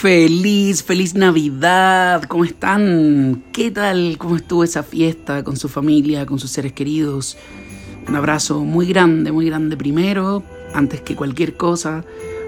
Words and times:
Feliz, 0.00 0.82
feliz 0.82 1.14
Navidad. 1.14 2.22
¿Cómo 2.22 2.46
están? 2.46 3.44
¿Qué 3.52 3.70
tal? 3.70 4.16
¿Cómo 4.16 4.36
estuvo 4.36 4.64
esa 4.64 4.82
fiesta 4.82 5.44
con 5.44 5.58
su 5.58 5.68
familia, 5.68 6.24
con 6.24 6.38
sus 6.38 6.50
seres 6.50 6.72
queridos? 6.72 7.36
Un 8.08 8.16
abrazo 8.16 8.64
muy 8.64 8.86
grande, 8.86 9.30
muy 9.30 9.44
grande 9.44 9.76
primero, 9.76 10.42
antes 10.72 11.02
que 11.02 11.14
cualquier 11.14 11.58
cosa. 11.58 12.02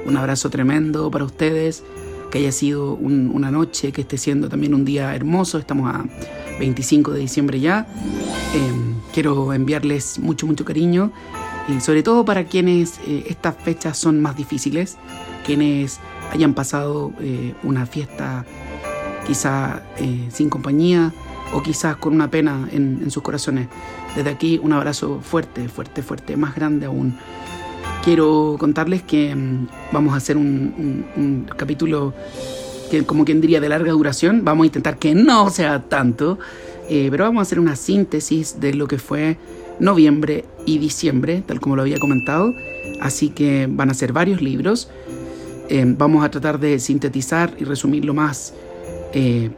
Un 0.06 0.16
abrazo 0.16 0.48
tremendo 0.48 1.10
para 1.10 1.26
ustedes. 1.26 1.84
Que 2.30 2.38
haya 2.38 2.52
sido 2.52 2.94
una 2.94 3.50
noche, 3.50 3.92
que 3.92 4.00
esté 4.00 4.16
siendo 4.16 4.48
también 4.48 4.72
un 4.72 4.86
día 4.86 5.14
hermoso. 5.14 5.58
Estamos 5.58 5.94
a 5.94 6.06
25 6.58 7.12
de 7.12 7.20
diciembre 7.20 7.60
ya. 7.60 7.86
Em, 8.54 8.94
quiero 9.12 9.52
enviarles 9.52 10.18
mucho, 10.18 10.46
mucho 10.46 10.64
cariño. 10.64 11.12
Y 11.68 11.80
sobre 11.80 12.02
todo 12.02 12.24
para 12.24 12.44
quienes 12.44 12.98
eh, 13.06 13.24
estas 13.28 13.56
fechas 13.56 13.96
son 13.98 14.20
más 14.20 14.36
difíciles. 14.36 14.96
Quienes 15.44 16.00
hayan 16.32 16.54
pasado 16.54 17.12
eh, 17.20 17.54
una 17.62 17.86
fiesta 17.86 18.44
quizá 19.26 19.82
eh, 19.98 20.28
sin 20.32 20.48
compañía 20.48 21.12
o 21.52 21.62
quizás 21.62 21.96
con 21.96 22.14
una 22.14 22.30
pena 22.30 22.68
en, 22.72 23.10
sus 23.10 23.22
corazones. 23.22 23.68
Desde 24.16 24.30
aquí 24.30 24.60
un 24.62 24.72
abrazo 24.72 25.20
fuerte, 25.22 25.68
fuerte, 25.68 26.02
fuerte, 26.02 26.36
más 26.36 26.54
grande 26.54 26.86
aún. 26.86 27.16
Quiero 28.02 28.56
contarles 28.58 29.02
que 29.02 29.34
mm, 29.34 29.68
vamos 29.92 30.14
a 30.14 30.16
hacer 30.16 30.36
un, 30.36 31.46
capítulo 31.56 32.14
como 33.06 33.24
quien 33.24 33.40
diría 33.40 33.60
de 33.60 33.68
larga 33.68 33.92
duración, 33.92 34.44
vamos 34.44 34.64
a 34.64 34.66
intentar 34.66 34.98
que 34.98 35.14
no 35.14 35.50
sea 35.50 35.82
tanto, 35.88 36.38
eh, 36.88 37.08
pero 37.10 37.24
vamos 37.24 37.40
a 37.40 37.42
hacer 37.42 37.58
una 37.58 37.76
síntesis 37.76 38.60
de 38.60 38.74
lo 38.74 38.86
que 38.86 38.98
fue 38.98 39.38
noviembre 39.80 40.44
y 40.66 40.78
diciembre, 40.78 41.42
tal 41.46 41.60
como 41.60 41.76
lo 41.76 41.82
había 41.82 41.98
comentado, 41.98 42.54
así 43.00 43.30
que 43.30 43.66
van 43.70 43.90
a 43.90 43.94
ser 43.94 44.12
varios 44.12 44.42
libros. 44.42 44.90
Eh, 45.68 45.84
vamos 45.86 46.24
a 46.24 46.30
tratar 46.30 46.60
de 46.60 46.78
sintetizar 46.78 47.54
y 47.58 47.64
resumir 47.64 48.04
lo 48.04 48.12
más 48.12 48.52
eh, 49.14 49.50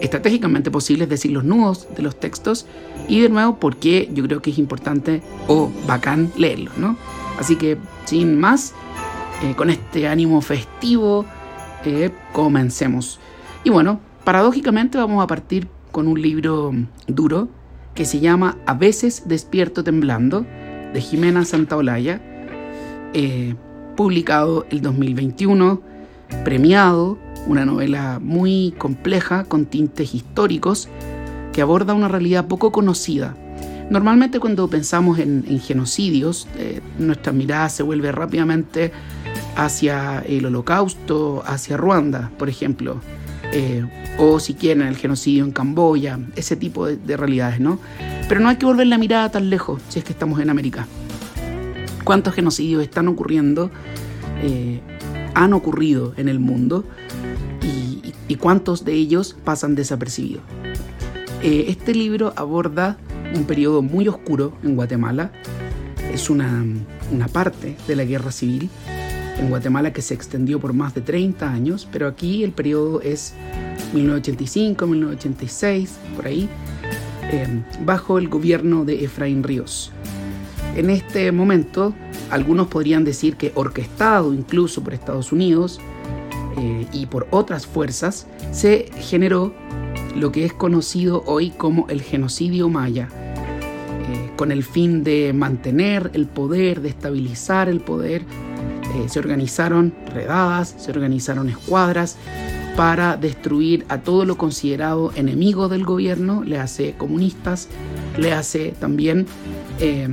estratégicamente 0.00 0.70
posible, 0.70 1.04
es 1.04 1.10
decir, 1.10 1.32
los 1.32 1.44
nudos 1.44 1.88
de 1.96 2.02
los 2.02 2.14
textos 2.20 2.66
y 3.08 3.20
de 3.20 3.28
nuevo 3.28 3.58
por 3.58 3.76
qué 3.76 4.08
yo 4.14 4.22
creo 4.24 4.40
que 4.40 4.50
es 4.50 4.58
importante 4.58 5.22
o 5.48 5.72
bacán 5.88 6.30
leerlos, 6.36 6.78
¿no? 6.78 6.96
Así 7.38 7.56
que 7.56 7.78
sin 8.04 8.38
más, 8.38 8.74
con 9.56 9.68
este 9.68 10.06
ánimo 10.06 10.40
festivo, 10.40 11.26
comencemos. 12.32 13.20
Y 13.62 13.70
bueno, 13.70 14.00
paradójicamente 14.24 14.98
vamos 14.98 15.22
a 15.22 15.26
partir 15.26 15.68
con 15.92 16.08
un 16.08 16.20
libro 16.20 16.72
duro 17.06 17.48
que 17.94 18.04
se 18.04 18.20
llama 18.20 18.58
A 18.66 18.74
veces 18.74 19.22
despierto 19.26 19.84
temblando, 19.84 20.44
de 20.92 21.00
Jimena 21.00 21.44
Santaolalla. 21.44 22.20
Eh, 23.12 23.54
publicado 23.96 24.66
el 24.70 24.80
2021, 24.80 25.80
premiado, 26.44 27.18
una 27.46 27.64
novela 27.64 28.18
muy 28.20 28.74
compleja 28.76 29.44
con 29.44 29.66
tintes 29.66 30.14
históricos 30.14 30.88
que 31.52 31.62
aborda 31.62 31.94
una 31.94 32.08
realidad 32.08 32.46
poco 32.46 32.72
conocida. 32.72 33.36
Normalmente 33.90 34.40
cuando 34.40 34.68
pensamos 34.68 35.18
en, 35.18 35.60
genocidios, 35.60 36.48
eh, 36.56 36.80
nuestra 36.98 37.32
mirada 37.32 37.68
se 37.68 37.82
vuelve 37.82 38.10
rápidamente 38.10 38.92
hacia 39.56 40.20
el 40.20 40.46
holocausto, 40.46 41.42
hacia 41.46 41.76
Ruanda, 41.76 42.30
por 42.38 42.48
ejemplo, 42.48 43.00
eh, 43.52 43.84
o 44.18 44.40
si 44.40 44.54
quieren 44.54 44.86
el 44.86 44.96
genocidio 44.96 45.44
en 45.44 45.52
Camboya, 45.52 46.18
ese 46.36 46.56
tipo 46.56 46.86
de, 46.86 46.96
de 46.96 47.16
realidades, 47.16 47.60
¿no? 47.60 47.78
Pero 48.28 48.40
no 48.40 48.48
hay 48.48 48.56
que 48.56 48.66
volver 48.66 48.86
la 48.86 48.98
mirada 48.98 49.30
tan 49.30 49.50
lejos 49.50 49.80
si 49.88 49.98
es 49.98 50.04
que 50.04 50.12
estamos 50.12 50.40
en 50.40 50.50
América 50.50 50.86
cuántos 52.04 52.34
genocidios 52.34 52.82
están 52.82 53.08
ocurriendo, 53.08 53.70
eh, 54.42 54.80
han 55.34 55.52
ocurrido 55.54 56.12
en 56.16 56.28
el 56.28 56.38
mundo 56.38 56.84
y, 57.62 58.36
cuántos 58.36 58.84
de 58.84 58.92
ellos 58.94 59.36
pasan 59.44 59.76
desapercibidos. 59.76 60.42
Eh, 61.40 61.66
este 61.68 61.94
libro 61.94 62.32
aborda 62.34 62.98
un 63.32 63.44
periodo 63.44 63.80
muy 63.80 64.08
oscuro 64.08 64.58
en 64.64 64.74
Guatemala. 64.74 65.30
Es 66.12 66.28
una, 66.30 66.64
una 67.12 67.28
parte 67.28 67.76
de 67.86 67.96
la 67.96 68.04
guerra 68.04 68.32
civil 68.32 68.68
en 69.38 69.48
Guatemala 69.48 69.92
que 69.92 70.02
se 70.02 70.14
extendió 70.14 70.60
por 70.60 70.72
más 70.72 70.94
de 70.94 71.00
30 71.00 71.50
años, 71.50 71.88
pero 71.90 72.06
aquí 72.06 72.44
el 72.44 72.52
periodo 72.52 73.00
es 73.00 73.34
1985, 73.92 74.86
1986, 74.86 75.98
por 76.16 76.26
ahí, 76.26 76.48
eh, 77.30 77.62
bajo 77.84 78.18
el 78.18 78.28
gobierno 78.28 78.84
de 78.84 79.04
Efraín 79.04 79.42
Ríos. 79.42 79.92
En 80.76 80.90
este 80.90 81.30
momento, 81.30 81.94
algunos 82.30 82.66
podrían 82.66 83.04
decir 83.04 83.36
que 83.36 83.52
orquestado 83.54 84.34
incluso 84.34 84.82
por 84.82 84.92
Estados 84.92 85.30
Unidos 85.30 85.80
eh, 86.58 86.86
y 86.92 87.06
por 87.06 87.28
otras 87.30 87.66
fuerzas, 87.66 88.26
se 88.50 88.90
generó 88.98 89.54
lo 90.16 90.32
que 90.32 90.44
es 90.44 90.52
conocido 90.52 91.22
hoy 91.26 91.50
como 91.50 91.86
el 91.88 92.02
genocidio 92.02 92.68
maya, 92.68 93.08
eh, 93.08 94.30
con 94.36 94.52
el 94.52 94.64
fin 94.64 95.04
de 95.04 95.32
mantener 95.32 96.10
el 96.14 96.26
poder, 96.26 96.80
de 96.80 96.88
estabilizar 96.88 97.68
el 97.68 97.80
poder. 97.80 98.22
Eh, 98.94 99.08
se 99.08 99.18
organizaron 99.18 99.92
redadas, 100.12 100.74
se 100.78 100.92
organizaron 100.92 101.48
escuadras 101.48 102.16
para 102.76 103.16
destruir 103.16 103.84
a 103.88 103.98
todo 103.98 104.24
lo 104.24 104.36
considerado 104.36 105.12
enemigo 105.16 105.68
del 105.68 105.84
gobierno, 105.84 106.44
le 106.44 106.58
hace 106.58 106.94
comunistas, 106.94 107.68
le 108.16 108.32
hace 108.32 108.72
también 108.78 109.26
eh, 109.80 110.08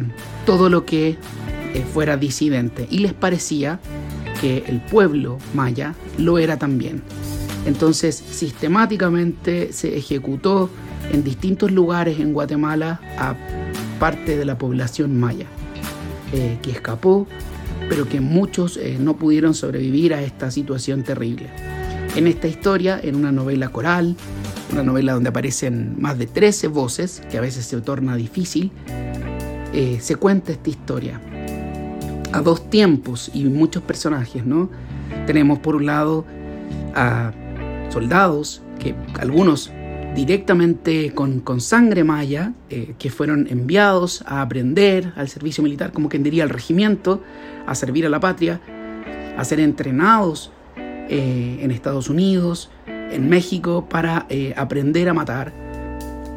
todo 0.48 0.70
lo 0.70 0.86
que 0.86 1.10
eh, 1.10 1.86
fuera 1.94 2.18
disidente 2.18 2.88
y 2.90 3.00
les 3.00 3.14
parecía 3.14 3.80
que 4.40 4.64
el 4.68 4.82
pueblo 4.82 5.38
maya 5.54 5.94
lo 6.18 6.40
era 6.40 6.58
también. 6.58 7.04
Entonces 7.68 8.16
sistemáticamente 8.16 9.74
se 9.74 9.96
ejecutó 9.96 10.72
en 11.12 11.24
distintos 11.24 11.72
lugares 11.72 12.20
en 12.20 12.34
Guatemala 12.34 13.00
a 13.20 13.36
parte 14.00 14.38
de 14.38 14.46
la 14.46 14.58
población 14.58 15.20
maya, 15.20 15.46
que 16.32 16.72
escapó, 16.72 17.28
pero 17.92 18.08
que 18.08 18.22
muchos 18.22 18.80
no 19.00 19.18
pudieron 19.18 19.54
sobrevivir 19.54 20.14
a 20.14 20.22
esta 20.22 20.50
situación 20.50 21.04
terrible. 21.04 21.50
En 22.16 22.26
esta 22.26 22.48
historia, 22.48 22.98
en 23.04 23.16
una 23.16 23.34
novela 23.34 23.68
coral, 23.68 24.16
una 24.72 24.82
novela 24.82 25.12
donde 25.12 25.28
aparecen 25.28 25.98
más 26.00 26.18
de 26.18 26.26
13 26.26 26.70
voces, 26.70 27.22
que 27.30 27.38
a 27.38 27.42
veces 27.42 27.66
se 27.66 27.82
torna 27.82 28.16
difícil, 28.16 28.72
eh, 29.74 29.98
se 30.00 30.16
cuenta 30.16 30.54
esta 30.54 30.70
historia 30.70 31.20
a 32.32 32.40
dos 32.40 32.70
tiempos 32.70 33.30
y 33.34 33.44
muchos 33.44 33.84
personajes, 33.84 34.46
¿no? 34.46 34.70
Tenemos 35.28 35.60
por 35.60 35.76
un 35.76 35.86
lado 35.86 36.24
a 36.96 37.34
soldados, 37.90 38.62
que 38.80 38.96
algunos 39.20 39.70
directamente 40.16 41.14
con, 41.14 41.62
sangre 41.62 42.04
maya, 42.04 42.54
eh, 42.70 42.96
que 43.00 43.10
fueron 43.10 43.48
enviados 43.50 44.24
a 44.28 44.42
aprender 44.42 45.14
al 45.16 45.30
servicio 45.30 45.64
militar, 45.64 45.92
como 45.92 46.10
quien 46.10 46.24
diría 46.24 46.44
al 46.44 46.50
regimiento, 46.50 47.22
a 47.66 47.76
servir 47.76 48.06
a 48.06 48.10
la 48.10 48.20
patria, 48.20 48.62
a 49.38 49.44
ser 49.46 49.60
entrenados 49.60 50.52
eh, 50.78 51.60
en 51.62 51.72
Estados 51.72 52.10
Unidos, 52.10 52.70
en 52.88 53.30
México, 53.30 53.88
para 53.90 54.28
aprender 54.56 55.10
a 55.10 55.14
matar 55.14 55.52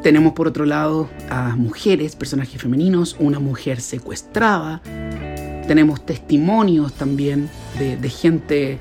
tenemos 0.05 0.33
por 0.33 0.47
otro 0.47 0.67
lado 0.67 1.09
a 1.31 1.55
mujeres, 1.55 2.15
personajes 2.15 2.61
femeninos, 2.61 3.15
una 3.17 3.39
mujer 3.39 3.81
secuestrada. 3.81 4.79
Tenemos 5.67 6.05
testimonios 6.05 6.93
también 6.93 7.49
de, 7.79 8.09
gente 8.09 8.77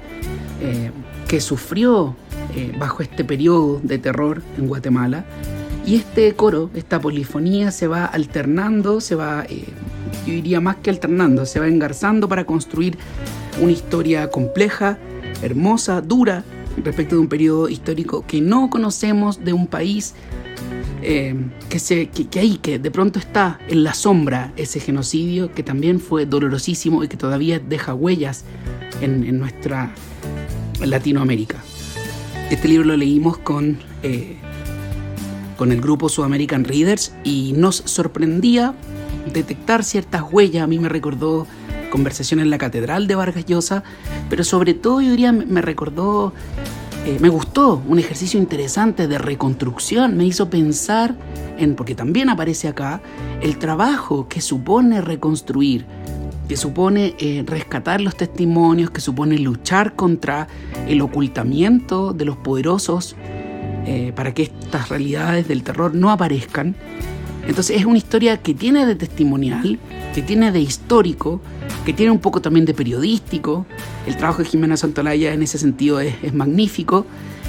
eh, 0.60 0.90
que 1.26 1.40
sufrió 1.40 2.14
eh, 2.56 2.72
bajo 2.78 3.02
este 3.02 3.24
periodo 3.24 3.80
de 3.82 3.98
terror 3.98 4.42
en 4.58 4.68
Guatemala. 4.68 5.24
Y 5.86 5.96
este 5.96 6.34
coro, 6.34 6.70
esta 6.74 7.00
polifonía 7.00 7.70
se 7.70 7.86
va 7.86 8.06
alternando, 8.06 9.00
se 9.00 9.14
va, 9.14 9.44
eh, 9.48 9.64
yo 10.26 10.32
diría 10.32 10.60
más 10.60 10.76
que 10.76 10.90
alternando, 10.90 11.44
se 11.44 11.60
va 11.60 11.68
engarzando 11.68 12.28
para 12.28 12.44
construir 12.44 12.96
una 13.60 13.72
historia 13.72 14.30
compleja, 14.30 14.98
hermosa, 15.42 16.00
dura, 16.00 16.44
respecto 16.82 17.16
de 17.16 17.20
un 17.20 17.28
periodo 17.28 17.68
histórico 17.68 18.24
que 18.26 18.40
no 18.40 18.70
conocemos 18.70 19.44
de 19.44 19.52
un 19.52 19.66
país 19.66 20.14
eh, 21.02 21.34
que, 21.68 21.78
se, 21.78 22.08
que, 22.08 22.40
ahí, 22.40 22.56
que 22.56 22.78
de 22.78 22.90
pronto 22.90 23.18
está 23.18 23.60
en 23.68 23.84
la 23.84 23.92
sombra 23.92 24.52
ese 24.56 24.80
genocidio 24.80 25.52
que 25.52 25.62
también 25.62 26.00
fue 26.00 26.24
dolorosísimo 26.24 27.04
y 27.04 27.08
que 27.08 27.18
todavía 27.18 27.58
deja 27.58 27.92
huellas 27.92 28.44
en, 29.02 29.38
nuestra 29.38 29.92
Latinoamérica. 30.80 31.62
Este 32.50 32.68
libro 32.68 32.84
lo 32.84 32.96
leímos 32.96 33.38
con, 33.38 33.78
eh, 34.02 34.36
con 35.56 35.72
el 35.72 35.80
grupo 35.80 36.08
Sudamerican 36.08 36.64
Readers 36.64 37.14
y 37.24 37.52
nos 37.56 37.76
sorprendía 37.76 38.74
detectar 39.32 39.84
ciertas 39.84 40.22
huellas. 40.30 40.64
A 40.64 40.66
mí 40.66 40.78
me 40.78 40.88
recordó 40.88 41.46
conversación 41.90 42.40
en 42.40 42.50
la 42.50 42.58
Catedral 42.58 43.06
de 43.06 43.14
Vargas 43.14 43.46
Llosa, 43.46 43.82
pero 44.28 44.44
sobre 44.44 44.74
todo 44.74 45.00
yo 45.00 45.10
diría 45.10 45.32
me 45.32 45.62
recordó 45.62 46.32
eh, 47.06 47.18
me 47.20 47.28
gustó, 47.28 47.82
un 47.86 47.98
ejercicio 47.98 48.40
interesante 48.40 49.06
de 49.08 49.18
reconstrucción, 49.18 50.16
me 50.16 50.24
hizo 50.24 50.48
pensar 50.48 51.14
en, 51.58 51.74
porque 51.74 51.94
también 51.94 52.30
aparece 52.30 52.66
acá, 52.66 53.02
el 53.42 53.58
trabajo 53.58 54.26
que 54.26 54.40
supone 54.40 55.02
reconstruir, 55.02 55.84
que 56.48 56.56
supone 56.56 57.14
eh, 57.18 57.44
rescatar 57.46 58.00
los 58.00 58.16
testimonios, 58.16 58.90
que 58.90 59.00
supone 59.00 59.38
luchar 59.38 59.94
contra 59.94 60.48
el 60.86 61.00
ocultamiento 61.00 62.12
de 62.12 62.24
los 62.24 62.36
poderosos 62.36 63.16
eh, 63.86 64.12
para 64.14 64.32
que 64.32 64.44
estas 64.44 64.88
realidades 64.88 65.48
del 65.48 65.62
terror 65.62 65.94
no 65.94 66.10
aparezcan. 66.10 66.74
Entonces 67.46 67.78
es 67.78 67.84
una 67.84 67.98
historia 67.98 68.38
que 68.38 68.54
tiene 68.54 68.86
de 68.86 68.94
testimonial, 68.94 69.78
que 70.14 70.22
tiene 70.22 70.50
de 70.52 70.60
histórico, 70.60 71.40
que 71.84 71.92
tiene 71.92 72.10
un 72.10 72.18
poco 72.18 72.40
también 72.40 72.64
de 72.64 72.72
periodístico. 72.72 73.66
El 74.06 74.16
trabajo 74.16 74.42
de 74.42 74.48
Jimena 74.48 74.76
Santolaya 74.76 75.34
en 75.34 75.42
ese 75.42 75.58
sentido 75.58 76.00
es, 76.00 76.32
magnífico 76.32 77.06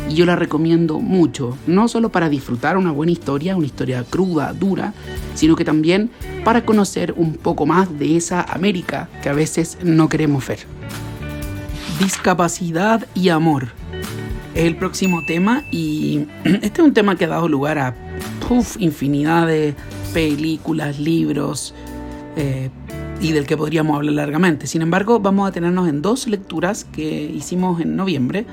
y 0.10 0.16
yo 0.16 0.26
la 0.26 0.36
recomiendo 0.36 1.00
mucho, 1.00 1.58
no 1.68 1.88
solo 1.88 2.10
para 2.10 2.30
disfrutar 2.30 2.78
una 2.78 2.92
buena 2.92 3.12
historia, 3.12 3.56
una 3.56 3.66
historia 3.66 4.04
cruda, 4.04 4.54
dura, 4.54 4.94
sino 5.34 5.56
que 5.56 5.66
también 5.66 6.12
para 6.44 6.66
conocer 6.66 7.14
un 7.18 7.34
poco 7.34 7.66
más 7.66 7.98
de 7.98 8.18
esa 8.18 8.42
América 8.42 9.10
que 9.24 9.30
a 9.30 9.34
veces 9.34 9.78
no 9.84 10.10
queremos 10.10 10.48
ver. 10.48 10.60
Discapacidad 12.00 13.08
y 13.14 13.30
amor 13.30 13.70
es 14.54 14.66
el 14.66 14.76
próximo 14.76 15.22
tema 15.26 15.64
y 15.72 16.28
este 16.44 16.82
es 16.82 16.88
un 16.88 16.94
tema 16.94 17.16
que 17.16 17.26
ha 17.26 17.30
dado 17.30 17.48
lugar 17.48 17.80
a 17.80 17.96
infinidad 18.78 19.48
de 19.48 19.74
películas, 20.14 21.00
libros, 21.00 21.74
eh, 22.36 22.70
y 23.22 23.32
del 23.32 23.46
que 23.46 23.58
podríamos 23.58 23.96
hablar 23.96 24.14
largamente. 24.14 24.68
Sin 24.68 24.82
embargo, 24.82 25.20
vamos 25.20 25.48
a 25.48 25.52
tenernos 25.52 25.88
en 25.88 26.02
dos 26.02 26.28
lecturas 26.28 26.84
que 26.84 27.24
hicimos 27.24 27.82
en 27.82 27.96
noviembre, 27.96 28.46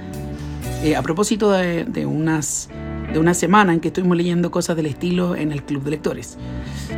eh, 0.82 0.96
a 0.96 1.02
propósito 1.02 1.50
de, 1.52 2.06
unas, 2.06 2.68
de 3.12 3.18
una 3.18 3.34
semana 3.34 3.72
en 3.72 3.80
que 3.80 3.88
estuvimos 3.88 4.16
leyendo 4.16 4.50
cosas 4.50 4.76
del 4.76 4.86
estilo 4.86 5.36
en 5.36 5.52
el 5.52 5.62
Club 5.62 5.84
de 5.84 5.92
Lectores. 5.92 6.38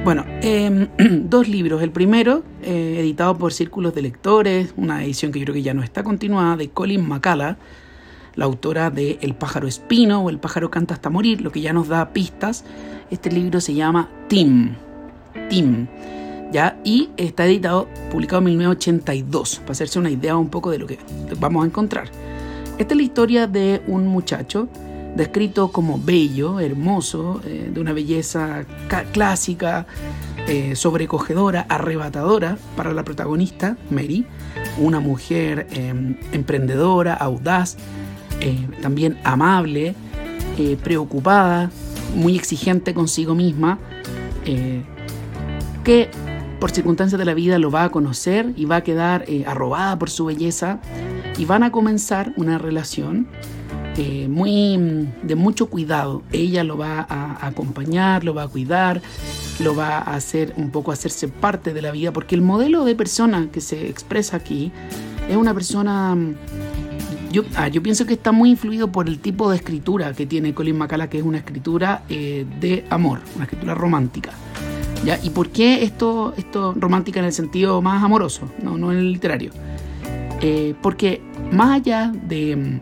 Bueno, 0.04 0.24
em, 0.42 0.88
dos 1.28 1.48
libros. 1.48 1.82
El 1.82 1.90
primero, 1.90 2.42
eh, 2.62 2.96
editado 2.98 3.36
por 3.36 3.52
Círculos 3.52 3.94
de 3.94 4.02
Lectores, 4.02 4.72
una 4.76 5.04
edición 5.04 5.32
que 5.32 5.38
yo 5.38 5.44
creo 5.44 5.54
que 5.54 5.62
ya 5.62 5.74
no 5.74 5.82
está 5.82 6.02
continuada, 6.02 6.56
de 6.56 6.70
Colin 6.70 7.06
McCullough, 7.06 7.56
la 8.34 8.44
autora 8.46 8.90
de 8.90 9.18
El 9.20 9.34
pájaro 9.34 9.68
espino 9.68 10.22
o 10.22 10.30
El 10.30 10.38
pájaro 10.38 10.70
canta 10.70 10.94
hasta 10.94 11.10
morir, 11.10 11.40
lo 11.40 11.52
que 11.52 11.60
ya 11.60 11.72
nos 11.72 11.88
da 11.88 12.12
pistas. 12.12 12.64
Este 13.10 13.30
libro 13.30 13.60
se 13.60 13.74
llama 13.74 14.08
Tim. 14.28 14.74
Tim. 15.50 15.86
Y 16.84 17.10
está 17.16 17.46
editado, 17.46 17.88
publicado 18.12 18.38
en 18.38 18.44
1982, 18.44 19.58
para 19.58 19.72
hacerse 19.72 19.98
una 19.98 20.10
idea 20.10 20.36
un 20.36 20.50
poco 20.50 20.70
de 20.70 20.78
lo 20.78 20.86
que 20.86 20.98
vamos 21.40 21.64
a 21.64 21.66
encontrar. 21.66 22.08
Esta 22.76 22.94
es 22.94 22.96
la 22.96 23.02
historia 23.04 23.46
de 23.46 23.82
un 23.86 24.08
muchacho 24.08 24.68
descrito 25.14 25.70
como 25.70 25.96
bello, 25.96 26.58
hermoso, 26.58 27.40
eh, 27.46 27.70
de 27.72 27.80
una 27.80 27.92
belleza 27.92 28.64
clásica, 29.12 29.86
eh, 30.48 30.74
sobrecogedora, 30.74 31.66
arrebatadora 31.68 32.58
para 32.76 32.92
la 32.92 33.04
protagonista, 33.04 33.76
Mary, 33.90 34.26
una 34.78 34.98
mujer 34.98 35.68
em, 35.70 36.16
emprendedora, 36.32 37.14
audaz, 37.14 37.76
eh, 38.40 38.66
también 38.82 39.18
amable, 39.22 39.94
preocupada, 40.82 41.70
muy 42.14 42.36
exigente 42.36 42.94
consigo 42.94 43.34
misma, 43.34 43.78
que 45.82 46.10
por 46.64 46.70
circunstancias 46.70 47.18
de 47.18 47.26
la 47.26 47.34
vida 47.34 47.58
lo 47.58 47.70
va 47.70 47.84
a 47.84 47.90
conocer 47.90 48.54
y 48.56 48.64
va 48.64 48.76
a 48.76 48.80
quedar 48.82 49.26
eh, 49.28 49.44
arrobada 49.46 49.98
por 49.98 50.08
su 50.08 50.24
belleza 50.24 50.80
y 51.36 51.44
van 51.44 51.62
a 51.62 51.70
comenzar 51.70 52.32
una 52.38 52.56
relación 52.56 53.26
eh, 53.98 54.28
muy 54.30 54.78
mm, 54.78 55.26
de 55.26 55.34
mucho 55.34 55.66
cuidado. 55.66 56.22
Ella 56.32 56.64
lo 56.64 56.78
va 56.78 57.06
a 57.06 57.46
acompañar, 57.46 58.24
lo 58.24 58.32
va 58.32 58.44
a 58.44 58.48
cuidar, 58.48 59.02
lo 59.60 59.76
va 59.76 59.98
a 59.98 60.14
hacer 60.14 60.54
un 60.56 60.70
poco 60.70 60.90
hacerse 60.90 61.28
parte 61.28 61.74
de 61.74 61.82
la 61.82 61.90
vida, 61.90 62.14
porque 62.14 62.34
el 62.34 62.40
modelo 62.40 62.86
de 62.86 62.94
persona 62.94 63.50
que 63.52 63.60
se 63.60 63.86
expresa 63.90 64.38
aquí 64.38 64.72
es 65.28 65.36
una 65.36 65.52
persona 65.52 66.14
mm, 66.14 66.34
yo, 67.30 67.42
ah, 67.56 67.68
yo, 67.68 67.82
pienso 67.82 68.06
que 68.06 68.14
está 68.14 68.32
muy 68.32 68.48
influido 68.48 68.90
por 68.90 69.06
el 69.06 69.18
tipo 69.18 69.50
de 69.50 69.56
escritura 69.56 70.14
que 70.14 70.24
tiene 70.24 70.54
Colin 70.54 70.78
McCullough, 70.78 71.10
que 71.10 71.18
es 71.18 71.24
una 71.24 71.36
escritura 71.36 72.04
eh, 72.08 72.46
de 72.58 72.86
amor, 72.88 73.20
una 73.36 73.44
escritura 73.44 73.74
romántica. 73.74 74.30
¿Y 75.22 75.30
por 75.30 75.50
qué 75.50 75.84
esto, 75.84 76.32
esto 76.36 76.74
romántica 76.76 77.20
en 77.20 77.26
el 77.26 77.32
sentido 77.32 77.82
más 77.82 78.02
amoroso, 78.02 78.48
no, 78.62 78.78
no 78.78 78.90
en 78.90 78.98
el 78.98 79.12
literario? 79.12 79.52
Eh, 80.40 80.74
porque 80.80 81.20
más 81.52 81.72
allá 81.72 82.10
de, 82.26 82.80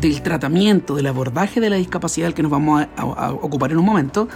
del 0.00 0.22
tratamiento, 0.22 0.94
del 0.94 1.06
abordaje 1.06 1.60
de 1.60 1.70
la 1.70 1.76
discapacidad, 1.76 2.28
del 2.28 2.34
que 2.34 2.42
nos 2.42 2.50
vamos 2.50 2.86
a, 2.96 3.32
ocupar 3.32 3.72
en 3.72 3.78
un 3.78 3.84
momento, 3.84 4.28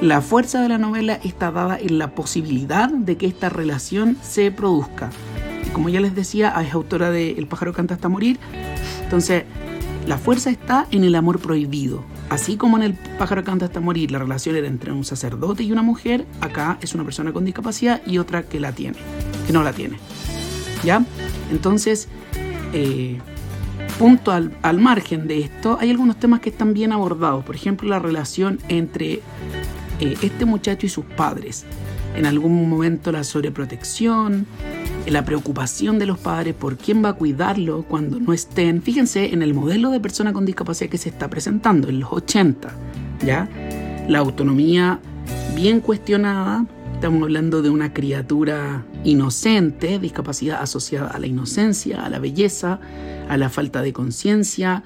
la 0.00 0.20
fuerza 0.20 0.60
de 0.60 0.68
la 0.68 0.78
novela 0.78 1.20
está 1.22 1.52
dada 1.52 1.78
en 1.78 1.98
la 1.98 2.14
posibilidad 2.14 2.88
de 2.88 3.16
que 3.16 3.26
esta 3.26 3.48
relación 3.48 4.16
se 4.22 4.50
produzca. 4.50 5.10
como 5.72 5.88
ya 5.88 6.00
les 6.00 6.14
decía, 6.14 6.52
es 6.60 6.74
autora 6.74 7.10
de 7.10 7.32
El 7.32 7.46
pájaro 7.46 7.72
canta 7.72 7.94
hasta 7.94 8.08
morir. 8.08 8.38
Entonces, 9.04 9.44
la 10.06 10.18
fuerza 10.18 10.50
está 10.50 10.86
en 10.90 11.04
el 11.04 11.14
amor 11.14 11.38
prohibido. 11.38 12.04
Así 12.32 12.56
como 12.56 12.78
en 12.78 12.82
el 12.82 12.94
pájaro 12.94 13.44
canta 13.44 13.66
hasta 13.66 13.80
morir 13.80 14.10
la 14.10 14.18
relación 14.18 14.56
era 14.56 14.66
entre 14.66 14.90
un 14.90 15.04
sacerdote 15.04 15.64
y 15.64 15.70
una 15.70 15.82
mujer, 15.82 16.24
acá 16.40 16.78
es 16.80 16.94
una 16.94 17.04
persona 17.04 17.30
con 17.30 17.44
discapacidad 17.44 18.00
y 18.06 18.16
otra 18.16 18.42
que 18.44 18.58
la 18.58 18.72
tiene, 18.72 18.96
que 19.46 19.52
no 19.52 19.62
la 19.62 19.74
tiene. 19.74 19.98
¿Ya? 20.82 21.04
Entonces, 21.50 22.08
eh, 22.72 23.18
punto 23.98 24.32
al, 24.32 24.78
margen 24.80 25.28
de 25.28 25.40
esto, 25.40 25.76
hay 25.78 25.90
algunos 25.90 26.16
temas 26.16 26.40
que 26.40 26.48
están 26.48 26.72
bien 26.72 26.92
abordados. 26.92 27.44
Por 27.44 27.54
ejemplo, 27.54 27.86
la 27.86 27.98
relación 27.98 28.60
entre 28.68 29.20
eh, 30.00 30.16
este 30.22 30.46
muchacho 30.46 30.86
y 30.86 30.88
sus 30.88 31.04
padres. 31.04 31.66
En 32.16 32.24
algún 32.24 32.66
momento 32.66 33.12
la 33.12 33.24
sobreprotección, 33.24 34.46
la 35.10 35.24
preocupación 35.24 35.98
de 35.98 36.06
los 36.06 36.18
padres 36.18 36.54
por 36.54 36.76
quién 36.76 37.04
va 37.04 37.10
a 37.10 37.12
cuidarlo 37.14 37.84
cuando 37.88 38.20
no 38.20 38.32
estén. 38.32 38.82
Fíjense 38.82 39.32
en 39.32 39.42
el 39.42 39.54
modelo 39.54 39.90
de 39.90 40.00
persona 40.00 40.32
con 40.32 40.46
discapacidad 40.46 40.90
que 40.90 40.98
se 40.98 41.08
está 41.08 41.28
presentando 41.28 41.88
en 41.88 42.00
los 42.00 42.12
80, 42.12 42.72
¿ya? 43.24 43.48
La 44.08 44.20
autonomía 44.20 45.00
bien 45.54 45.80
cuestionada, 45.80 46.66
estamos 46.94 47.22
hablando 47.22 47.62
de 47.62 47.70
una 47.70 47.92
criatura 47.92 48.84
inocente, 49.04 49.98
discapacidad 49.98 50.62
asociada 50.62 51.08
a 51.08 51.18
la 51.18 51.26
inocencia, 51.26 52.04
a 52.04 52.08
la 52.08 52.18
belleza, 52.18 52.80
a 53.28 53.36
la 53.36 53.48
falta 53.48 53.82
de 53.82 53.92
conciencia 53.92 54.84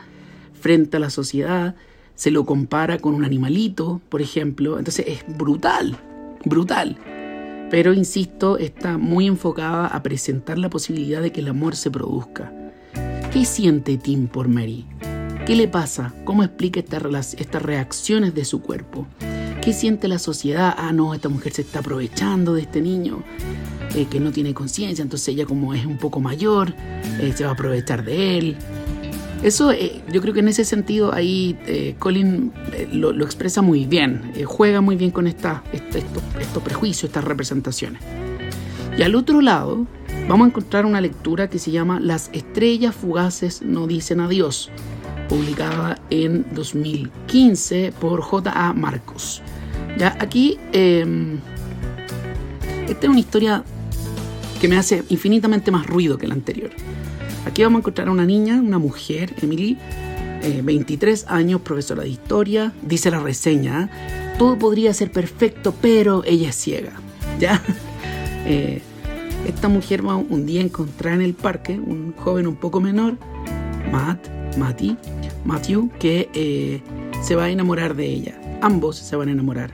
frente 0.59 0.97
a 0.97 1.01
la 1.01 1.11
sociedad, 1.11 1.75
se 2.15 2.31
lo 2.31 2.47
compara 2.47 2.99
con 2.99 3.15
un 3.15 3.25
animalito, 3.25 4.01
por 4.09 4.23
ejemplo, 4.23 4.79
entonces 4.79 5.05
es 5.07 5.37
brutal, 5.37 5.99
brutal 6.45 6.99
pero 7.71 7.93
insisto, 7.93 8.59
está 8.59 8.99
muy 8.99 9.27
enfocada 9.27 9.87
a 9.87 10.03
presentar 10.03 10.59
la 10.59 10.71
posibilidad 10.71 11.21
de 11.21 11.33
que 11.33 11.41
el 11.41 11.49
amor 11.49 11.77
se 11.77 11.91
produzca. 11.91 12.53
¿Qué 13.33 13.45
siente 13.45 13.99
Tim 13.99 14.29
por 14.29 14.49
Mary? 14.49 14.87
¿Qué 15.47 15.55
le 15.57 15.69
pasa? 15.69 16.15
¿Cómo 16.25 16.43
explica 16.43 16.81
estas 16.81 17.63
reacciones 17.63 18.35
de 18.35 18.45
su 18.45 18.63
cuerpo? 18.63 19.07
¿Qué 19.61 19.73
siente 19.73 20.09
la 20.09 20.19
sociedad? 20.19 20.75
Ah, 20.77 20.93
no, 20.93 21.13
esta 21.13 21.29
mujer 21.29 21.53
se 21.53 21.63
está 21.63 21.81
aprovechando 21.81 22.55
de 22.55 22.63
este 22.63 22.81
niño 22.81 23.23
eh, 23.95 24.07
que 24.11 24.21
no 24.21 24.31
tiene 24.31 24.55
conciencia, 24.55 25.03
entonces 25.03 25.29
ella 25.29 25.47
como 25.47 25.75
es 25.75 25.87
un 25.87 25.99
poco 25.99 26.21
mayor, 26.21 26.75
eh, 27.21 27.33
se 27.35 27.45
va 27.45 27.51
a 27.51 27.53
aprovechar 27.55 28.05
de 28.05 28.39
él. 28.39 28.57
Eso 29.43 29.71
eh, 29.71 30.03
yo 30.11 30.21
creo 30.23 30.33
que 30.35 30.41
en 30.41 30.49
ese 30.49 30.65
sentido 30.65 31.13
ahí 31.13 31.59
eh, 31.67 31.95
Colin 31.99 32.53
eh, 32.73 32.89
lo, 32.93 33.11
expresa 33.25 33.63
muy 33.63 33.85
bien, 33.85 34.33
juega 34.45 34.81
muy 34.81 34.97
bien 34.97 35.11
con 35.11 35.27
esta, 35.27 35.63
este, 35.73 36.03
estos, 36.41 36.63
prejuicios, 36.63 37.05
estas 37.05 37.25
representaciones. 37.25 38.03
Y 38.99 39.03
al 39.03 39.15
otro 39.15 39.41
lado 39.41 39.87
vamos 40.29 40.47
a 40.47 40.49
encontrar 40.49 40.87
una 40.87 41.01
lectura 41.01 41.51
que 41.51 41.59
se 41.59 41.71
llama 41.71 42.01
Las 42.01 42.31
estrellas 42.33 42.95
fugaces 42.95 43.63
no 43.63 43.87
dicen 43.87 44.21
adiós, 44.21 44.71
publicada 45.29 46.01
en 46.11 46.47
2015 46.55 47.93
por 48.01 48.23
J.A. 48.23 48.73
Marcos. 48.73 49.43
Ya 49.99 50.17
aquí, 50.19 50.59
em, 50.73 51.39
esta 52.89 53.07
es 53.07 53.09
una 53.09 53.21
historia 53.21 53.65
que 54.61 54.69
me 54.69 54.77
hace 54.77 55.05
infinitamente 55.11 55.71
más 55.71 55.87
ruido 55.87 56.17
que 56.17 56.27
la 56.27 56.35
anterior. 56.35 56.71
Aquí 57.47 57.63
vamos 57.63 57.79
a 57.79 57.81
encontrar 57.81 58.09
a 58.09 58.11
una 58.11 58.27
niña, 58.27 58.61
una 58.61 58.79
mujer, 58.79 59.35
Emily, 59.41 59.79
23 60.65 61.23
eh, 61.23 61.27
años, 61.29 61.61
profesora 61.61 62.03
de 62.03 62.09
historia, 62.09 62.73
dice 62.83 63.11
la 63.11 63.21
reseña, 63.21 63.89
todo 64.37 64.59
podría 64.59 64.93
ser 64.93 65.13
perfecto, 65.13 65.73
pero 65.81 66.25
ella 66.25 66.51
es 66.51 66.57
ciega. 66.57 66.93
¿Ya? 67.41 67.63
Eh, 68.47 68.83
esta 69.47 69.69
mujer 69.69 70.05
va 70.05 70.17
un 70.17 70.45
día 70.45 70.61
a 70.61 70.65
encontrar 70.65 71.15
en 71.15 71.23
el 71.23 71.35
parque 71.35 71.79
un 71.79 72.15
joven 72.17 72.49
un 72.49 72.57
poco 72.57 72.81
menor, 72.81 73.17
Matt, 73.93 74.27
Matty, 74.59 74.97
Matthew, 75.45 75.91
que 76.01 76.29
eh, 76.35 76.83
se 77.23 77.37
va 77.37 77.45
a 77.45 77.51
enamorar 77.51 77.95
de 77.95 78.07
ella. 78.07 78.41
Ambos 78.61 78.97
se 78.97 79.15
van 79.15 79.29
a 79.29 79.33
enamorar. 79.33 79.71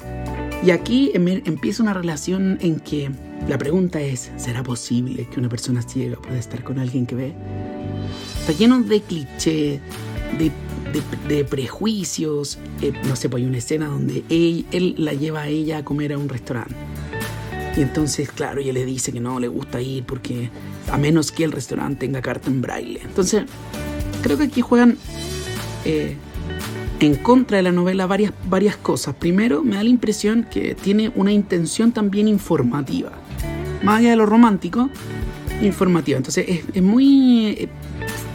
Y 0.62 0.72
aquí 0.72 1.10
em, 1.14 1.26
empieza 1.26 1.82
una 1.82 1.94
relación 1.94 2.58
en 2.60 2.80
que 2.80 3.10
la 3.48 3.58
pregunta 3.58 4.00
es, 4.00 4.30
¿será 4.36 4.62
posible 4.62 5.26
que 5.28 5.40
una 5.40 5.48
persona 5.48 5.82
ciega 5.82 6.16
pueda 6.16 6.38
estar 6.38 6.62
con 6.62 6.78
alguien 6.78 7.06
que 7.06 7.14
ve? 7.14 7.34
Está 8.40 8.52
lleno 8.52 8.80
de 8.80 9.00
clichés, 9.00 9.80
de, 11.28 11.44
prejuicios. 11.44 12.58
Eh, 12.80 12.92
no 13.04 13.16
sé, 13.16 13.28
pues 13.28 13.42
hay 13.42 13.48
una 13.48 13.58
escena 13.58 13.88
donde 13.88 14.24
él, 14.28 14.94
la 14.98 15.12
lleva 15.14 15.42
a 15.42 15.48
ella 15.48 15.78
a 15.78 15.84
comer 15.84 16.12
a 16.12 16.18
un 16.18 16.28
restaurante. 16.28 16.74
Y 17.76 17.80
entonces, 17.80 18.30
claro, 18.30 18.60
ella 18.60 18.72
le 18.72 18.84
dice 18.84 19.12
que 19.12 19.20
no 19.20 19.40
le 19.40 19.48
gusta 19.48 19.80
ir 19.80 20.04
porque 20.04 20.50
a 20.90 20.98
menos 20.98 21.32
que 21.32 21.44
el 21.44 21.52
restaurante 21.52 22.06
tenga 22.06 22.20
carta 22.20 22.50
en 22.50 22.60
braille. 22.60 23.00
Entonces, 23.02 23.44
creo 24.22 24.36
que 24.36 24.44
aquí 24.44 24.60
juegan 24.60 24.98
eh, 25.84 26.16
en 27.00 27.16
contra 27.16 27.56
de 27.56 27.62
la 27.62 27.72
novela 27.72 28.06
varias 28.06 28.76
cosas. 28.76 29.14
Primero, 29.14 29.62
me 29.64 29.76
da 29.76 29.82
la 29.82 29.88
impresión 29.88 30.46
que 30.50 30.74
tiene 30.74 31.10
una 31.16 31.32
intención 31.32 31.92
también 31.92 32.28
informativa. 32.28 33.21
Más 33.82 33.98
allá 33.98 34.10
de 34.10 34.16
lo 34.16 34.26
romántico, 34.26 34.90
informativa. 35.60 36.16
Entonces, 36.16 36.64
es, 36.72 36.82
muy 36.82 37.48
eh, 37.48 37.68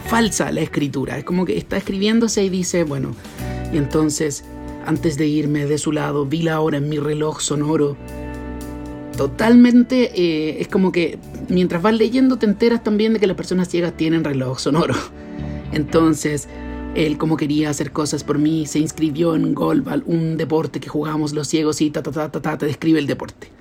falsa 0.08 0.52
la 0.52 0.62
escritura. 0.62 1.18
Es 1.18 1.24
como 1.24 1.46
que 1.46 1.58
está 1.58 1.78
escribiéndose 1.78 2.44
y 2.44 2.50
dice, 2.50 2.84
bueno, 2.84 3.16
y 3.74 3.78
entonces, 3.78 4.44
antes 4.86 5.18
de 5.18 5.28
irme 5.28 5.66
de 5.66 5.78
su 5.78 5.92
lado, 5.92 6.26
vi 6.26 6.42
la 6.42 6.60
hora 6.60 6.78
en 6.78 6.90
mi 6.90 7.00
reloj 7.00 7.42
sonoro 7.42 7.98
totalmente 9.18 10.12
eh, 10.16 10.62
es 10.62 10.68
como 10.68 10.92
que 10.92 11.18
mientras 11.50 11.82
vas 11.82 11.96
leyendo 11.96 12.38
te 12.38 12.46
enteras 12.46 12.84
también 12.84 13.14
de 13.14 13.20
que 13.20 13.28
las 13.28 13.36
personas 13.36 13.68
ciegas 13.68 13.98
tienen 13.98 14.24
reloj 14.24 14.60
sonoro. 14.60 14.94
Entonces, 15.74 16.48
él 16.96 17.18
como 17.18 17.36
quería 17.36 17.70
hacer 17.70 17.92
cosas 17.92 18.24
por 18.24 18.38
mí, 18.38 18.66
se 18.68 18.80
inscribió 18.80 19.36
en 19.36 19.54
golbal, 19.54 20.04
un 20.06 20.38
deporte 20.38 20.80
que 20.80 20.88
jugábamos 20.88 21.34
los 21.34 21.48
ciegos 21.48 21.82
y 21.82 21.90
ta 21.90 22.04
ta 22.04 22.12
ta 22.12 22.32
ta 22.32 22.42
ta 22.42 22.58
te 22.58 22.68
describe 22.68 23.00
el 23.00 23.08
deporte. 23.08 23.57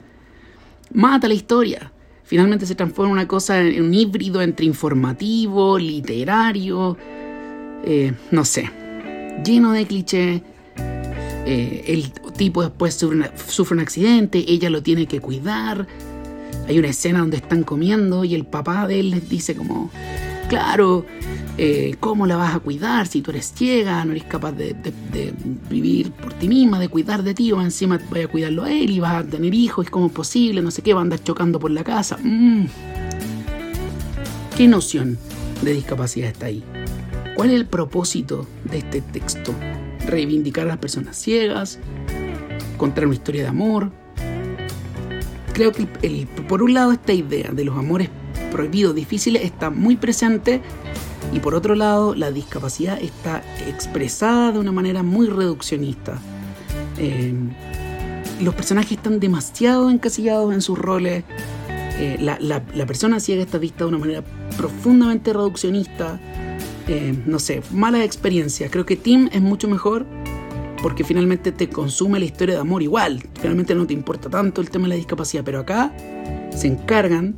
Mata 0.93 1.29
la 1.29 1.35
historia. 1.35 1.93
Finalmente 2.25 2.67
se 2.67 2.75
transforma 2.75 3.11
en 3.11 3.13
una 3.13 3.29
cosa, 3.29 3.61
en 3.61 3.85
un 3.85 3.95
híbrido 3.95 4.43
entre 4.43 4.67
informativo, 4.67 5.79
literario, 5.79 6.97
eh, 7.85 8.13
no 8.33 8.45
sé, 8.45 8.69
lleno 9.45 9.73
de 9.73 9.87
clichés. 9.87 10.43
Eh, 11.49 11.85
el 11.87 12.11
tipo 12.33 12.63
después 12.63 12.95
sufre, 12.95 13.75
un 13.77 13.81
accidente, 13.81 14.45
ella 14.49 14.71
lo 14.71 14.83
tiene 14.83 15.07
que 15.07 15.21
cuidar. 15.21 15.87
Hay 16.67 16.79
una 16.81 16.89
escena 16.89 17.21
donde 17.21 17.37
están 17.37 17.63
comiendo 17.63 18.25
y 18.25 18.35
el 18.35 18.45
papá 18.45 18.89
de 18.89 18.99
él 18.99 19.11
les 19.11 19.29
dice 19.29 19.55
como, 19.55 19.91
claro, 20.49 21.07
eh, 21.59 21.97
¿cómo 22.01 22.27
la 22.27 22.37
vas 22.37 22.55
a 22.55 22.61
cuidar 22.61 23.07
si 23.07 23.23
tú 23.23 23.31
eres 23.31 23.53
ciega, 23.55 24.05
no 24.05 24.13
eres 24.13 24.25
capaz 24.25 24.53
de, 24.53 24.75
vivir 25.71 26.13
por 26.13 26.33
ti 26.35 26.49
misma, 26.49 26.79
de 26.79 26.89
cuidar 26.89 27.23
de 27.23 27.35
ti, 27.35 27.53
o 27.53 27.61
encima 27.61 27.99
voy 28.11 28.23
a 28.23 28.29
cuidarlo 28.29 28.65
a 28.65 28.73
él 28.73 28.91
y 28.91 29.01
vas 29.01 29.25
a 29.25 29.27
tener 29.27 29.55
hijos, 29.55 29.89
¿cómo 29.91 30.07
es 30.07 30.13
posible? 30.13 30.63
No 30.63 30.71
sé 30.71 30.83
qué, 30.83 30.95
va 30.95 31.01
a 31.01 31.03
andar 31.03 31.23
chocando 31.23 31.59
por 31.59 31.71
la 31.71 31.85
casa. 31.85 32.19
Mm. 32.23 32.67
¿Qué 34.57 34.69
noción 34.69 35.19
de 35.63 35.73
discapacidad 35.73 36.29
está 36.29 36.47
ahí? 36.47 36.63
¿Cuál 37.35 37.51
es 37.51 37.57
el 37.57 37.67
propósito 37.67 38.47
de 38.65 38.79
este 38.79 39.01
texto? 39.01 39.55
reivindicar 40.07 40.65
a 40.65 40.69
las 40.69 40.79
personas 40.79 41.17
ciegas, 41.17 41.79
contar 42.77 43.07
una 43.07 43.15
historia 43.15 43.43
de 43.43 43.49
amor. 43.49 43.91
Creo 45.53 45.73
que 45.73 45.87
por 46.49 46.63
un 46.63 46.75
lado 46.75 46.93
esta 46.93 47.13
idea 47.13 47.51
de 47.51 47.65
los 47.65 47.77
amores 47.77 48.11
prohibidos, 48.53 48.95
difíciles, 48.95 49.43
está 49.43 49.71
muy 49.71 49.97
presente 49.97 50.61
y 51.33 51.41
por 51.41 51.55
otro 51.55 51.75
lado 51.75 52.15
la 52.15 52.31
discapacidad 52.31 53.01
está 53.01 53.43
expresada 53.67 54.53
de 54.53 54.59
una 54.59 54.73
manera 54.73 55.03
muy 55.03 55.27
reduccionista. 55.27 56.19
Eh, 56.99 57.35
los 58.41 58.55
personajes 58.55 58.93
están 58.93 59.21
demasiado 59.21 59.91
encasillados 59.91 60.53
en 60.55 60.63
sus 60.63 60.79
roles. 60.79 61.25
Eh, 61.99 62.19
la, 62.21 62.39
la, 62.41 62.87
persona 62.87 63.21
ciega 63.21 63.43
está 63.43 63.59
vista 63.59 63.85
de 63.85 63.89
una 63.89 63.99
manera 63.99 64.23
profundamente 64.57 65.33
reduccionista. 65.33 66.21
Eh, 66.89 67.15
no 67.27 67.39
sé, 67.39 67.63
mala 67.73 68.05
experiencia. 68.05 68.71
Creo 68.71 68.85
que 68.85 68.97
Tim 68.97 69.29
es 69.33 69.41
mucho 69.41 69.69
mejor 69.69 70.07
porque 70.83 71.05
finalmente 71.05 71.53
te 71.53 71.69
consume 71.69 72.19
la 72.19 72.27
historia 72.27 72.57
de 72.57 72.61
amor 72.61 72.83
igual. 72.83 73.23
Finalmente 73.41 73.75
no 73.75 73.87
te 73.87 73.95
importa 73.95 74.29
tanto 74.29 74.61
el 74.61 74.71
tema 74.71 74.85
de 74.85 74.91
la 74.91 74.95
discapacidad, 74.97 75.43
pero 75.43 75.61
acá 75.61 75.93
se 76.55 76.69
encargan 76.69 77.35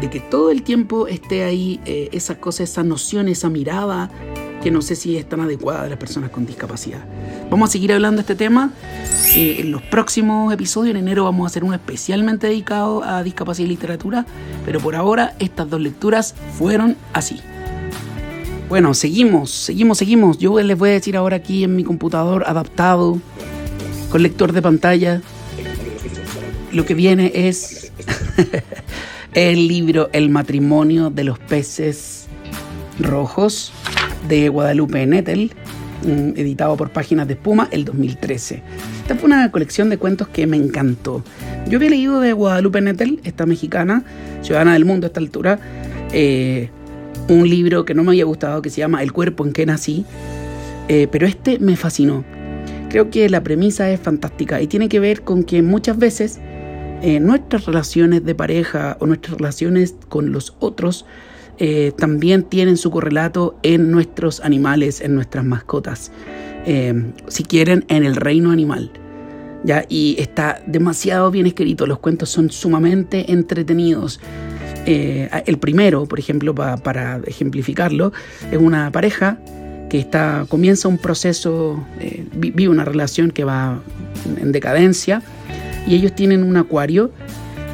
de 0.00 0.10
que 0.10 0.20
todo 0.20 0.50
el 0.50 0.62
tiempo 0.62 1.06
esté 1.06 1.44
ahí 1.44 1.80
eh, 1.86 2.08
esa 2.12 2.38
cosa, 2.38 2.62
esa 2.62 2.82
noción, 2.82 3.28
esa 3.28 3.48
mirada 3.48 4.10
que 4.62 4.70
no 4.70 4.82
sé 4.82 4.96
si 4.96 5.16
es 5.16 5.28
tan 5.28 5.40
adecuada 5.40 5.84
de 5.84 5.90
las 5.90 5.98
personas 5.98 6.30
con 6.30 6.44
discapacidad. 6.44 7.04
Vamos 7.50 7.70
a 7.70 7.72
seguir 7.72 7.92
hablando 7.92 8.16
de 8.16 8.22
este 8.22 8.34
tema. 8.34 8.72
Eh, 9.34 9.58
en 9.60 9.70
los 9.70 9.82
próximos 9.82 10.52
episodios, 10.52 10.94
en 10.94 11.02
enero, 11.02 11.24
vamos 11.24 11.44
a 11.44 11.46
hacer 11.48 11.62
uno 11.62 11.74
especialmente 11.74 12.48
dedicado 12.48 13.02
a 13.04 13.22
discapacidad 13.22 13.66
y 13.66 13.68
literatura, 13.68 14.26
pero 14.64 14.80
por 14.80 14.96
ahora 14.96 15.34
estas 15.38 15.70
dos 15.70 15.80
lecturas 15.80 16.34
fueron 16.58 16.96
así. 17.12 17.40
Bueno, 18.68 18.94
seguimos, 18.94 19.50
seguimos, 19.52 19.98
seguimos. 19.98 20.38
Yo 20.38 20.60
les 20.60 20.76
voy 20.76 20.90
a 20.90 20.92
decir 20.92 21.16
ahora 21.16 21.36
aquí 21.36 21.62
en 21.62 21.76
mi 21.76 21.84
computador 21.84 22.44
adaptado, 22.46 23.20
con 24.10 24.22
lector 24.22 24.52
de 24.52 24.62
pantalla, 24.62 25.22
lo 26.72 26.84
que 26.84 26.94
viene 26.94 27.30
es 27.34 27.92
el 29.36 29.68
libro 29.68 30.08
El 30.14 30.30
matrimonio 30.30 31.10
de 31.10 31.22
los 31.22 31.38
peces 31.38 32.26
rojos 32.98 33.70
de 34.28 34.48
Guadalupe 34.48 35.04
Nettel, 35.04 35.52
mm, 36.04 36.30
editado 36.40 36.74
por 36.78 36.88
Páginas 36.88 37.28
de 37.28 37.34
Espuma 37.34 37.68
el 37.70 37.84
2013. 37.84 38.62
Esta 39.02 39.14
fue 39.14 39.26
una 39.26 39.52
colección 39.52 39.90
de 39.90 39.98
cuentos 39.98 40.28
que 40.28 40.46
me 40.46 40.56
encantó. 40.56 41.22
Yo 41.68 41.76
había 41.76 41.90
leído 41.90 42.20
de 42.20 42.32
Guadalupe 42.32 42.80
Nettel, 42.80 43.20
esta 43.24 43.44
mexicana, 43.44 44.04
ciudadana 44.40 44.72
del 44.72 44.86
mundo 44.86 45.04
a 45.06 45.08
esta 45.08 45.20
altura, 45.20 45.58
eh, 46.14 46.70
un 47.28 47.46
libro 47.46 47.84
que 47.84 47.92
no 47.92 48.04
me 48.04 48.12
había 48.12 48.24
gustado 48.24 48.62
que 48.62 48.70
se 48.70 48.78
llama 48.78 49.02
El 49.02 49.12
cuerpo 49.12 49.44
en 49.44 49.52
que 49.52 49.66
nací, 49.66 50.06
eh, 50.88 51.08
pero 51.12 51.26
este 51.26 51.58
me 51.58 51.76
fascinó. 51.76 52.24
Creo 52.88 53.10
que 53.10 53.28
la 53.28 53.42
premisa 53.42 53.90
es 53.90 54.00
fantástica 54.00 54.62
y 54.62 54.66
tiene 54.66 54.88
que 54.88 54.98
ver 54.98 55.20
con 55.20 55.44
que 55.44 55.60
muchas 55.60 55.98
veces 55.98 56.40
eh, 57.06 57.20
nuestras 57.20 57.66
relaciones 57.66 58.24
de 58.24 58.34
pareja 58.34 58.96
o 58.98 59.06
nuestras 59.06 59.36
relaciones 59.36 59.94
con 60.08 60.32
los 60.32 60.56
otros 60.58 61.06
eh, 61.58 61.92
también 61.96 62.42
tienen 62.42 62.76
su 62.76 62.90
correlato 62.90 63.56
en 63.62 63.92
nuestros 63.92 64.40
animales, 64.40 65.00
en 65.00 65.14
nuestras 65.14 65.44
mascotas, 65.44 66.10
si 67.28 67.44
quieren, 67.44 67.84
en 67.86 68.04
el 68.04 68.16
reino 68.16 68.50
animal. 68.50 68.90
¿ya? 69.62 69.84
Y 69.88 70.16
está 70.18 70.60
demasiado 70.66 71.30
bien 71.30 71.46
escrito, 71.46 71.86
los 71.86 72.00
cuentos 72.00 72.28
son 72.28 72.50
sumamente 72.50 73.30
entretenidos. 73.30 74.18
Eh, 74.84 75.28
el 75.46 75.58
primero, 75.58 76.06
por 76.06 76.18
ejemplo, 76.18 76.56
para 76.56 77.20
ejemplificarlo, 77.24 78.12
es 78.50 78.58
una 78.58 78.90
pareja 78.90 79.38
que 79.88 80.00
está, 80.00 80.44
comienza 80.48 80.88
un 80.88 80.98
proceso, 80.98 81.84
eh, 82.00 82.26
vive 82.34 82.68
una 82.68 82.84
relación 82.84 83.30
que 83.30 83.44
va 83.44 83.80
en 84.40 84.50
decadencia 84.50 85.22
y 85.86 85.94
ellos 85.94 86.14
tienen 86.14 86.42
un 86.42 86.56
acuario 86.56 87.10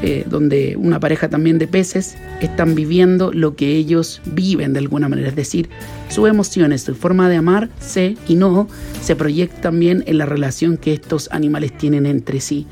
eh, 0.02 0.24
donde 0.28 0.76
una 0.76 0.98
pareja 0.98 1.28
también 1.28 1.58
de 1.58 1.68
peces 1.68 2.16
están 2.40 2.74
viviendo 2.74 3.32
lo 3.32 3.54
que 3.54 3.76
ellos 3.76 4.20
viven 4.26 4.72
de 4.72 4.80
alguna 4.80 5.08
manera, 5.08 5.28
es 5.28 5.36
decir, 5.36 5.68
sus 6.08 6.28
emociones, 6.28 6.82
su 6.82 6.94
forma 6.94 7.28
de 7.28 7.36
amar, 7.36 7.70
sé 7.78 8.16
y 8.26 8.34
no, 8.34 8.68
se 9.00 9.14
proyecta 9.14 9.60
también 9.60 10.02
en 10.06 10.18
la 10.18 10.26
relación 10.26 10.76
que 10.76 10.92
estos 10.92 11.30
animales 11.30 11.76
tienen 11.76 12.06
entre 12.06 12.40
sí. 12.40 12.66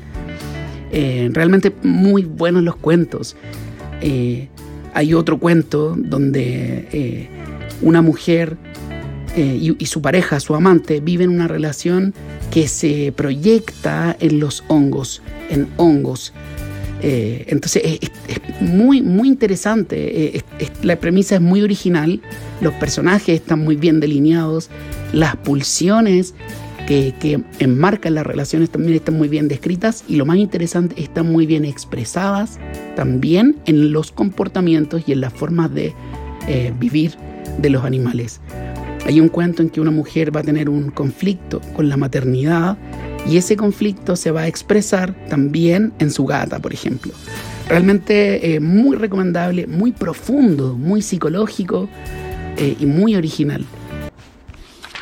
realmente 0.91 1.73
muy 1.83 2.25
buenos 2.25 2.63
los 2.63 2.75
cuentos. 2.75 3.37
Eh, 4.01 4.49
hay 4.93 5.13
otro 5.13 5.37
cuento 5.39 5.95
donde 5.97 6.87
eh, 6.91 7.29
una 7.81 8.01
mujer 8.01 8.57
eh, 9.35 9.75
y, 9.77 9.85
su 9.85 10.01
pareja, 10.01 10.39
su 10.39 10.55
amante, 10.55 10.99
viven 10.99 11.29
una 11.29 11.47
relación 11.47 12.13
que 12.51 12.67
se 12.67 13.13
proyecta 13.15 14.15
en 14.19 14.39
los 14.39 14.63
hongos, 14.67 15.21
en 15.49 15.67
hongos. 15.77 16.33
entonces 17.01 17.99
es, 18.01 18.11
muy, 18.61 19.01
muy 19.01 19.27
interesante. 19.27 20.43
la 20.83 20.97
premisa 20.97 21.35
es 21.35 21.41
muy 21.41 21.61
original, 21.61 22.21
los 22.59 22.73
personajes 22.75 23.41
están 23.41 23.59
muy 23.59 23.75
bien 23.75 23.99
delineados, 23.99 24.69
las 25.13 25.35
pulsiones 25.37 26.35
que, 26.87 27.41
enmarcan 27.59 28.15
las 28.15 28.25
relaciones 28.25 28.69
también 28.69 28.95
están 28.95 29.15
muy 29.15 29.27
bien 29.27 29.47
descritas 29.47 30.03
y 30.07 30.15
lo 30.15 30.25
más 30.25 30.37
interesante, 30.37 31.01
están 31.01 31.31
muy 31.31 31.45
bien 31.45 31.65
expresadas 31.65 32.59
también 32.95 33.57
en 33.65 33.93
los 33.93 34.11
comportamientos 34.11 35.03
y 35.07 35.13
en 35.13 35.21
las 35.21 35.33
formas 35.33 35.73
de 35.73 35.93
eh, 36.47 36.73
vivir 36.77 37.15
de 37.59 37.69
los 37.69 37.83
animales. 37.83 38.41
Hay 39.05 39.19
un 39.19 39.29
cuento 39.29 39.61
en 39.61 39.69
que 39.69 39.81
una 39.81 39.91
mujer 39.91 40.35
va 40.35 40.41
a 40.41 40.43
tener 40.43 40.69
un 40.69 40.91
conflicto 40.91 41.59
con 41.75 41.89
la 41.89 41.97
maternidad 41.97 42.77
y 43.29 43.37
ese 43.37 43.55
conflicto 43.55 44.15
se 44.15 44.31
va 44.31 44.41
a 44.41 44.47
expresar 44.47 45.13
también 45.27 45.93
en 45.99 46.11
su 46.11 46.25
gata, 46.25 46.59
por 46.59 46.73
ejemplo. 46.73 47.13
Realmente 47.67 48.55
eh, 48.55 48.59
muy 48.59 48.95
recomendable, 48.95 49.67
muy 49.67 49.91
profundo, 49.91 50.75
muy 50.75 51.01
psicológico 51.01 51.87
eh, 52.57 52.75
y 52.79 52.85
muy 52.85 53.15
original. 53.15 53.65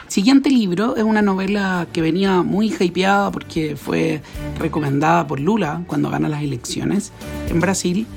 Siguiente 0.07 0.49
libro 0.49 0.95
es 0.95 1.03
una 1.03 1.21
novela 1.21 1.87
que 1.93 2.01
venía 2.01 2.41
muy 2.41 2.73
hypeada 2.79 3.31
porque 3.31 3.75
fue 3.75 4.21
recomendada 4.59 5.27
por 5.27 5.39
Lula 5.39 5.83
cuando 5.87 6.09
gana 6.09 6.27
las 6.29 6.41
elecciones 6.41 7.11
en 7.49 7.59
Brasil. 7.59 8.07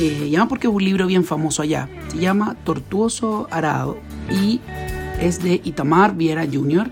Eh, 0.00 0.28
y 0.30 0.36
porque 0.48 0.66
es 0.66 0.72
un 0.72 0.84
libro 0.84 1.06
bien 1.06 1.24
famoso 1.24 1.62
allá. 1.62 1.88
Se 2.08 2.18
llama 2.18 2.56
Tortuoso 2.64 3.48
Arado 3.50 3.96
y 4.30 4.60
es 5.24 5.42
de 5.42 5.60
Itamar 5.64 6.14
Viera 6.14 6.46
Jr. 6.50 6.90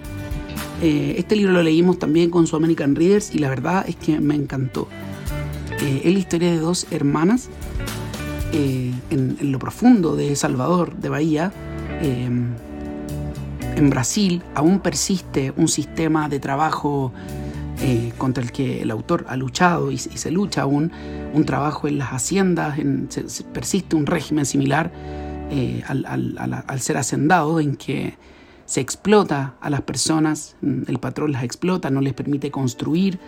Eh, 0.81 1.15
este 1.19 1.37
libro 1.37 1.53
lo 1.53 1.63
leímos 1.63 1.99
también 1.99 2.31
con 2.31 2.47
su 2.47 2.57
American 2.57 2.97
Readers 2.97 3.35
y 3.35 3.39
la 3.39 3.49
verdad 3.49 3.85
es 3.87 3.97
que 3.97 4.19
me 4.21 4.35
encantó. 4.35 4.89
Eh, 5.81 6.03
es 6.05 6.13
la 6.13 6.19
historia 6.19 6.51
de 6.51 6.59
dos 6.59 6.87
hermanas 6.91 7.51
en, 8.53 9.01
en, 9.11 9.53
lo 9.53 9.59
profundo 9.59 10.17
de 10.17 10.35
Salvador, 10.37 10.97
de 10.97 11.09
Bahía. 11.09 11.53
en 12.01 12.57
Brasil 13.91 14.43
aún 14.55 14.81
persiste 14.81 15.53
un 15.57 15.69
sistema 15.69 16.29
de 16.29 16.41
trabajo 16.41 17.13
eh, 17.85 18.13
contra 18.17 18.45
el 18.45 18.53
que 18.53 18.83
el 18.83 18.93
autor 18.93 19.25
ha 19.29 19.37
luchado 19.37 19.91
y, 19.91 19.99
se 19.99 20.31
lucha 20.31 20.63
aún, 20.63 20.93
un 21.35 21.45
trabajo 21.45 21.89
en 21.89 21.99
las 21.99 22.11
haciendas, 22.11 22.79
persiste 23.53 23.97
un 23.97 24.07
régimen 24.07 24.47
similar 24.47 24.93
eh, 25.55 25.83
al, 25.87 26.81
ser 26.81 26.97
hacendado 26.97 27.61
en 27.61 27.77
que 27.77 28.15
se 28.65 28.81
explota 28.81 29.55
a 29.61 29.69
las 29.69 29.83
personas, 29.83 30.57
mm, 30.63 30.85
el 30.89 30.99
patrón 30.99 31.31
las 31.33 31.45
explota, 31.45 31.91
no 31.91 32.01
les 32.01 32.15
permite 32.15 32.51
construir, 32.51 33.19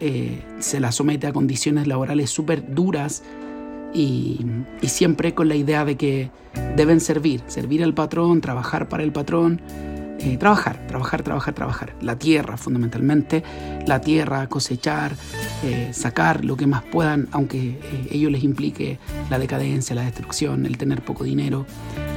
eh, 0.00 0.42
se 0.58 0.80
las 0.80 0.96
somete 0.96 1.28
a 1.28 1.32
condiciones 1.32 1.86
laborales 1.86 2.30
súper 2.30 2.74
duras 2.74 3.22
y, 3.94 4.44
siempre 4.82 5.34
con 5.34 5.48
la 5.48 5.54
idea 5.54 5.84
de 5.84 5.96
que 5.96 6.32
deben 6.74 6.98
servir, 6.98 7.44
servir 7.46 7.84
al 7.84 7.94
patrón, 7.94 8.40
trabajar 8.40 8.88
para 8.88 9.04
el 9.04 9.12
patrón 9.12 9.62
eh, 10.24 10.36
trabajar, 10.36 10.86
trabajar, 10.86 11.22
trabajar, 11.22 11.54
trabajar. 11.54 11.96
La 12.00 12.16
tierra 12.16 12.56
fundamentalmente, 12.56 13.42
la 13.86 14.00
tierra, 14.00 14.46
cosechar, 14.46 15.16
eh, 15.64 15.90
sacar 15.92 16.44
lo 16.44 16.56
que 16.56 16.68
más 16.68 16.84
puedan, 16.84 17.28
aunque 17.32 17.70
eh, 17.70 18.08
ello 18.12 18.30
les 18.30 18.44
implique 18.44 19.00
la 19.30 19.40
decadencia, 19.40 19.96
la 19.96 20.02
destrucción, 20.02 20.64
el 20.64 20.78
tener 20.78 21.02
poco 21.02 21.24
dinero, 21.24 21.66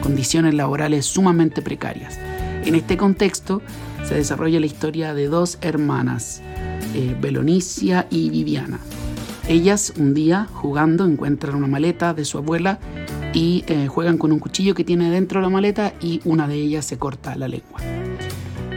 condiciones 0.02 0.54
laborales 0.54 1.08
sumamente 1.08 1.64
precarias. 1.64 2.20
En 2.64 2.76
este 2.76 2.96
contexto 2.96 3.64
se 4.04 4.14
desarrolla 4.14 4.60
la 4.60 4.68
historia 4.68 5.16
de 5.16 5.28
dos 5.28 5.58
hermanas, 5.62 6.42
Belonicia 7.20 8.08
y 8.10 8.30
Viviana. 8.30 8.80
Ellas 9.48 9.94
un 9.98 10.16
día 10.16 10.48
jugando 10.52 11.06
encuentran 11.06 11.56
una 11.56 11.68
maleta 11.68 12.16
de 12.16 12.26
su 12.26 12.40
abuela 12.40 12.80
y 13.32 13.64
juegan 13.90 14.18
con 14.18 14.32
un 14.32 14.40
cuchillo 14.40 14.74
que 14.74 14.84
tiene 14.84 15.12
dentro 15.12 15.40
de 15.40 15.44
la 15.44 15.50
maleta 15.52 15.94
y 16.02 16.20
una 16.26 16.48
de 16.48 16.56
ellas 16.56 16.86
se 16.86 16.98
corta 16.98 17.36
la 17.36 17.48
lengua. 17.48 17.80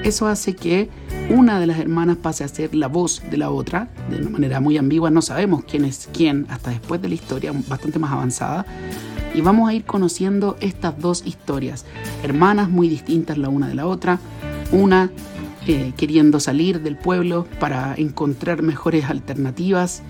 Eso 0.05 0.27
hace 0.27 0.55
que 0.55 0.91
una 1.31 1.59
de 1.59 1.67
las 1.67 1.79
hermanas 1.79 2.19
pase 2.19 2.45
a 2.45 2.49
ser 2.49 2.75
la 2.75 2.87
voz 2.87 3.23
de 3.31 3.37
la 3.39 3.51
otra, 3.51 3.89
de 4.11 4.19
una 4.19 4.31
manera 4.31 4.61
muy 4.61 4.77
ambigua, 4.77 5.11
no 5.11 5.23
sabemos 5.23 5.65
quién 5.65 5.85
es 5.85 6.09
quién 6.13 6.47
hasta 6.51 6.71
después 6.71 7.01
de 7.01 7.09
la 7.09 7.15
historia, 7.15 7.53
bastante 7.67 7.99
más 7.99 8.13
avanzada, 8.13 8.67
y 9.35 9.41
vamos 9.41 9.69
a 9.69 9.75
ir 9.75 9.85
conociendo 9.85 10.57
estas 10.61 10.99
dos 10.99 11.23
historias, 11.27 11.85
hermanas 12.23 12.69
muy 12.69 12.89
distintas 12.89 13.39
la 13.39 13.49
una 13.49 13.69
de 13.69 13.75
la 13.75 13.87
otra, 13.87 14.19
una 14.73 15.11
eh, 15.67 15.93
queriendo 15.97 16.41
salir 16.41 16.81
del 16.81 16.97
pueblo 16.97 17.47
para 17.61 17.95
encontrar 17.97 18.63
mejores 18.63 19.05
alternativas, 19.07 20.03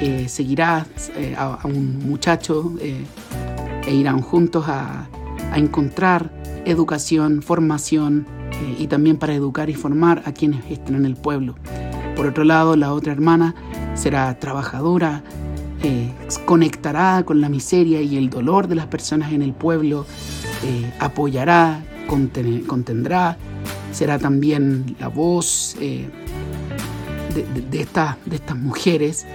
eh, 0.00 0.26
seguirá 0.28 0.86
eh, 1.16 1.34
a, 1.36 1.58
un 1.64 2.06
muchacho 2.06 2.74
e 2.80 3.94
irán 3.94 4.20
juntos 4.20 4.64
a, 4.68 5.08
encontrar 5.54 6.32
educación, 6.64 7.40
formación, 7.40 8.26
eh, 8.62 8.76
y 8.78 8.86
también 8.86 9.16
para 9.16 9.34
educar 9.34 9.70
y 9.70 9.74
formar 9.74 10.22
a 10.26 10.32
quienes 10.32 10.64
estén 10.70 10.96
en 10.96 11.06
el 11.06 11.16
pueblo. 11.16 11.54
Por 12.16 12.26
otro 12.26 12.44
lado, 12.44 12.76
la 12.76 12.92
otra 12.92 13.12
hermana 13.12 13.54
será 13.94 14.38
trabajadora, 14.38 15.22
eh, 15.82 16.12
conectará 16.44 17.22
con 17.24 17.40
la 17.40 17.48
miseria 17.48 18.00
y 18.00 18.16
el 18.16 18.30
dolor 18.30 18.68
de 18.68 18.76
las 18.76 18.86
personas 18.86 19.32
en 19.32 19.42
el 19.42 19.52
pueblo, 19.52 20.06
eh, 20.64 20.92
apoyará, 21.00 21.82
contendrá, 22.06 23.36
será 23.92 24.18
también 24.18 24.96
la 25.00 25.08
voz 25.08 25.76
de, 25.78 26.08
de, 27.70 27.80
estas 27.80 28.56
mujeres, 28.56 29.26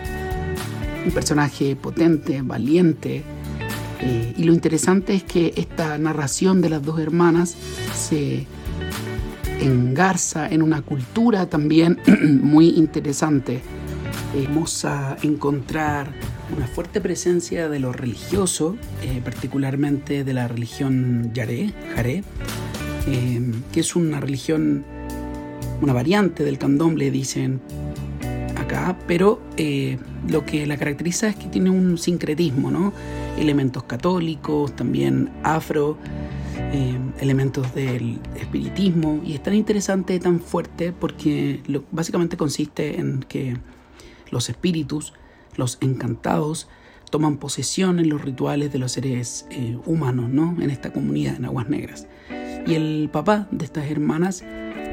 un 1.06 1.12
personaje 1.12 1.76
potente, 1.76 2.42
valiente, 2.42 3.24
y 4.38 4.44
lo 4.44 4.54
interesante 4.54 5.14
es 5.14 5.24
que 5.24 5.54
esta 5.58 5.98
narración 5.98 6.62
de 6.62 6.70
las 6.70 6.82
dos 6.82 7.00
hermanas 7.00 7.56
se 7.94 8.48
engarza 9.60 10.48
en 10.48 10.62
una 10.62 10.82
cultura 10.82 11.48
también 11.48 12.00
muy 12.42 12.70
interesante. 12.70 13.60
Vamos 14.48 14.86
a 14.86 15.18
encontrar 15.22 16.14
una 16.56 16.68
fuerte 16.68 17.02
presencia 17.02 17.68
de 17.68 17.80
lo 17.80 17.92
religioso, 17.92 18.78
eh, 19.04 19.22
particularmente 19.24 20.24
de 20.24 20.34
la 20.34 20.48
religión 20.48 21.32
Yaré, 21.34 21.74
Jaré, 21.96 22.24
eh, 23.08 23.52
que 23.72 23.80
es 23.82 23.96
una 23.96 24.20
religión, 24.20 24.86
una 25.82 25.94
variante 25.94 26.44
del 26.46 26.58
candomblé, 26.58 27.12
dicen 27.12 27.60
pero 29.08 29.42
eh, 29.58 29.98
lo 30.28 30.46
que 30.46 30.66
la 30.66 30.78
caracteriza 30.78 31.28
es 31.30 31.36
que 31.36 31.48
tiene 31.48 31.70
un 31.70 31.98
sincretismo, 31.98 32.72
¿no? 32.72 32.94
Elementos 33.38 33.84
católicos, 33.84 34.76
también 34.76 35.30
afro, 35.44 35.98
eh, 36.72 36.98
elementos 37.20 37.74
del 37.74 38.20
espiritismo 38.36 39.22
y 39.26 39.34
es 39.34 39.44
tan 39.44 39.54
interesante, 39.54 40.20
tan 40.20 40.40
fuerte, 40.40 40.92
porque 40.92 41.62
lo, 41.68 41.84
básicamente 41.92 42.38
consiste 42.38 43.00
en 43.00 43.22
que 43.22 43.58
los 44.32 44.50
espíritus, 44.50 45.14
los 45.56 45.78
encantados, 45.82 46.68
toman 47.10 47.38
posesión 47.38 48.00
en 48.00 48.10
los 48.10 48.22
rituales 48.22 48.72
de 48.72 48.80
los 48.80 48.92
seres 48.92 49.48
eh, 49.50 49.78
humanos, 49.86 50.30
¿no? 50.30 50.56
En 50.62 50.70
esta 50.70 50.94
comunidad 50.94 51.36
en 51.36 51.46
Aguas 51.46 51.70
Negras. 51.70 52.08
Y 52.68 52.76
el 52.76 53.10
papá 53.12 53.48
de 53.52 53.66
estas 53.66 53.90
hermanas 53.90 54.44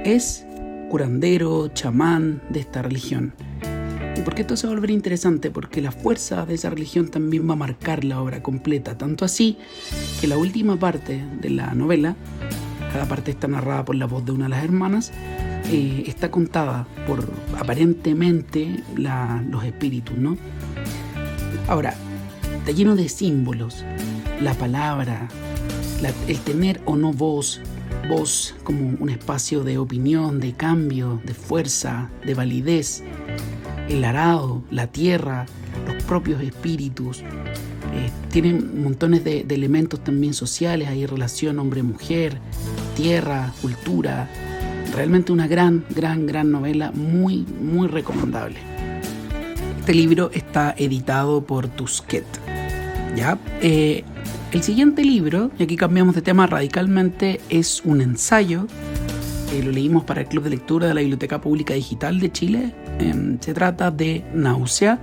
es 0.05 0.47
curandero, 0.89 1.69
chamán 1.69 2.43
de 2.49 2.61
esta 2.61 2.81
religión. 2.81 3.35
¿Y 4.17 4.23
por 4.23 4.35
qué 4.35 4.43
esto 4.43 4.57
se 4.57 4.67
va 4.67 4.73
a 4.73 4.77
volver 4.77 4.91
interesante? 4.91 5.51
Porque 5.51 5.83
la 5.83 5.93
fuerza 5.93 6.47
de 6.47 6.55
esa 6.55 6.71
religión 6.71 7.09
también 7.09 7.49
va 7.49 7.53
a 7.53 7.57
marcar 7.57 8.03
la 8.03 8.21
obra 8.21 8.43
completa, 8.43 8.97
tanto 8.97 9.25
así 9.25 9.59
que 10.21 10.27
la 10.27 10.39
última 10.39 10.79
parte 10.79 11.23
de 11.41 11.51
la 11.51 11.75
novela, 11.75 12.17
cada 12.93 13.07
parte 13.07 13.31
está 13.31 13.47
narrada 13.47 13.85
por 13.85 13.95
la 13.95 14.07
voz 14.07 14.25
de 14.25 14.33
una 14.33 14.45
de 14.45 14.51
las 14.51 14.65
hermanas, 14.65 15.13
eh, 15.71 16.05
está 16.07 16.31
contada 16.31 16.87
por 17.07 17.29
aparentemente 17.59 18.83
los 18.97 19.65
espíritus, 19.65 20.17
¿no? 20.17 20.39
Ahora, 21.69 21.95
está 22.59 22.73
lleno 22.73 22.97
de 22.97 23.11
símbolos, 23.11 23.85
la 24.41 24.55
palabra, 24.55 25.29
el 26.27 26.39
tener 26.41 26.81
o 26.87 26.97
no 26.97 27.13
voz, 27.13 27.61
voz 28.09 28.55
como 28.65 28.97
un 28.99 29.11
espacio 29.11 29.63
de 29.63 29.77
opinión, 29.77 30.41
de 30.41 30.55
cambio, 30.55 31.21
de 31.27 31.35
fuerza, 31.35 32.11
de 32.25 32.35
validez, 32.35 33.03
el 33.89 34.05
arado, 34.05 34.63
la 34.71 34.87
tierra, 34.89 35.47
los 35.87 36.03
propios 36.05 36.43
espíritus. 36.43 37.21
Eh, 37.21 38.11
tienen 38.31 38.83
montones 38.83 39.25
de, 39.25 39.47
elementos 39.49 40.03
también 40.03 40.35
sociales, 40.35 40.89
hay 40.89 41.07
relación 41.07 41.59
hombre-mujer, 41.59 42.39
tierra, 42.97 43.53
cultura. 43.63 44.29
Realmente 44.95 45.33
una 45.33 45.47
gran, 45.47 45.85
gran, 45.91 46.27
gran 46.27 46.51
novela, 46.51 46.93
muy, 46.93 47.47
muy 47.61 47.89
recomendable. 47.89 48.59
Este 49.81 49.95
libro 49.95 50.31
está 50.33 50.75
editado 50.77 51.45
por 51.45 51.69
Tusquet. 51.69 52.27
¿ya? 53.15 53.39
Eh, 53.61 54.05
el 54.53 54.63
siguiente 54.63 55.05
libro, 55.05 55.51
y 55.59 55.63
aquí 55.63 55.77
cambiamos 55.77 56.15
de 56.15 56.23
tema 56.23 56.47
radicalmente, 56.47 57.41
es 57.49 57.83
un 57.85 58.01
ensayo. 58.01 58.67
Eh, 59.53 59.63
lo 59.63 59.71
leímos 59.71 60.05
para 60.05 60.23
el 60.23 60.29
Club 60.29 60.45
de 60.45 60.51
Lectura 60.51 60.89
de 60.89 60.95
la 60.95 61.01
Biblioteca 61.01 61.41
Pública 61.41 61.75
Digital 61.75 62.19
de 62.21 62.33
Chile, 62.33 62.75
Em, 62.99 63.39
se 63.41 63.53
trata 63.55 63.91
de 63.91 64.25
Náusea, 64.35 64.99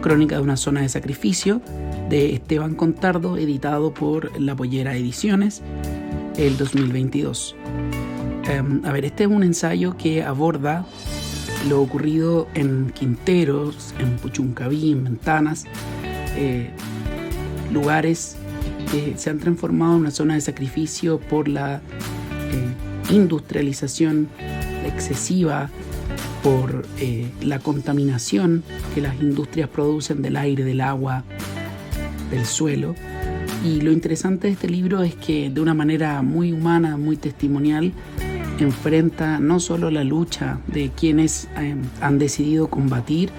crónica 0.00 0.36
de 0.36 0.42
una 0.42 0.56
zona 0.56 0.82
de 0.82 0.88
sacrificio, 0.88 1.62
de 2.08 2.34
Esteban 2.34 2.74
Contardo, 2.74 3.36
editado 3.36 3.94
por 3.94 4.38
La 4.40 4.54
Pollera 4.54 4.96
Ediciones, 4.96 5.62
el 6.36 6.56
2022. 6.56 7.56
Em, 8.44 8.84
a 8.84 8.92
ver, 8.92 9.04
este 9.04 9.24
es 9.24 9.30
un 9.30 9.42
ensayo 9.42 9.96
que 9.96 10.22
aborda 10.22 10.84
lo 11.68 11.80
ocurrido 11.80 12.48
en 12.54 12.90
Quinteros, 12.90 13.94
en 13.98 14.16
Puchuncaví, 14.16 14.92
en 14.92 15.04
Ventanas, 15.04 15.64
eh, 16.36 16.70
lugares 17.72 18.36
que 18.90 19.14
se 19.16 19.30
han 19.30 19.38
transformado 19.38 19.94
en 19.94 20.00
una 20.00 20.10
zona 20.10 20.34
de 20.34 20.40
sacrificio 20.40 21.18
por 21.18 21.48
la 21.48 21.76
eh, 21.76 23.12
industrialización 23.14 24.28
excesiva 24.84 25.70
por 26.42 26.86
eh, 26.98 27.30
la 27.40 27.58
contaminación 27.58 28.64
que 28.94 29.00
las 29.00 29.20
industrias 29.20 29.68
producen 29.68 30.22
del 30.22 30.36
aire, 30.36 30.64
del 30.64 30.80
agua, 30.80 31.24
del 32.30 32.44
suelo. 32.46 32.94
Y 33.64 33.80
lo 33.80 33.92
interesante 33.92 34.48
de 34.48 34.54
este 34.54 34.68
libro 34.68 35.02
es 35.02 35.14
que 35.14 35.50
de 35.50 35.60
una 35.60 35.74
manera 35.74 36.22
muy 36.22 36.52
humana, 36.52 36.96
muy 36.96 37.16
testimonial, 37.16 37.92
enfrenta 38.58 39.38
no 39.38 39.60
solo 39.60 39.90
la 39.90 40.04
lucha 40.04 40.58
de 40.66 40.90
quienes 40.90 41.48
eh, 41.58 41.76
han 42.00 42.18
decidido 42.18 42.68
combatir 42.68 43.30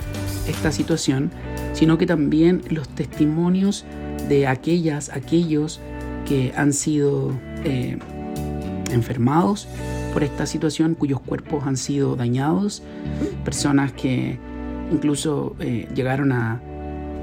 esta 0.47 0.71
situación, 0.71 1.31
sino 1.73 1.97
que 1.97 2.05
también 2.05 2.61
los 2.69 2.87
testimonios 2.89 3.85
de 4.29 4.47
aquellas, 4.47 5.09
aquellos 5.09 5.79
que 6.25 6.53
han 6.55 6.73
sido 6.73 7.31
eh, 7.65 7.97
enfermados 8.91 9.67
por 10.13 10.23
esta 10.23 10.45
situación, 10.45 10.93
cuyos 10.93 11.19
cuerpos 11.19 11.65
han 11.65 11.75
sido 11.75 12.15
dañados, 12.15 12.83
personas 13.43 13.91
que 13.93 14.37
incluso 14.91 15.55
eh, 15.59 15.87
llegaron 15.95 16.31
a, 16.31 16.61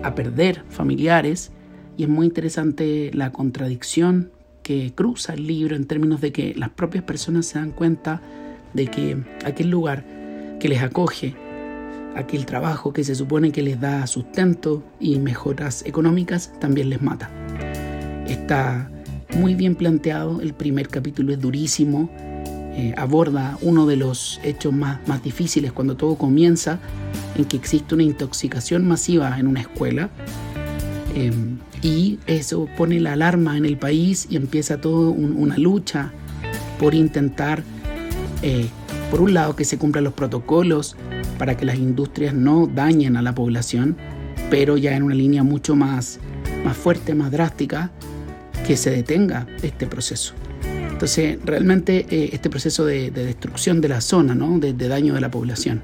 a 0.02 0.14
perder 0.14 0.64
familiares. 0.68 1.52
Y 1.96 2.04
es 2.04 2.08
muy 2.08 2.26
interesante 2.26 3.10
la 3.14 3.30
contradicción 3.30 4.32
que 4.62 4.92
cruza 4.94 5.34
el 5.34 5.46
libro 5.46 5.76
en 5.76 5.86
términos 5.86 6.20
de 6.20 6.32
que 6.32 6.54
las 6.54 6.70
propias 6.70 7.04
personas 7.04 7.46
se 7.46 7.58
dan 7.58 7.70
cuenta 7.70 8.20
de 8.74 8.86
que 8.86 9.16
aquel 9.44 9.70
lugar 9.70 10.04
que 10.58 10.68
les 10.68 10.82
acoge, 10.82 11.34
aquel 12.16 12.46
trabajo 12.46 12.92
que 12.92 13.04
se 13.04 13.14
supone 13.14 13.52
que 13.52 13.62
les 13.62 13.80
da 13.80 14.06
sustento 14.06 14.82
y 14.98 15.18
mejoras 15.18 15.84
económicas, 15.86 16.52
también 16.60 16.90
les 16.90 17.02
mata. 17.02 17.30
Está 18.26 18.90
muy 19.36 19.54
bien 19.54 19.74
planteado, 19.74 20.40
el 20.40 20.54
primer 20.54 20.88
capítulo 20.88 21.32
es 21.32 21.40
durísimo, 21.40 22.10
eh, 22.80 22.94
aborda 22.96 23.58
uno 23.60 23.84
de 23.84 23.96
los 23.96 24.40
hechos 24.42 24.72
más, 24.72 25.06
más 25.06 25.22
difíciles 25.22 25.70
cuando 25.70 25.98
todo 25.98 26.14
comienza, 26.14 26.78
en 27.36 27.44
que 27.44 27.58
existe 27.58 27.94
una 27.94 28.04
intoxicación 28.04 28.88
masiva 28.88 29.38
en 29.38 29.48
una 29.48 29.60
escuela. 29.60 30.08
Em, 31.14 31.58
y 31.82 32.18
eso 32.26 32.68
pone 32.78 32.98
la 32.98 33.12
alarma 33.12 33.58
en 33.58 33.66
el 33.66 33.76
país 33.76 34.26
y 34.30 34.36
empieza 34.36 34.80
toda 34.80 35.10
una 35.10 35.58
lucha 35.58 36.10
por 36.78 36.94
intentar, 36.94 37.62
eh, 38.40 38.66
por 39.10 39.20
un 39.20 39.34
lado, 39.34 39.56
que 39.56 39.66
se 39.66 39.76
cumplan 39.76 40.04
los 40.04 40.14
protocolos 40.14 40.96
para 41.36 41.58
que 41.58 41.66
las 41.66 41.76
industrias 41.76 42.32
no 42.32 42.66
dañen 42.66 43.18
a 43.18 43.22
la 43.22 43.34
población, 43.34 43.98
pero 44.48 44.78
ya 44.78 44.96
en 44.96 45.02
una 45.02 45.14
línea 45.14 45.42
mucho 45.42 45.76
más, 45.76 46.18
más 46.64 46.78
fuerte, 46.78 47.14
más 47.14 47.30
drástica, 47.30 47.90
que 48.66 48.78
se 48.78 48.90
detenga 48.90 49.46
este 49.62 49.86
proceso. 49.86 50.39
Entonces, 51.00 51.38
realmente 51.42 52.04
eh, 52.10 52.28
este 52.34 52.50
proceso 52.50 52.84
de, 52.84 53.10
destrucción 53.10 53.80
de 53.80 53.88
la 53.88 54.02
zona, 54.02 54.34
¿no? 54.34 54.58
de, 54.58 54.74
daño 54.74 55.14
de 55.14 55.22
la 55.22 55.30
población, 55.30 55.80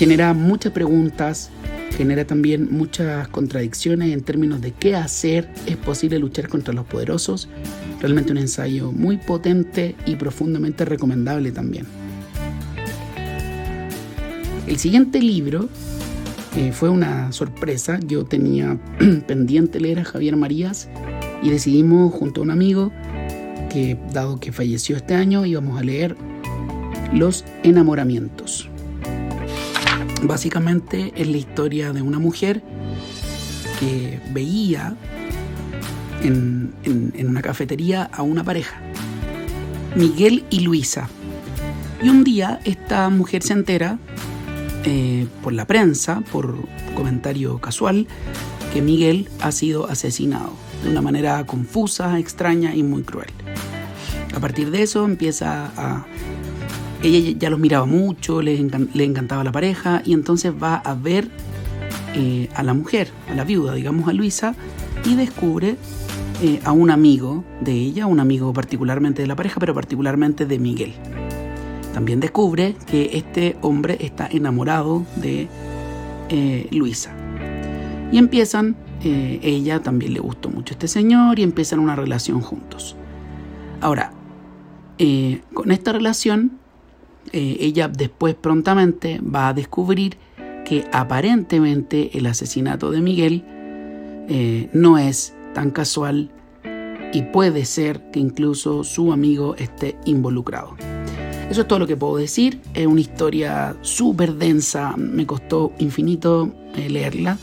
genera 0.00 0.34
muchas 0.34 0.72
preguntas, 0.72 1.50
genera 1.96 2.24
también 2.24 2.66
muchas 2.72 3.28
contradicciones 3.28 4.12
en 4.12 4.22
términos 4.22 4.60
de 4.60 4.72
qué 4.72 4.96
hacer, 4.96 5.48
es 5.66 5.76
posible 5.76 6.18
luchar 6.18 6.48
contra 6.48 6.74
los 6.74 6.86
poderosos. 6.86 7.48
Realmente 8.00 8.32
un 8.32 8.38
ensayo 8.38 8.90
muy 8.90 9.16
potente 9.16 9.94
y 10.06 10.16
profundamente 10.16 10.84
recomendable 10.84 11.52
también. 11.52 11.86
El 14.66 14.76
siguiente 14.76 15.20
libro 15.20 15.68
eh, 16.56 16.72
fue 16.72 16.88
una 16.88 17.30
sorpresa. 17.30 18.00
Yo 18.04 18.24
tenía 18.24 18.76
pendiente 19.28 19.78
leer 19.78 20.00
a 20.00 20.04
Javier 20.04 20.34
Marías 20.34 20.88
y 21.44 21.50
decidimos 21.50 22.12
junto 22.12 22.40
a 22.40 22.44
un 22.44 22.50
amigo 22.50 22.90
que, 23.74 23.98
dado 24.12 24.38
que 24.38 24.52
falleció 24.52 24.96
este 24.96 25.14
año, 25.14 25.44
íbamos 25.44 25.80
a 25.80 25.82
leer 25.82 26.16
Los 27.12 27.44
enamoramientos. 27.64 28.68
Básicamente 30.22 31.12
es 31.16 31.28
la 31.28 31.36
historia 31.36 31.92
de 31.92 32.00
una 32.00 32.18
mujer 32.20 32.62
que 33.80 34.20
veía 34.32 34.96
en, 36.22 36.72
una 37.18 37.42
cafetería 37.42 38.04
a 38.04 38.22
una 38.22 38.44
pareja, 38.44 38.80
Miguel 39.96 40.44
y 40.50 40.60
Luisa. 40.60 41.08
Y 42.02 42.08
un 42.08 42.22
día 42.22 42.60
esta 42.64 43.10
mujer 43.10 43.42
se 43.42 43.54
entera 43.54 43.98
eh, 44.84 45.26
por 45.42 45.52
la 45.52 45.66
prensa, 45.66 46.22
por 46.32 46.56
comentario 46.94 47.58
casual, 47.58 48.06
que 48.72 48.80
Miguel 48.80 49.28
ha 49.40 49.50
sido 49.52 49.90
asesinado 49.90 50.63
de 50.84 50.90
una 50.90 51.00
manera 51.00 51.44
confusa, 51.46 52.18
extraña 52.18 52.74
y 52.74 52.82
muy 52.82 53.02
cruel. 53.02 53.30
A 54.34 54.40
partir 54.40 54.70
de 54.70 54.82
eso 54.82 55.04
empieza 55.04 55.70
a 55.76 56.06
ella 57.02 57.36
ya 57.38 57.50
los 57.50 57.58
miraba 57.58 57.86
mucho, 57.86 58.40
le, 58.40 58.56
encantaba 58.58 59.44
la 59.44 59.52
pareja 59.52 60.02
y 60.04 60.14
entonces 60.14 60.52
va 60.52 60.76
a 60.76 60.94
ver 60.94 61.28
eh, 62.14 62.48
a 62.54 62.62
la 62.62 62.74
mujer, 62.74 63.10
a 63.30 63.34
la 63.34 63.44
viuda, 63.44 63.74
digamos 63.74 64.08
a 64.08 64.12
Luisa, 64.12 64.54
y 65.04 65.14
descubre 65.14 65.76
eh, 66.42 66.60
a 66.64 66.72
un 66.72 66.90
amigo 66.90 67.44
de 67.60 67.72
ella, 67.72 68.06
un 68.06 68.20
amigo 68.20 68.52
particularmente 68.52 69.22
de 69.22 69.28
la 69.28 69.36
pareja, 69.36 69.60
pero 69.60 69.74
particularmente 69.74 70.46
de 70.46 70.58
Miguel. 70.58 70.94
También 71.92 72.20
descubre 72.20 72.74
que 72.86 73.10
este 73.14 73.56
hombre 73.60 73.98
está 74.00 74.26
enamorado 74.26 75.04
de 75.16 75.48
eh, 76.28 76.68
Luisa. 76.72 77.12
Y 78.10 78.18
empiezan, 78.18 78.76
ella 79.04 79.82
también 79.82 80.14
le 80.14 80.20
gustó 80.20 80.50
mucho 80.50 80.74
este 80.74 80.88
señor 80.88 81.38
y 81.38 81.42
empiezan 81.42 81.78
una 81.78 81.96
relación 81.96 82.40
juntos. 82.40 82.96
Ahora, 83.80 84.12
con 85.52 85.70
esta 85.72 85.92
relación 85.92 86.58
eh, 87.32 87.56
ella 87.60 87.88
después 87.88 88.34
prontamente 88.34 89.20
va 89.20 89.48
a 89.48 89.54
descubrir 89.54 90.16
que 90.64 90.84
aparentemente 90.92 92.16
el 92.16 92.26
asesinato 92.26 92.90
de 92.90 93.00
Miguel 93.00 93.44
eh, 94.28 94.68
no 94.72 94.98
es 94.98 95.34
tan 95.52 95.70
casual 95.70 96.30
y 97.12 97.22
puede 97.22 97.64
ser 97.64 98.10
que 98.10 98.20
incluso 98.20 98.84
su 98.84 99.12
amigo 99.12 99.54
esté 99.56 99.96
involucrado. 100.04 100.76
Eso 101.50 101.62
es 101.62 101.68
todo 101.68 101.78
lo 101.78 101.86
que 101.86 101.96
puedo 101.96 102.16
decir. 102.16 102.60
Es 102.72 102.86
una 102.86 103.00
historia 103.00 103.76
súper 103.82 104.34
densa. 104.34 104.94
Me 104.96 105.26
costó 105.26 105.72
infinito 105.78 106.52
eh, 106.74 106.88
leerla 106.88 107.38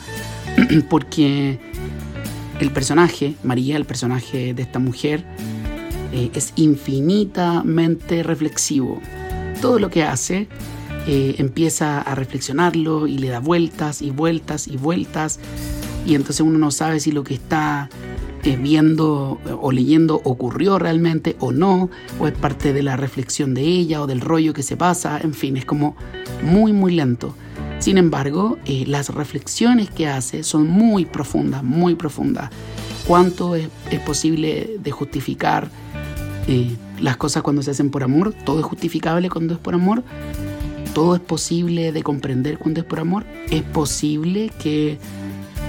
porque 0.89 1.59
el 2.59 2.71
personaje, 2.71 3.35
María, 3.43 3.77
el 3.77 3.85
personaje 3.85 4.53
de 4.53 4.61
esta 4.61 4.79
mujer, 4.79 5.25
es 6.33 6.51
infinitamente 6.57 8.21
reflexivo 8.21 8.99
todo 9.61 9.79
lo 9.79 9.89
que 9.89 10.03
hace, 10.03 10.47
eh, 11.07 11.35
empieza 11.37 12.01
a 12.01 12.15
reflexionarlo 12.15 13.07
y 13.07 13.17
le 13.17 13.29
da 13.29 13.39
vueltas 13.39 14.01
y 14.01 14.11
vueltas 14.11 14.67
y 14.67 14.77
vueltas. 14.77 15.39
Y 16.05 16.15
entonces 16.15 16.41
uno 16.41 16.57
no 16.57 16.71
sabe 16.71 16.99
si 16.99 17.11
lo 17.11 17.23
que 17.23 17.35
está 17.35 17.89
eh, 18.43 18.57
viendo 18.57 19.39
o 19.61 19.71
leyendo 19.71 20.19
ocurrió 20.23 20.79
realmente 20.79 21.35
o 21.39 21.51
no, 21.51 21.89
o 22.19 22.27
es 22.27 22.33
parte 22.33 22.73
de 22.73 22.83
la 22.83 22.97
reflexión 22.97 23.53
de 23.53 23.61
ella 23.61 24.01
o 24.01 24.07
del 24.07 24.19
rollo 24.19 24.53
que 24.53 24.63
se 24.63 24.77
pasa. 24.77 25.19
En 25.21 25.33
fin, 25.33 25.57
es 25.57 25.65
como 25.65 25.95
muy, 26.43 26.73
muy 26.73 26.93
lento. 26.93 27.35
Sin 27.81 27.97
embargo, 27.97 28.59
eh, 28.65 28.85
las 28.85 29.09
reflexiones 29.09 29.89
que 29.89 30.07
hace 30.07 30.43
son 30.43 30.69
muy 30.69 31.05
profundas, 31.05 31.63
muy 31.63 31.95
profundas. 31.95 32.51
¿Cuánto 33.07 33.55
es, 33.55 33.69
posible 34.05 34.77
de 34.81 34.91
justificar? 34.91 35.69
las 36.99 37.17
cosas 37.17 37.43
cuando 37.43 37.61
se 37.61 37.71
hacen 37.71 37.91
por 37.91 38.03
amor, 38.03 38.33
todo 38.33 38.59
es 38.59 38.65
justificable 38.65 39.29
cuando 39.29 39.53
es 39.53 39.59
por 39.59 39.73
amor, 39.73 40.03
todo 40.93 41.15
es 41.15 41.21
posible 41.21 41.91
de 41.93 42.03
comprender 42.03 42.57
cuando 42.57 42.81
es 42.81 42.85
por 42.85 42.99
amor, 42.99 43.25
es 43.49 43.63
posible 43.63 44.51
que 44.61 44.97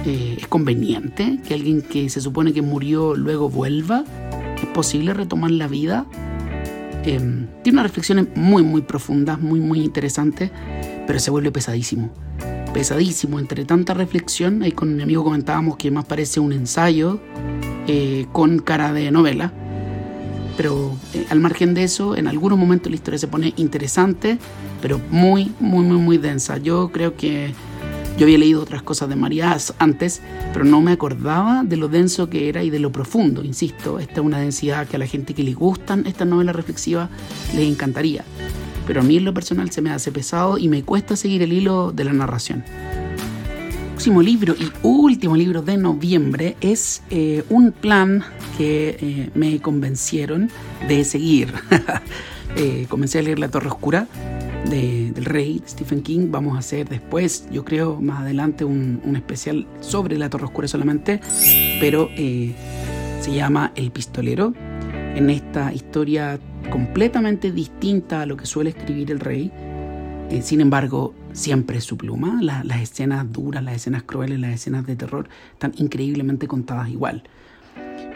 eh, 0.05 0.35
es 0.37 0.47
conveniente 0.47 1.39
que 1.47 1.53
alguien 1.53 1.81
que 1.81 2.09
se 2.09 2.19
supone 2.19 2.51
que 2.51 2.61
murió 2.61 3.15
luego 3.15 3.49
vuelva, 3.49 4.03
es 4.61 4.67
posible 4.67 5.13
retomar 5.13 5.51
la 5.51 5.67
vida. 5.67 6.05
Em, 7.05 7.47
tiene 7.63 7.79
unas 7.79 7.87
reflexiones 7.87 8.27
muy, 8.35 8.63
muy 8.63 8.81
profundas, 8.81 9.39
muy, 9.39 9.59
muy 9.59 9.81
interesantes, 9.81 10.51
pero 11.05 11.19
se 11.19 11.31
vuelve 11.31 11.51
pesadísimo. 11.51 12.11
Pesadísimo, 12.73 13.39
entre 13.39 13.65
tanta 13.65 13.93
reflexión, 13.93 14.63
ahí 14.63 14.71
con 14.71 14.95
mi 14.95 15.03
amigo 15.03 15.23
comentábamos 15.23 15.77
que 15.77 15.91
más 15.91 16.05
parece 16.05 16.39
un 16.39 16.53
ensayo 16.53 17.19
eh, 17.87 18.25
con 18.31 18.59
cara 18.59 18.93
de 18.93 19.11
novela 19.11 19.53
pero 20.57 20.95
eh, 21.13 21.25
al 21.29 21.39
margen 21.39 21.73
de 21.73 21.83
eso, 21.83 22.15
en 22.15 22.27
algunos 22.27 22.57
momentos 22.57 22.91
la 22.91 22.95
historia 22.95 23.17
se 23.17 23.27
pone 23.27 23.53
interesante, 23.57 24.37
pero 24.81 24.99
muy, 25.09 25.51
muy, 25.59 25.85
muy, 25.85 25.97
muy 25.97 26.17
densa. 26.17 26.57
Yo 26.57 26.91
creo 26.91 27.15
que 27.15 27.53
yo 28.17 28.25
había 28.25 28.37
leído 28.37 28.61
otras 28.61 28.83
cosas 28.83 29.09
de 29.09 29.15
María 29.15 29.57
antes, 29.79 30.21
pero 30.53 30.65
no 30.65 30.81
me 30.81 30.91
acordaba 30.91 31.63
de 31.63 31.77
lo 31.77 31.87
denso 31.87 32.29
que 32.29 32.49
era 32.49 32.63
y 32.63 32.69
de 32.69 32.79
lo 32.79 32.91
profundo. 32.91 33.43
Insisto, 33.43 33.99
esta 33.99 34.13
es 34.13 34.19
una 34.19 34.39
densidad 34.39 34.87
que 34.87 34.97
a 34.97 34.99
la 34.99 35.07
gente 35.07 35.33
que 35.33 35.43
le 35.43 35.53
gustan 35.53 36.05
estas 36.05 36.27
novelas 36.27 36.55
reflexivas 36.55 37.09
les 37.55 37.67
encantaría. 37.67 38.23
Pero 38.85 39.01
a 39.01 39.03
mí 39.03 39.17
en 39.17 39.25
lo 39.25 39.33
personal 39.33 39.71
se 39.71 39.81
me 39.81 39.91
hace 39.91 40.11
pesado 40.11 40.57
y 40.57 40.67
me 40.67 40.83
cuesta 40.83 41.15
seguir 41.15 41.41
el 41.41 41.53
hilo 41.53 41.91
de 41.91 42.03
la 42.03 42.13
narración 42.13 42.63
próximo 44.03 44.21
libro 44.21 44.53
y 44.59 44.69
último 44.81 45.37
libro 45.37 45.61
de 45.61 45.77
noviembre 45.77 46.57
es 46.59 47.01
eh, 47.09 47.45
un 47.47 47.71
plan 47.71 48.21
que 48.57 48.97
eh, 48.99 49.29
me 49.33 49.61
convencieron 49.61 50.49
de 50.89 51.05
seguir. 51.05 51.53
Eh, 52.55 52.85
comencé 52.87 53.17
a 53.17 53.23
leer 53.23 53.39
La 53.39 53.47
Torre 53.47 53.67
Oscura 53.67 54.05
del 54.73 55.25
Rey, 55.25 55.61
Stephen 55.67 56.01
King. 56.01 56.29
Vamos 56.31 56.55
a 56.55 56.59
hacer 56.59 56.89
después, 56.89 57.47
yo 57.51 57.63
creo, 57.63 58.01
más 58.01 58.21
adelante 58.21 58.65
un, 58.65 59.01
especial 59.15 59.67
sobre 59.81 60.17
La 60.17 60.29
Torre 60.29 60.45
Oscura 60.45 60.67
solamente, 60.67 61.19
pero 61.79 62.09
se 62.15 63.33
llama 63.33 63.71
El 63.75 63.91
Pistolero. 63.91 64.53
En 65.15 65.29
esta 65.29 65.71
historia 65.71 66.39
completamente 66.71 67.51
distinta 67.51 68.21
a 68.21 68.25
lo 68.25 68.35
que 68.35 68.47
suele 68.47 68.71
escribir 68.71 69.11
el 69.11 69.19
Rey. 69.19 69.51
sin 70.41 70.59
embargo, 70.59 71.13
siempre 71.33 71.79
su 71.79 71.95
pluma. 71.95 72.41
las 72.41 72.81
escenas 72.81 73.31
duras, 73.31 73.63
las 73.63 73.75
escenas 73.75 74.03
crueles, 74.03 74.39
las 74.39 74.55
escenas 74.55 74.87
de 74.87 74.95
terror 74.95 75.29
están 75.53 75.73
increíblemente 75.77 76.47
contadas 76.47 76.89
igual. 76.89 77.23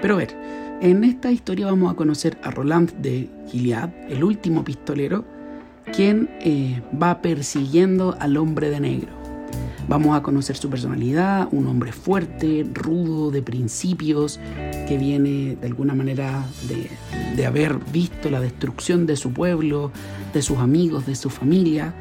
Pero 0.01 0.15
a 0.15 0.17
ver, 0.17 0.35
En 0.79 1.03
esta 1.03 1.31
historia 1.31 1.65
vamos 1.65 1.91
a 1.91 1.95
conocer 1.95 2.37
a 2.43 2.51
Roland 2.51 2.93
de 3.01 3.27
Gilead, 3.47 3.91
el 4.09 4.23
último 4.23 4.63
pistolero, 4.63 5.25
quien 5.93 6.29
eh, 6.41 6.81
va 7.01 7.21
persiguiendo 7.21 8.15
al 8.19 8.37
hombre 8.37 8.69
de 8.69 8.79
negro. 8.79 9.17
Vamos 9.87 10.17
a 10.17 10.21
conocer 10.21 10.57
su 10.57 10.69
personalidad, 10.69 11.47
un 11.51 11.65
hombre 11.67 11.93
fuerte, 11.93 12.65
rudo, 12.73 13.31
de 13.31 13.41
principios, 13.41 14.37
que 14.85 14.97
viene 14.97 15.55
de 15.55 15.67
alguna 15.67 15.95
manera 15.95 16.45
de, 16.67 17.45
haber 17.45 17.77
visto 17.93 18.29
la 18.29 18.41
destrucción 18.41 19.05
de 19.05 19.15
su 19.15 19.31
pueblo, 19.31 19.91
de 20.33 20.41
sus 20.41 20.57
amigos, 20.57 21.05
de 21.05 21.15
su 21.15 21.29
familia, 21.29 21.93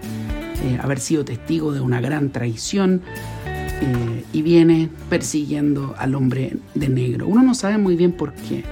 eh, 0.64 0.78
haber 0.82 0.98
sido 0.98 1.24
testigo 1.24 1.72
de 1.72 1.80
una 1.80 2.00
gran 2.00 2.30
traición 2.30 3.02
eh, 3.46 4.24
y 4.32 4.42
viene 4.42 4.88
persiguiendo 5.08 5.94
al 5.96 6.16
hombre 6.16 6.56
de 6.74 6.88
negro. 6.88 7.28
Uno 7.28 7.42
no 7.42 7.54
sabe 7.54 7.78
muy 7.78 7.94
bien 7.94 8.12
por 8.12 8.32
qué, 8.34 8.64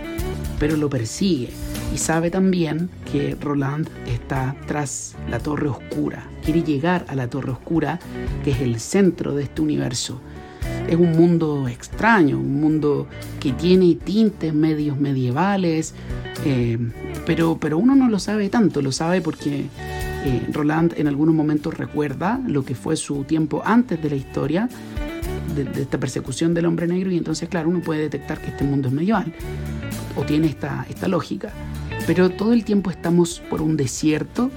pero 0.59 0.77
lo 0.77 0.91
persigue 0.91 1.51
y 1.95 1.99
sabe 1.99 2.29
también 2.29 2.91
que 3.13 3.37
Roland 3.41 3.89
está 4.05 4.57
tras 4.67 5.15
la 5.31 5.39
Torre 5.39 5.69
Oscura. 5.69 6.27
Quiere 6.45 6.65
llegar 6.65 7.05
a 7.09 7.15
la 7.15 7.31
Torre 7.31 7.53
Oscura, 7.53 8.01
que 8.43 8.51
es 8.51 8.61
el 8.61 8.81
centro 8.81 9.37
de 9.37 9.45
este 9.45 9.63
universo. 9.63 10.21
Es 10.89 10.97
un 10.97 11.13
mundo 11.13 11.69
extraño, 11.69 12.39
un 12.39 12.61
mundo 12.61 13.07
que 13.39 13.53
tiene 13.53 13.95
tintes 13.95 14.53
medios 14.53 14.99
medievales, 14.99 15.95
eh, 16.45 16.79
pero, 17.27 17.59
pero 17.61 17.79
uno 17.79 17.95
no 17.95 18.09
lo 18.09 18.19
sabe 18.19 18.49
tanto, 18.49 18.83
lo 18.83 18.91
sabe 18.91 19.21
porque 19.21 19.67
eh, 20.25 20.47
Roland 20.53 20.95
en 20.97 21.07
algunos 21.07 21.35
momentos 21.35 21.75
recuerda 21.75 22.41
lo 22.45 22.65
que 22.65 22.75
fue 22.75 22.97
su 22.97 23.23
tiempo 23.23 23.63
antes 23.65 24.03
de 24.03 24.11
la 24.11 24.17
historia 24.17 24.69
de, 25.55 25.83
esta 25.83 25.99
persecución 25.99 26.55
del 26.55 26.67
hombre 26.67 26.89
negro 26.89 27.13
y 27.13 27.19
entonces, 27.19 27.49
claro, 27.49 27.69
uno 27.69 27.81
puede 27.81 28.01
detectar 28.01 28.41
que 28.41 28.49
este 28.49 28.65
mundo 28.65 28.89
es 28.89 28.95
medieval 28.95 29.33
o 30.17 30.23
tiene 30.23 30.49
esta, 30.49 30.87
esta 30.89 31.09
lógica. 31.09 31.53
Pero 32.07 32.31
todo 32.31 32.53
el 32.53 32.65
tiempo 32.65 32.91
estamos 32.91 33.41
por 33.49 33.63
un 33.63 33.77
desierto. 33.77 34.51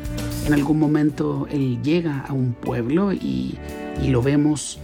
En 0.46 0.54
algún 0.54 0.80
momento 0.80 1.48
él 1.50 1.82
llega 1.82 2.26
a 2.28 2.34
un 2.34 2.54
pueblo 2.54 3.14
y, 3.14 3.58
lo 4.06 4.22
vemos 4.22 4.80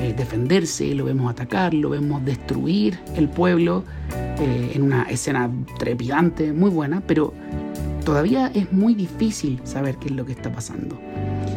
eh, 0.00 0.14
defenderse, 0.16 0.94
lo 0.94 1.04
vemos 1.04 1.30
atacar, 1.30 1.74
lo 1.74 1.90
vemos 1.90 2.24
destruir 2.24 2.98
el 3.14 3.28
pueblo 3.28 3.84
eh, 4.38 4.72
en 4.74 4.82
una 4.82 5.02
escena 5.04 5.50
trepidante, 5.78 6.52
muy 6.52 6.70
buena, 6.70 7.02
pero 7.06 7.34
todavía 8.04 8.50
es 8.54 8.72
muy 8.72 8.94
difícil 8.94 9.60
saber 9.64 9.96
qué 9.96 10.08
es 10.08 10.14
lo 10.14 10.24
que 10.24 10.32
está 10.32 10.50
pasando. 10.50 10.98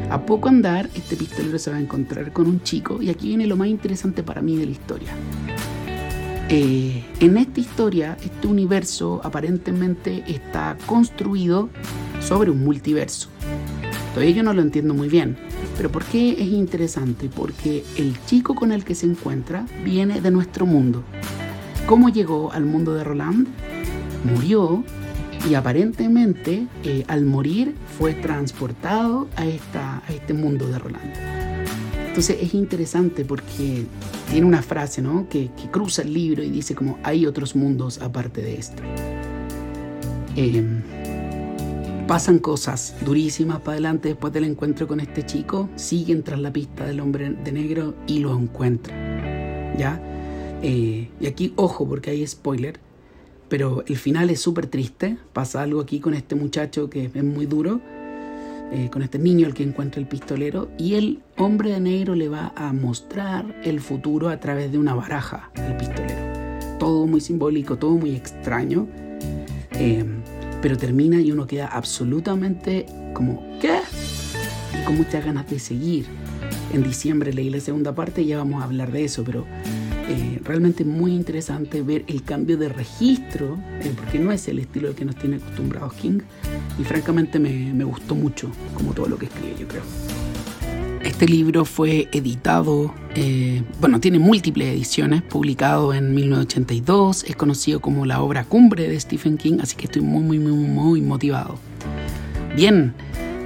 A 0.10 0.26
poco 0.26 0.50
andar, 0.50 0.90
este 0.96 1.16
pistolero 1.16 1.60
se 1.60 1.72
va 1.72 1.78
a 1.78 1.80
encontrar 1.80 2.32
con 2.32 2.48
un 2.48 2.62
chico 2.62 3.02
y 3.02 3.10
aquí 3.10 3.30
viene 3.30 3.48
lo 3.48 3.56
más 3.56 3.68
interesante 3.68 4.24
para 4.24 4.42
mí 4.42 4.56
de 4.58 4.66
la 4.66 4.72
historia. 4.72 5.14
Eh, 6.50 7.04
en 7.20 7.36
esta 7.36 7.60
historia, 7.60 8.18
este 8.24 8.48
universo 8.48 9.20
aparentemente 9.24 10.24
está 10.28 10.78
construido 10.86 11.68
sobre 12.22 12.52
un 12.52 12.64
multiverso. 12.64 13.28
Todavía 14.14 14.34
yo 14.34 14.44
no 14.44 14.54
lo 14.54 14.62
entiendo 14.62 14.94
muy 14.94 15.10
bien, 15.10 15.38
pero 15.76 15.92
¿por 15.92 16.06
qué 16.06 16.32
es 16.32 16.48
interesante? 16.48 17.30
Porque 17.34 17.84
el 17.98 18.16
chico 18.26 18.56
con 18.56 18.72
el 18.72 18.86
que 18.86 18.96
se 18.96 19.06
encuentra 19.06 19.66
viene 19.84 20.22
de 20.22 20.32
nuestro 20.32 20.66
mundo. 20.66 21.04
¿Cómo 21.86 22.08
llegó 22.08 22.54
al 22.54 22.66
mundo 22.66 22.94
de 22.94 23.04
Roland? 23.04 23.48
Murió 24.24 24.86
y 25.50 25.54
aparentemente 25.54 26.68
eh, 26.84 27.04
al 27.10 27.26
morir 27.26 27.76
fue 27.98 28.14
transportado 28.14 29.28
a, 29.36 29.46
esta, 29.46 29.98
a 29.98 30.14
este 30.14 30.34
mundo 30.34 30.68
de 30.68 30.80
Rolando. 30.80 31.37
Entonces 32.18 32.42
es 32.42 32.56
interesante 32.56 33.26
porque 33.26 33.86
tiene 34.32 34.48
una 34.48 34.64
frase 34.64 35.04
¿no? 35.04 35.30
que, 35.30 35.52
cruza 35.72 36.02
el 36.02 36.14
libro 36.14 36.42
y 36.42 36.50
dice 36.50 36.74
como 36.74 36.98
hay 37.04 37.28
otros 37.28 37.56
mundos 37.56 38.00
aparte 38.02 38.42
de 38.42 38.56
este. 38.56 38.82
Em, 40.36 40.82
pasan 42.08 42.40
cosas 42.40 42.96
durísimas 43.06 43.60
para 43.60 43.74
adelante 43.74 44.08
después 44.08 44.34
del 44.34 44.46
encuentro 44.46 44.88
con 44.88 45.00
este 45.00 45.28
chico, 45.28 45.70
siguen 45.76 46.24
tras 46.24 46.40
la 46.40 46.52
pista 46.52 46.86
del 46.88 47.02
hombre 47.02 47.30
de 47.30 47.52
negro 47.52 47.94
y 48.08 48.18
lo 48.18 48.36
encuentran. 48.36 49.78
¿Ya? 49.78 50.02
Eh, 50.64 51.10
y 51.20 51.28
aquí, 51.28 51.54
ojo, 51.56 51.88
porque 51.88 52.10
hay 52.10 52.26
spoiler 52.26 52.80
pero 53.50 53.84
el 53.88 53.96
final 53.96 54.30
es 54.30 54.42
súper 54.42 54.68
triste. 54.68 55.18
Pasa 55.32 55.62
algo 55.62 55.80
aquí 55.80 56.00
con 56.00 56.14
este 56.14 56.36
muchacho 56.36 56.90
que 56.90 57.06
es 57.06 57.24
muy 57.24 57.46
duro, 57.46 57.80
eh, 58.72 58.90
con 58.92 59.02
este 59.02 59.20
niño 59.20 59.48
al 59.48 59.54
que 59.54 59.64
encuentra 59.64 60.02
el 60.02 60.08
pistolero, 60.08 60.70
y 60.78 60.96
el 60.96 61.20
hombre 61.38 61.72
de 61.72 61.80
negro 61.80 62.16
le 62.16 62.30
va 62.30 62.54
a 62.56 62.74
mostrar 62.74 63.56
el 63.64 63.80
futuro 63.80 64.30
a 64.30 64.40
través 64.40 64.72
de 64.72 64.78
una 64.78 64.94
baraja 64.94 65.50
al 65.56 65.78
pistolero. 65.78 66.78
Todo 66.80 67.08
muy 67.08 67.22
simbólico, 67.22 67.78
todo 67.78 67.96
muy 67.96 68.16
extraño, 68.16 68.88
eh, 69.72 70.06
pero 70.62 70.78
termina 70.78 71.22
y 71.22 71.32
uno 71.32 71.48
queda 71.48 71.68
absolutamente 71.68 72.86
como, 73.14 73.42
¿qué? 73.62 73.80
Y 74.80 74.86
con 74.86 74.98
muchas 74.98 75.26
ganas 75.26 75.50
de 75.50 75.60
seguir. 75.60 76.06
En 76.74 76.84
diciembre 76.84 77.34
leí 77.34 77.50
la 77.50 77.60
segunda 77.60 77.96
parte 77.96 78.22
y 78.22 78.28
ya 78.28 78.38
vamos 78.38 78.62
a 78.62 78.66
hablar 78.66 78.92
de 78.92 79.06
eso, 79.06 79.24
pero 79.24 79.46
eh, 80.10 80.40
realmente 80.44 80.86
muy 80.86 81.14
interesante 81.14 81.82
ver 81.82 82.04
el 82.08 82.24
cambio 82.24 82.58
de 82.58 82.70
registro, 82.70 83.58
eh, 83.82 83.94
porque 83.96 84.20
no 84.20 84.32
es 84.32 84.48
el 84.48 84.60
estilo 84.60 84.94
que 84.96 85.06
nos 85.06 85.16
tiene 85.16 85.38
acostumbrados 85.38 85.94
King, 85.94 86.20
y 86.80 86.84
francamente 86.84 87.40
me, 87.40 87.84
gustó 87.84 88.16
mucho, 88.16 88.52
como 88.74 88.94
todo 88.94 89.08
lo 89.08 89.18
que 89.18 89.26
escribe, 89.26 89.56
yo 89.60 89.68
creo. 89.68 89.84
Este 91.04 91.28
libro 91.28 91.64
fue 91.64 92.10
editado, 92.12 92.94
eh, 93.16 93.64
bueno, 93.80 94.00
tiene 94.00 94.20
múltiples 94.20 94.68
ediciones, 94.68 95.22
publicado 95.22 95.94
en 95.94 96.14
1982, 96.14 97.24
es 97.24 97.36
conocido 97.36 97.80
como 97.80 98.06
la 98.06 98.22
obra 98.22 98.44
cumbre 98.44 98.88
de 98.88 99.00
Stephen 99.00 99.38
King, 99.38 99.60
así 99.62 99.76
que 99.76 99.86
estoy 99.86 100.02
muy, 100.02 100.24
muy, 100.24 100.40
muy, 100.40 100.68
muy 100.68 101.02
motivado. 101.02 101.58
Bien, 102.56 102.94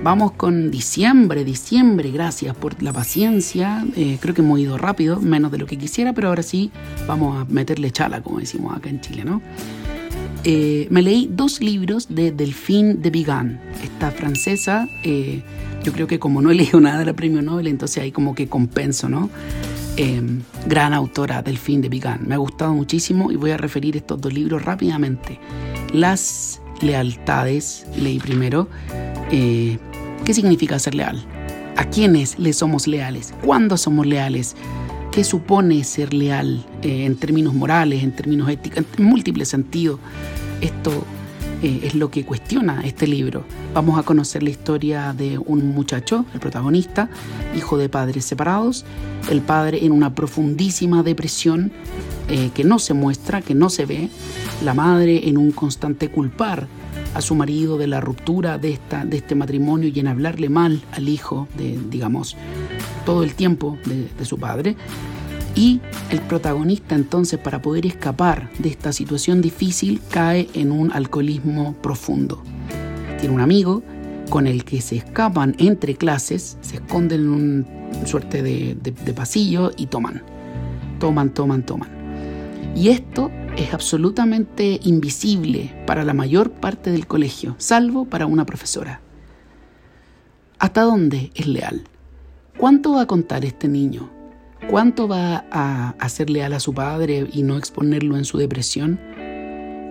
Vamos 0.04 0.32
con 0.32 0.72
diciembre, 0.72 1.46
diciembre, 1.46 2.10
gracias 2.10 2.56
por 2.56 2.82
la 2.82 2.92
paciencia. 2.92 3.86
Eh, 3.96 4.18
creo 4.20 4.34
que 4.34 4.42
hemos 4.42 4.60
ido 4.60 4.76
rápido, 4.80 5.22
menos 5.22 5.52
de 5.52 5.60
lo 5.60 5.68
que 5.68 5.78
quisiera, 5.78 6.12
pero 6.12 6.30
ahora 6.30 6.42
sí 6.42 6.72
vamos 7.08 7.40
a 7.40 7.46
meterle 7.46 7.92
chala, 7.92 8.24
como 8.24 8.40
decimos 8.40 8.76
acá 8.76 8.90
en 8.90 9.00
Chile, 9.00 9.24
¿no? 9.24 9.44
Eh, 10.44 10.88
me 10.90 11.02
leí 11.02 11.30
dos 11.32 11.62
libros 11.62 12.08
de 12.10 12.32
Delphine 12.32 12.96
de 12.96 13.10
Vigan, 13.12 13.62
esta 13.84 14.12
francesa. 14.12 14.88
Eh, 15.04 15.42
yo 15.84 15.94
creo 15.94 16.08
que 16.08 16.20
como 16.20 16.42
no 16.42 16.52
he 16.52 16.56
leído 16.56 16.80
nada 16.80 17.00
de 17.00 17.06
la 17.06 17.14
premio 17.14 17.42
Nobel, 17.42 17.68
entonces 17.68 18.02
ahí 18.02 18.12
como 18.12 18.36
que 18.36 18.48
compenso, 18.48 19.10
¿no? 19.10 19.30
gran 20.66 20.94
autora 20.94 21.44
Delphine 21.44 21.84
de 21.84 21.90
Vigan. 21.90 22.22
Me 22.28 22.34
ha 22.34 22.38
gustado 22.40 22.74
muchísimo 22.74 23.32
y 23.32 23.36
voy 23.36 23.52
a 23.52 23.58
referir 23.58 23.96
estos 23.96 24.20
dos 24.20 24.34
libros 24.34 24.66
rápidamente. 24.66 25.40
Las 25.94 26.60
lealtades, 26.82 27.86
leí 27.96 28.18
primero. 28.18 28.68
¿Qué 29.30 30.34
significa 30.34 30.80
ser 30.80 30.96
leal? 30.96 31.24
¿A 31.78 31.86
quiénes 31.86 32.40
le 32.40 32.52
somos 32.54 32.88
leales? 32.88 33.32
¿Cuándo 33.44 33.78
somos 33.78 34.08
leales? 34.08 34.56
¿Qué 35.12 35.26
supone 35.26 35.84
ser 35.84 36.14
leal 36.14 36.66
eh, 36.82 37.04
en 37.06 37.18
términos 37.18 37.54
morales, 37.54 38.02
en 38.02 38.14
términos 38.14 38.48
éticos, 38.48 38.86
en 38.98 39.04
múltiples 39.04 39.50
sentidos? 39.50 40.00
Esto 40.62 41.04
eh, 41.62 41.82
es 41.84 41.96
lo 41.96 42.10
que 42.10 42.24
cuestiona 42.24 42.80
este 42.86 43.08
libro. 43.08 43.44
Vamos 43.74 44.00
a 44.00 44.04
conocer 44.04 44.42
la 44.42 44.52
historia 44.52 45.12
de 45.12 45.38
un 45.38 45.76
muchacho, 45.76 46.26
el 46.34 46.40
protagonista, 46.40 47.10
hijo 47.58 47.78
de 47.78 47.90
padres 47.90 48.24
separados, 48.24 48.86
el 49.30 49.42
padre 49.42 49.86
en 49.86 49.92
una 49.92 50.16
profundísima 50.16 51.04
depresión 51.04 51.74
eh, 52.28 52.52
que 52.54 52.64
no 52.64 52.80
se 52.80 52.94
muestra, 52.94 53.42
que 53.42 53.56
no 53.56 53.70
se 53.70 53.86
ve, 53.86 54.10
la 54.64 54.74
madre 54.74 55.28
en 55.28 55.38
un 55.38 55.52
constante 55.52 56.10
culpar 56.10 56.68
a 57.14 57.22
su 57.22 57.36
marido 57.36 57.78
de 57.78 57.88
la 57.88 58.00
ruptura 58.00 58.58
de, 58.58 58.72
esta, 58.72 59.06
de 59.06 59.18
este 59.18 59.36
matrimonio 59.36 59.90
y 59.94 60.00
en 60.00 60.08
hablarle 60.08 60.50
mal 60.50 60.82
al 60.92 61.10
hijo, 61.10 61.48
de, 61.58 61.78
digamos, 61.90 62.38
todo 63.06 63.24
el 63.24 63.34
tiempo 63.34 63.78
de, 63.86 64.08
de 64.18 64.26
su 64.26 64.38
padre. 64.38 64.76
Y 65.56 65.82
el 66.10 66.22
protagonista 66.22 66.96
entonces 66.96 67.38
para 67.38 67.62
poder 67.62 67.86
escapar 67.86 68.50
de 68.60 68.70
esta 68.70 68.94
situación 68.94 69.42
difícil 69.42 70.02
cae 70.10 70.48
en 70.54 70.72
un 70.72 70.92
alcoholismo 70.94 71.74
profundo. 71.82 72.42
Tiene 73.20 73.36
un 73.36 73.42
amigo 73.42 73.84
con 74.30 74.48
el 74.48 74.64
que 74.64 74.80
se 74.80 74.96
escapan 74.96 75.56
entre 75.58 75.96
clases, 75.96 76.58
se 76.62 76.78
esconden 76.78 77.22
en 77.22 77.30
una 77.30 78.08
suerte 78.08 78.42
de, 78.42 78.76
de 78.76 79.14
pasillo 79.14 79.72
y 79.76 79.88
toman. 79.88 80.24
Toman, 81.00 81.34
toman, 81.34 81.66
toman. 81.66 82.01
Y 82.76 82.90
esto 82.90 83.30
es 83.58 83.74
absolutamente 83.74 84.80
invisible 84.84 85.74
para 85.86 86.04
la 86.04 86.14
mayor 86.14 86.52
parte 86.52 86.92
del 86.92 87.06
colegio, 87.06 87.56
salvo 87.58 88.06
para 88.06 88.26
una 88.26 88.46
profesora. 88.46 89.02
¿Hasta 90.58 90.82
dónde 90.82 91.32
es 91.36 91.48
leal? 91.48 91.84
¿Cuánto 92.58 92.94
va 92.94 93.02
a 93.02 93.08
contar 93.08 93.44
este 93.44 93.68
niño? 93.68 94.10
¿Cuánto 94.70 95.08
va 95.08 95.46
a, 95.52 95.96
hacer 96.00 96.30
leal 96.30 96.54
a 96.54 96.60
su 96.60 96.74
padre 96.74 97.28
y 97.34 97.44
no 97.44 97.58
exponerlo 97.58 98.16
en 98.16 98.26
su 98.26 98.38
depresión? 98.38 99.00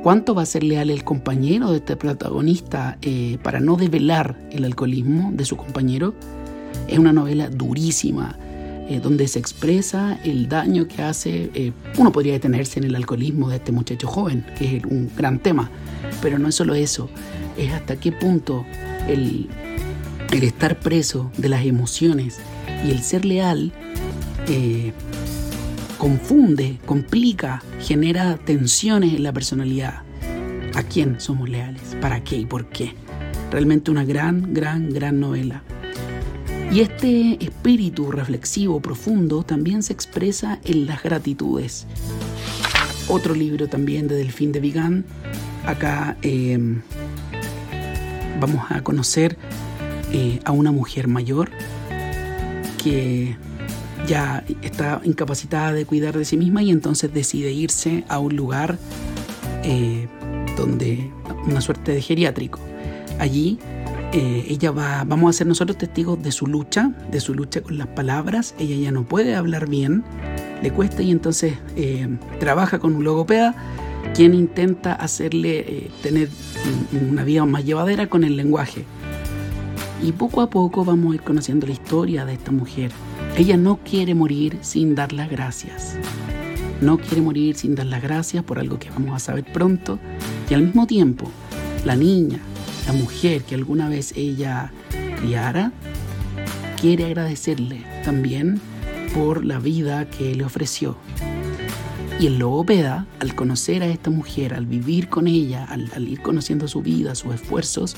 ¿Cuánto 0.02 0.34
va 0.34 0.42
a 0.42 0.46
ser 0.46 0.62
leal 0.62 0.88
el 0.88 1.04
compañero 1.04 1.72
de 1.72 1.78
este 1.78 1.96
protagonista 1.96 2.96
eh, 3.02 3.36
para 3.42 3.60
no 3.60 3.76
develar 3.76 4.38
el 4.50 4.64
alcoholismo 4.64 5.30
de 5.32 5.44
su 5.44 5.56
compañero? 5.56 6.14
Es 6.88 6.98
una 6.98 7.12
novela 7.12 7.50
durísima, 7.50 8.38
eh, 8.90 8.98
donde 8.98 9.28
se 9.28 9.38
expresa 9.38 10.18
el 10.24 10.48
daño 10.48 10.88
que 10.88 11.00
hace, 11.00 11.48
eh, 11.54 11.70
uno 11.96 12.10
podría 12.10 12.32
detenerse 12.32 12.80
en 12.80 12.86
el 12.86 12.96
alcoholismo 12.96 13.48
de 13.48 13.56
este 13.58 13.70
muchacho 13.70 14.08
joven, 14.08 14.44
que 14.58 14.78
es 14.78 14.84
un 14.84 15.08
gran 15.16 15.38
tema, 15.38 15.70
pero 16.20 16.40
no 16.40 16.48
es 16.48 16.56
solo 16.56 16.74
eso, 16.74 17.08
es 17.56 17.72
hasta 17.72 17.94
qué 18.00 18.10
punto 18.10 18.66
el, 19.06 19.48
el 20.32 20.42
estar 20.42 20.80
preso 20.80 21.30
de 21.36 21.48
las 21.48 21.64
emociones 21.64 22.40
y 22.84 22.90
el 22.90 23.00
ser 23.04 23.24
leal 23.24 23.72
eh, 24.48 24.92
confunde, 25.96 26.80
complica, 26.84 27.62
genera 27.78 28.38
tensiones 28.38 29.14
en 29.14 29.22
la 29.22 29.32
personalidad. 29.32 30.02
¿A 30.74 30.82
quién 30.82 31.20
somos 31.20 31.48
leales? 31.48 31.96
¿Para 32.00 32.24
qué 32.24 32.38
y 32.38 32.44
por 32.44 32.68
qué? 32.70 32.94
Realmente 33.52 33.92
una 33.92 34.04
gran, 34.04 34.52
gran, 34.52 34.90
gran 34.90 35.20
novela. 35.20 35.62
Y 36.72 36.80
este 36.80 37.44
espíritu 37.44 38.12
reflexivo 38.12 38.80
profundo 38.80 39.42
también 39.42 39.82
se 39.82 39.92
expresa 39.92 40.60
en 40.64 40.86
las 40.86 41.02
gratitudes. 41.02 41.84
Otro 43.08 43.34
libro 43.34 43.66
también 43.68 44.06
de 44.06 44.14
Delfín 44.14 44.52
de 44.52 44.60
Vigan. 44.60 45.04
Acá 45.66 46.16
em, 46.22 46.82
vamos 48.38 48.64
a 48.68 48.82
conocer 48.82 49.36
eh, 50.12 50.38
a 50.44 50.52
una 50.52 50.70
mujer 50.70 51.08
mayor 51.08 51.50
que 52.82 53.36
ya 54.06 54.44
está 54.62 55.00
incapacitada 55.02 55.72
de 55.72 55.84
cuidar 55.86 56.16
de 56.16 56.24
sí 56.24 56.36
misma 56.36 56.62
y 56.62 56.70
entonces 56.70 57.12
decide 57.12 57.52
irse 57.52 58.04
a 58.08 58.20
un 58.20 58.36
lugar 58.36 58.78
eh, 59.64 60.06
donde 60.56 61.10
una 61.48 61.60
suerte 61.60 61.92
de 61.92 62.00
geriátrico. 62.00 62.60
Allí 63.18 63.58
eh, 64.12 64.46
ella 64.48 64.72
va, 64.72 65.04
vamos 65.04 65.30
a 65.30 65.38
ser 65.38 65.46
nosotros 65.46 65.78
testigos 65.78 66.20
de 66.20 66.32
su 66.32 66.48
lucha, 66.48 66.92
de 67.12 67.20
su 67.20 67.32
lucha 67.32 67.60
con 67.60 67.78
las 67.78 67.86
palabras. 67.86 68.56
Ella 68.58 68.74
ya 68.76 68.90
no 68.90 69.04
puede 69.04 69.36
hablar 69.36 69.68
bien, 69.68 70.02
le 70.62 70.72
cuesta 70.72 71.02
y 71.02 71.12
entonces 71.12 71.54
eh, 71.76 72.08
trabaja 72.40 72.80
con 72.80 72.96
un 72.96 73.04
logopeda 73.04 73.54
quien 74.14 74.34
intenta 74.34 74.94
hacerle 74.94 75.60
eh, 75.60 75.90
tener 76.02 76.28
una 77.08 77.22
vida 77.22 77.44
más 77.44 77.64
llevadera 77.64 78.08
con 78.08 78.24
el 78.24 78.36
lenguaje. 78.36 78.84
Y 80.02 80.12
poco 80.12 80.40
a 80.40 80.50
poco 80.50 80.84
vamos 80.84 81.12
a 81.12 81.14
ir 81.16 81.22
conociendo 81.22 81.66
la 81.66 81.74
historia 81.74 82.24
de 82.24 82.32
esta 82.32 82.50
mujer. 82.50 82.90
Ella 83.36 83.56
no 83.56 83.78
quiere 83.78 84.14
morir 84.14 84.58
sin 84.62 84.96
dar 84.96 85.12
las 85.12 85.30
gracias. 85.30 85.96
No 86.80 86.98
quiere 86.98 87.22
morir 87.22 87.54
sin 87.56 87.76
dar 87.76 87.86
las 87.86 88.02
gracias 88.02 88.42
por 88.42 88.58
algo 88.58 88.78
que 88.78 88.90
vamos 88.90 89.14
a 89.14 89.18
saber 89.20 89.44
pronto. 89.52 90.00
Y 90.48 90.54
al 90.54 90.62
mismo 90.62 90.86
tiempo, 90.86 91.30
la 91.84 91.94
niña, 91.94 92.40
la 92.90 92.98
mujer 92.98 93.44
que 93.44 93.54
alguna 93.54 93.88
vez 93.88 94.12
ella 94.16 94.72
criara, 95.20 95.70
quiere 96.80 97.06
agradecerle 97.06 97.84
también 98.02 98.60
por 99.14 99.44
la 99.44 99.60
vida 99.60 100.10
que 100.10 100.34
le 100.34 100.44
ofreció. 100.44 100.96
Y 102.18 102.26
el 102.26 102.40
logopeda, 102.40 103.06
al 103.20 103.36
conocer 103.36 103.84
a 103.84 103.86
esta 103.86 104.10
mujer, 104.10 104.54
al 104.54 104.66
vivir 104.66 105.08
con 105.08 105.28
ella, 105.28 105.64
al, 105.66 106.08
ir 106.08 106.20
conociendo 106.20 106.66
su 106.66 106.82
vida, 106.82 107.14
sus 107.14 107.32
esfuerzos, 107.32 107.94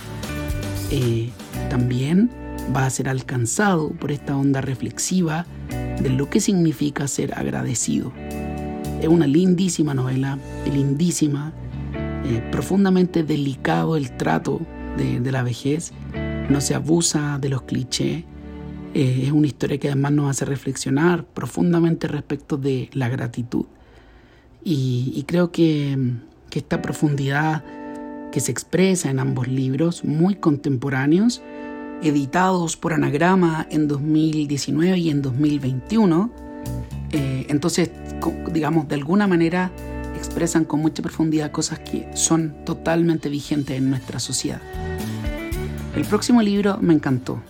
eh, 0.90 1.31
también 1.70 2.31
va 2.76 2.85
a 2.85 2.90
ser 2.90 3.09
alcanzado 3.09 3.92
por 3.92 4.12
esta 4.12 4.37
onda 4.37 4.61
reflexiva 4.61 5.46
de 6.02 6.11
lo 6.11 6.28
que 6.28 6.38
significa 6.38 7.09
ser 7.09 7.33
agradecido. 7.33 8.12
Es 9.00 9.09
una 9.09 9.26
lindísima 9.26 9.94
novela, 9.94 10.38
lindísima, 10.70 11.55
eh, 12.24 12.46
profundamente 12.52 13.22
delicado 13.22 13.96
el 13.96 14.12
trato 14.18 14.61
de, 14.96 15.33
la 15.33 15.42
vejez, 15.42 15.92
no 16.48 16.61
se 16.61 16.74
abusa 16.74 17.38
de 17.38 17.48
los 17.48 17.62
clichés, 17.62 18.24
eh, 18.94 19.22
es 19.24 19.33
una 19.33 19.46
historia 19.46 19.78
que 19.78 19.88
además 19.88 20.12
nos 20.12 20.31
hace 20.31 20.44
reflexionar 20.44 21.24
profundamente 21.24 22.09
respecto 22.09 22.57
de 22.57 22.90
la 22.92 23.09
gratitud. 23.09 23.64
Y, 24.64 25.24
creo 25.26 25.50
que, 25.50 25.98
que, 26.50 26.61
esta 26.61 26.81
profundidad 26.83 27.64
que 28.31 28.40
se 28.40 28.52
expresa 28.52 29.11
en 29.11 29.18
ambos 29.18 29.48
libros, 29.48 30.05
muy 30.05 30.37
contemporáneos, 30.37 31.42
editados 32.02 32.76
por 32.76 32.92
Anagrama 32.92 33.66
en 33.70 33.88
2019 33.88 34.98
y 34.98 35.11
en 35.11 35.22
2021, 35.22 36.31
eh, 37.12 37.46
entonces, 37.48 37.90
digamos, 38.52 38.88
de 38.88 38.94
alguna 38.94 39.26
manera 39.26 39.70
expresan 40.22 40.64
con 40.64 40.80
mucha 40.80 41.02
profundidad 41.02 41.50
cosas 41.50 41.80
que 41.80 42.08
son 42.14 42.54
totalmente 42.64 43.28
vigentes 43.28 43.76
en 43.76 43.90
nuestra 43.90 44.18
sociedad. 44.18 44.61
El 45.94 46.04
próximo 46.04 46.40
libro 46.42 46.78
me 46.80 46.94
encantó. 46.94 47.42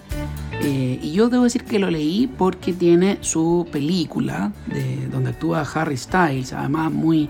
Eh, 0.60 0.98
y 1.02 1.12
yo 1.12 1.28
debo 1.28 1.44
decir 1.44 1.64
que 1.64 1.78
lo 1.78 1.90
leí 1.90 2.26
porque 2.26 2.72
tiene 2.72 3.18
su 3.20 3.66
película 3.70 4.52
de, 4.66 5.08
donde 5.08 5.30
actúa 5.30 5.62
Harry 5.74 5.96
Styles, 5.96 6.52
además 6.52 6.92
muy 6.92 7.28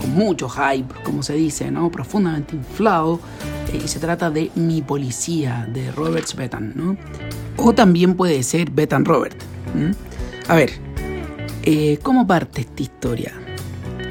con 0.00 0.12
mucho 0.12 0.48
hype, 0.48 0.94
como 1.04 1.22
se 1.22 1.34
dice, 1.34 1.70
¿no? 1.70 1.90
profundamente 1.90 2.56
inflado. 2.56 3.20
Eh, 3.72 3.82
y 3.84 3.88
se 3.88 3.98
trata 3.98 4.30
de 4.30 4.50
Mi 4.54 4.82
Policía 4.82 5.68
de 5.72 5.90
Robert 5.92 6.32
Betan. 6.34 6.72
¿no? 6.74 6.96
O 7.56 7.74
también 7.74 8.14
puede 8.14 8.42
ser 8.42 8.70
Betan 8.70 9.04
Robert. 9.04 9.36
A 10.48 10.54
ver, 10.54 10.70
eh, 11.62 11.98
¿cómo 12.02 12.26
parte 12.26 12.62
esta 12.62 12.82
historia? 12.82 13.32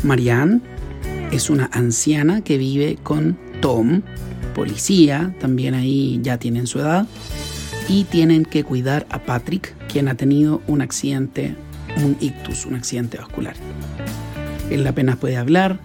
Marianne 0.03 0.61
es 1.31 1.49
una 1.49 1.69
anciana 1.73 2.41
que 2.41 2.57
vive 2.57 2.97
con 3.01 3.37
Tom, 3.61 4.01
policía, 4.55 5.35
también 5.39 5.73
ahí 5.73 6.19
ya 6.21 6.37
tienen 6.37 6.67
su 6.67 6.79
edad, 6.79 7.07
y 7.87 8.03
tienen 8.05 8.45
que 8.45 8.63
cuidar 8.63 9.05
a 9.09 9.19
Patrick, 9.19 9.73
quien 9.87 10.07
ha 10.07 10.15
tenido 10.15 10.61
un 10.67 10.81
accidente, 10.81 11.55
un 11.97 12.15
ictus, 12.19 12.65
un 12.65 12.75
accidente 12.75 13.17
vascular. 13.17 13.55
Él 14.69 14.85
apenas 14.85 15.17
puede 15.17 15.37
hablar, 15.37 15.79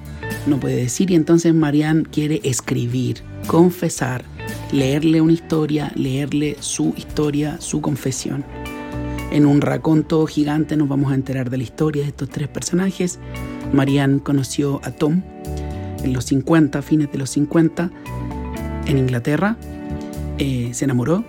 no 0.46 0.60
puede 0.60 0.76
decir, 0.76 1.10
y 1.10 1.14
entonces 1.14 1.54
Marianne 1.54 2.04
quiere 2.04 2.40
escribir, 2.44 3.22
confesar, 3.46 4.24
leerle 4.72 5.20
una 5.20 5.32
historia, 5.32 5.92
leerle 5.94 6.56
su 6.60 6.94
historia, 6.96 7.60
su 7.60 7.80
confesión. 7.80 8.44
En 9.34 9.46
un 9.46 9.60
raconto 9.60 10.24
gigante 10.28 10.76
nos 10.76 10.88
vamos 10.88 11.10
a 11.10 11.16
enterar 11.16 11.50
de 11.50 11.56
la 11.56 11.64
historia 11.64 12.04
de 12.04 12.10
estos 12.10 12.28
tres 12.28 12.46
personajes. 12.46 13.18
Marianne 13.72 14.20
conoció 14.20 14.80
a 14.84 14.92
Tom 14.92 15.22
en 16.04 16.12
los 16.12 16.26
50, 16.26 16.80
fines 16.82 17.10
de 17.10 17.18
los 17.18 17.30
50, 17.30 17.90
en 18.86 18.96
Inglaterra. 18.96 19.56
Eh, 20.38 20.70
se 20.72 20.84
enamoró, 20.84 21.24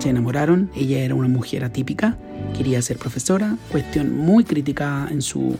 se 0.00 0.10
enamoraron. 0.10 0.70
Ella 0.76 0.98
era 0.98 1.14
una 1.14 1.28
mujer 1.28 1.64
atípica, 1.64 2.18
quería 2.54 2.82
ser 2.82 2.98
profesora, 2.98 3.56
cuestión 3.70 4.14
muy 4.14 4.44
criticada 4.44 5.08
en 5.10 5.22
su 5.22 5.56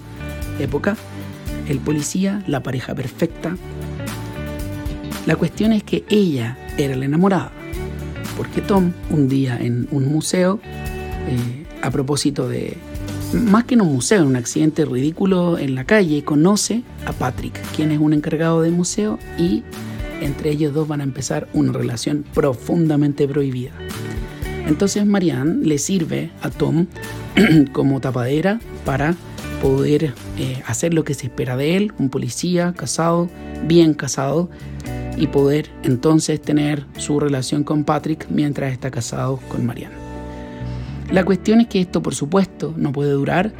época. 0.59 0.99
El 1.67 1.79
policía, 1.79 2.45
la 2.47 2.63
pareja 2.63 2.95
perfecta. 2.95 3.57
La 5.25 5.35
cuestión 5.35 5.73
es 5.73 5.83
que 5.83 6.05
ella 6.11 6.59
era 6.77 6.95
la 6.95 7.07
enamorada, 7.07 7.53
porque 8.37 8.61
Tom, 8.61 8.93
un 9.09 9.31
día 9.31 9.57
en 9.59 9.89
un 9.93 10.13
museo, 10.13 10.61
eh, 11.27 11.60
a 11.83 11.91
propósito 11.91 12.49
de, 12.49 12.77
más 13.33 13.65
que 13.65 13.75
en 13.75 13.83
un 13.83 13.93
museo, 13.93 14.25
un 14.25 14.37
accidente 14.37 14.85
ridículo 14.85 15.59
en 15.59 15.75
la 15.75 15.85
calle, 15.85 16.25
conoce 16.25 16.83
a 17.07 17.13
Patrick, 17.13 17.61
quien 17.75 17.93
es 17.93 17.99
un 17.99 18.13
encargado 18.13 18.63
de 18.63 18.71
museo 18.71 19.19
y 19.39 19.63
entre 20.21 20.51
ellos 20.51 20.75
dos 20.75 20.87
van 20.87 21.01
a 21.01 21.05
empezar 21.05 21.49
una 21.53 21.73
relación 21.73 22.25
profundamente 22.35 23.27
prohibida. 23.27 23.73
Entonces 24.67 25.07
Marianne 25.07 25.65
le 25.65 25.79
sirve 25.79 26.31
a 26.43 26.51
Tom 26.51 26.87
como 27.73 28.01
tapadera 28.01 28.61
para 28.85 29.17
poder 29.63 30.15
eh, 30.39 30.63
hacer 30.67 30.95
lo 30.95 31.05
que 31.05 31.15
se 31.15 31.27
espera 31.27 31.57
de 31.57 31.77
él, 31.77 31.93
un 31.99 32.09
policía 32.09 32.73
casado, 32.77 33.29
bien 33.67 33.95
casado, 33.95 34.49
y 35.17 35.27
poder 35.27 35.71
entonces 35.83 36.41
tener 36.41 36.87
su 36.97 37.21
relación 37.21 37.63
con 37.63 37.85
Patrick 37.85 38.27
mientras 38.31 38.73
está 38.73 38.91
casado 38.91 39.39
con 39.49 39.67
Marianne. 39.67 40.10
La 41.13 41.25
cuestión 41.25 41.61
es 41.61 41.67
que 41.67 41.81
esto, 41.81 42.03
por 42.03 42.15
supuesto, 42.15 42.73
no 42.77 42.93
puede 42.93 43.11
durar. 43.11 43.53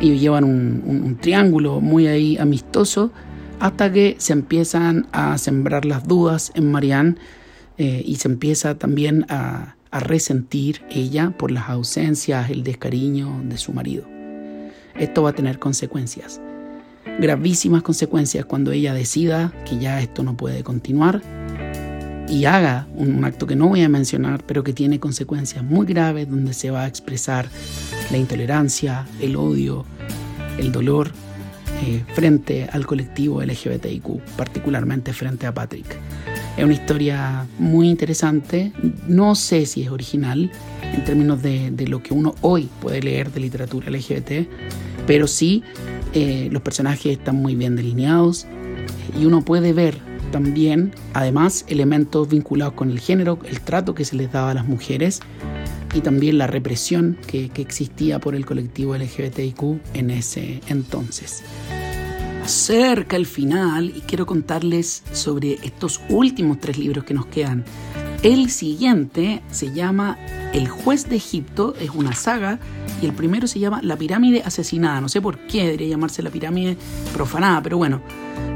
Ellos 0.00 0.20
llevan 0.20 0.44
un 0.44 1.18
triángulo 1.20 1.80
muy 1.80 2.06
ahí 2.06 2.36
amistoso 2.38 3.12
hasta 3.60 3.92
que 3.92 4.16
se 4.18 4.32
empiezan 4.32 5.06
a 5.12 5.38
sembrar 5.38 5.84
las 5.84 6.08
dudas 6.08 6.50
en 6.54 6.70
Marianne 6.72 7.16
eh, 7.78 8.02
y 8.04 8.16
se 8.16 8.28
empieza 8.28 8.76
también 8.76 9.26
a, 9.28 9.76
a 9.90 10.00
resentir 10.00 10.82
ella 10.90 11.30
por 11.36 11.50
las 11.50 11.68
ausencias, 11.68 12.50
el 12.50 12.64
descariño 12.64 13.42
de 13.44 13.58
su 13.58 13.72
marido. 13.72 14.04
Esto 14.94 15.22
va 15.22 15.30
a 15.30 15.34
tener 15.34 15.58
consecuencias, 15.58 16.40
gravísimas 17.20 17.82
consecuencias 17.82 18.44
cuando 18.46 18.72
ella 18.72 18.94
decida 18.94 19.52
que 19.68 19.78
ya 19.78 20.00
esto 20.00 20.22
no 20.22 20.36
puede 20.36 20.64
continuar 20.64 21.22
y 22.30 22.44
haga 22.44 22.86
un, 22.94 23.24
acto 23.24 23.46
que 23.46 23.56
no 23.56 23.68
voy 23.68 23.82
a 23.82 23.88
mencionar, 23.88 24.44
pero 24.46 24.62
que 24.62 24.72
tiene 24.72 25.00
consecuencias 25.00 25.64
muy 25.64 25.84
graves 25.84 26.30
donde 26.30 26.54
se 26.54 26.70
va 26.70 26.82
a 26.82 26.86
expresar 26.86 27.48
la 28.10 28.18
intolerancia, 28.18 29.06
el 29.20 29.34
odio, 29.34 29.84
el 30.56 30.70
dolor 30.70 31.10
eh, 31.84 32.04
frente 32.14 32.68
al 32.72 32.86
colectivo 32.86 33.42
LGBTIQ, 33.42 34.20
particularmente 34.36 35.12
frente 35.12 35.46
a 35.46 35.52
Patrick. 35.52 35.86
Es 36.56 36.64
una 36.64 36.74
historia 36.74 37.46
muy 37.58 37.88
interesante. 37.88 38.72
No 39.08 39.34
sé 39.34 39.66
si 39.66 39.82
es 39.82 39.90
original 39.90 40.52
en 40.82 41.04
términos 41.04 41.42
de, 41.42 41.72
lo 41.88 42.00
que 42.00 42.14
uno 42.14 42.36
hoy 42.42 42.68
puede 42.80 43.02
leer 43.02 43.32
de 43.32 43.40
literatura 43.40 43.90
LGBT, 43.90 44.46
pero 45.06 45.26
sí 45.26 45.64
eh, 46.14 46.48
los 46.52 46.62
personajes 46.62 47.18
están 47.18 47.36
muy 47.36 47.56
bien 47.56 47.74
delineados 47.74 48.46
y 49.18 49.26
uno 49.26 49.42
puede 49.42 49.72
ver 49.72 50.09
también, 50.30 50.92
además, 51.14 51.64
elementos 51.68 52.28
vinculados 52.28 52.74
con 52.74 52.90
el 52.90 53.00
género, 53.00 53.38
el 53.44 53.60
trato 53.60 53.94
que 53.94 54.04
se 54.04 54.16
les 54.16 54.32
daba 54.32 54.50
a 54.50 54.54
las 54.54 54.66
mujeres 54.66 55.20
y 55.94 56.00
también 56.00 56.38
la 56.38 56.46
represión 56.46 57.18
que, 57.26 57.48
que 57.48 57.62
existía 57.62 58.20
por 58.20 58.34
el 58.34 58.46
colectivo 58.46 58.96
LGBTIQ 58.96 59.80
en 59.94 60.10
ese 60.10 60.60
entonces 60.68 61.42
cerca 62.46 63.16
el 63.16 63.26
final 63.26 63.92
y 63.96 64.00
quiero 64.00 64.26
contarles 64.26 65.04
sobre 65.12 65.54
estos 65.62 66.00
últimos 66.08 66.58
tres 66.58 66.78
libros 66.78 67.04
que 67.04 67.14
nos 67.14 67.26
quedan. 67.26 67.64
El 68.22 68.50
siguiente 68.50 69.40
se 69.50 69.72
llama 69.72 70.18
El 70.52 70.68
juez 70.68 71.08
de 71.08 71.16
Egipto, 71.16 71.74
es 71.80 71.90
una 71.90 72.14
saga, 72.14 72.58
y 73.00 73.06
el 73.06 73.12
primero 73.14 73.46
se 73.46 73.60
llama 73.60 73.80
La 73.82 73.96
pirámide 73.96 74.42
asesinada. 74.44 75.00
No 75.00 75.08
sé 75.08 75.22
por 75.22 75.38
qué 75.46 75.64
debería 75.64 75.88
llamarse 75.88 76.22
la 76.22 76.30
pirámide 76.30 76.76
profanada, 77.14 77.62
pero 77.62 77.78
bueno, 77.78 78.02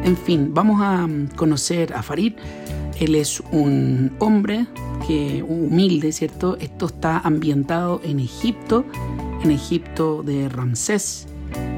en 0.05 0.17
fin, 0.17 0.55
vamos 0.55 0.81
a 0.83 1.07
mm, 1.07 1.31
conocer 1.37 1.93
a 1.95 2.03
Farid. 2.03 2.35
Él 3.01 3.17
es 3.17 3.43
un 3.51 4.13
hombre 4.21 4.67
que 5.07 5.43
humilde, 5.43 6.13
¿cierto? 6.13 6.57
Esto 6.61 6.87
está 6.87 7.19
ambientado 7.19 8.01
en 8.05 8.21
Egipto, 8.21 8.85
en 9.43 9.51
Egipto 9.51 10.23
de 10.23 10.49
Ramsés 10.49 11.27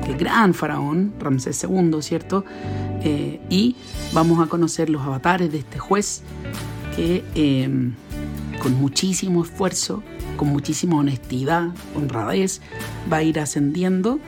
el 0.07 0.17
gran 0.17 0.55
faraón, 0.55 1.15
Ramsés 1.19 1.63
II, 1.65 1.97
¿cierto? 2.01 2.45
Eh, 3.03 3.41
y 3.51 3.77
vamos 4.13 4.45
a 4.45 4.49
conocer 4.49 4.89
los 4.89 5.03
avatares 5.03 5.53
de 5.53 5.59
este 5.59 5.79
juez 5.79 6.23
que 6.95 7.25
em, 7.35 7.93
con 8.63 8.75
muchísimo 8.75 9.45
esfuerzo, 9.45 10.03
con 10.37 10.49
muchísima 10.49 10.97
honestidad, 10.97 11.69
honradez, 11.95 12.61
va 13.13 13.19
a 13.19 13.23
ir 13.23 13.39
ascendiendo, 13.41 14.19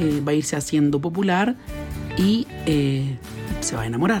eh, 0.00 0.22
va 0.26 0.32
a 0.32 0.34
irse 0.34 0.56
haciendo 0.56 1.00
popular 1.00 1.56
y 2.16 2.46
eh, 2.70 3.16
se 3.60 3.76
va 3.76 3.82
a 3.82 3.86
enamorar. 3.86 4.20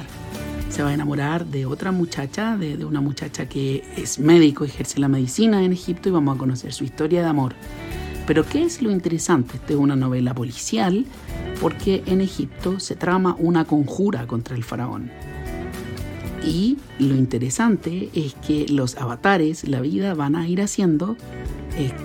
Se 0.70 0.82
va 0.82 0.88
a 0.88 0.94
enamorar 0.94 1.44
de 1.44 1.66
otra 1.66 1.92
muchacha, 1.92 2.56
de, 2.56 2.82
una 2.82 3.02
muchacha 3.02 3.46
que 3.46 3.84
es 3.94 4.18
médico, 4.18 4.64
ejerce 4.64 4.98
la 5.00 5.08
medicina 5.08 5.62
en 5.62 5.72
Egipto 5.72 6.08
y 6.08 6.12
vamos 6.12 6.36
a 6.36 6.38
conocer 6.38 6.72
su 6.72 6.84
historia 6.84 7.20
de 7.20 7.28
amor. 7.28 7.54
Pero 8.26 8.46
¿qué 8.46 8.62
es 8.62 8.80
lo 8.80 8.90
interesante? 8.90 9.56
Esta 9.56 9.74
es 9.74 9.78
una 9.78 9.96
novela 9.96 10.32
policial 10.32 11.04
porque 11.60 12.02
en 12.06 12.22
Egipto 12.22 12.80
se 12.80 12.96
trama 12.96 13.36
una 13.38 13.66
conjura 13.66 14.26
contra 14.26 14.56
el 14.56 14.64
faraón. 14.64 15.10
Y 16.42 16.78
lo 16.98 17.16
interesante 17.16 18.08
es 18.14 18.34
que 18.34 18.66
los 18.70 18.96
avatares, 18.96 19.68
la 19.68 19.82
vida, 19.82 20.14
van 20.14 20.36
a 20.36 20.48
ir 20.48 20.62
haciendo 20.62 21.18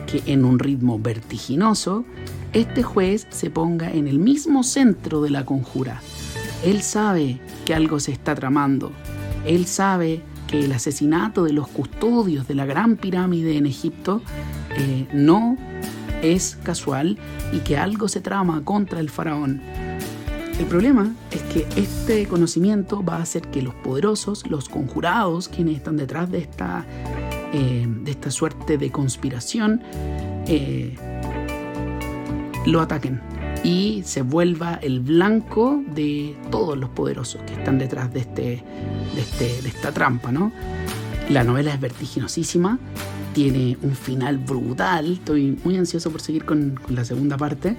que 0.08 0.22
en 0.26 0.44
un 0.44 0.60
ritmo 0.60 1.00
vertiginoso, 1.00 2.04
este 2.52 2.84
juez 2.84 3.28
se 3.30 3.50
ponga 3.50 3.92
en 3.92 4.10
el 4.10 4.20
mismo 4.20 4.64
centro 4.64 5.22
de 5.22 5.30
la 5.30 5.46
conjura. 5.46 6.02
Él 6.64 6.82
sabe 6.82 7.40
que 7.66 7.74
algo 7.74 8.00
se 8.00 8.12
está 8.12 8.36
tramando. 8.36 8.92
Él 9.46 9.66
sabe 9.66 10.22
que 10.48 10.64
el 10.64 10.72
asesinato 10.72 11.44
de 11.44 11.54
los 11.54 11.68
custodios 11.68 12.48
de 12.48 12.56
la 12.56 12.66
gran 12.66 12.96
pirámide 12.96 13.58
en 13.58 13.66
Egipto 13.66 14.22
eh, 14.78 15.08
no 15.14 15.58
es 16.22 16.58
casual 16.64 17.18
y 17.52 17.60
que 17.60 17.78
algo 17.78 18.08
se 18.08 18.22
trama 18.22 18.64
contra 18.64 19.02
el 19.02 19.10
faraón. 19.10 19.62
El 20.58 20.66
problema 20.68 21.14
es 21.32 21.42
que 21.44 21.68
este 21.76 22.28
conocimiento 22.28 23.04
va 23.04 23.18
a 23.18 23.24
hacer 23.24 23.42
que 23.50 23.62
los 23.62 23.74
poderosos, 23.76 24.48
los 24.50 24.70
conjurados, 24.70 25.50
quienes 25.50 25.78
están 25.78 25.98
detrás 25.98 26.32
de 26.32 26.38
esta, 26.38 26.86
eh, 27.52 27.86
de 27.88 28.12
esta 28.12 28.32
suerte 28.32 28.78
de 28.78 28.92
conspiración, 28.92 29.82
eh, 30.48 30.96
lo 32.66 32.80
ataquen 32.80 33.33
y 33.64 34.04
se 34.06 34.22
vuelva 34.22 34.76
el 34.82 35.00
blanco 35.00 35.82
de 35.96 36.36
todos 36.52 36.78
los 36.78 36.90
poderosos 36.90 37.42
que 37.44 37.54
están 37.54 37.78
detrás 37.80 38.14
de, 38.14 38.20
este, 38.20 38.64
de, 39.16 39.22
este, 39.22 39.62
de 39.62 39.70
esta 39.70 39.92
trampa. 39.92 40.32
¿no? 40.32 40.52
La 41.30 41.44
novela 41.44 41.74
es 41.74 41.80
vertiginosísima 41.80 42.80
tiene 43.34 43.78
un 43.82 43.96
final 43.96 44.38
brutal. 44.38 45.14
Estoy 45.14 45.60
muy 45.64 45.76
ansioso 45.76 46.12
por 46.12 46.22
seguir 46.22 46.46
con, 46.46 46.80
la 46.90 47.04
segunda 47.04 47.36
parte. 47.36 47.76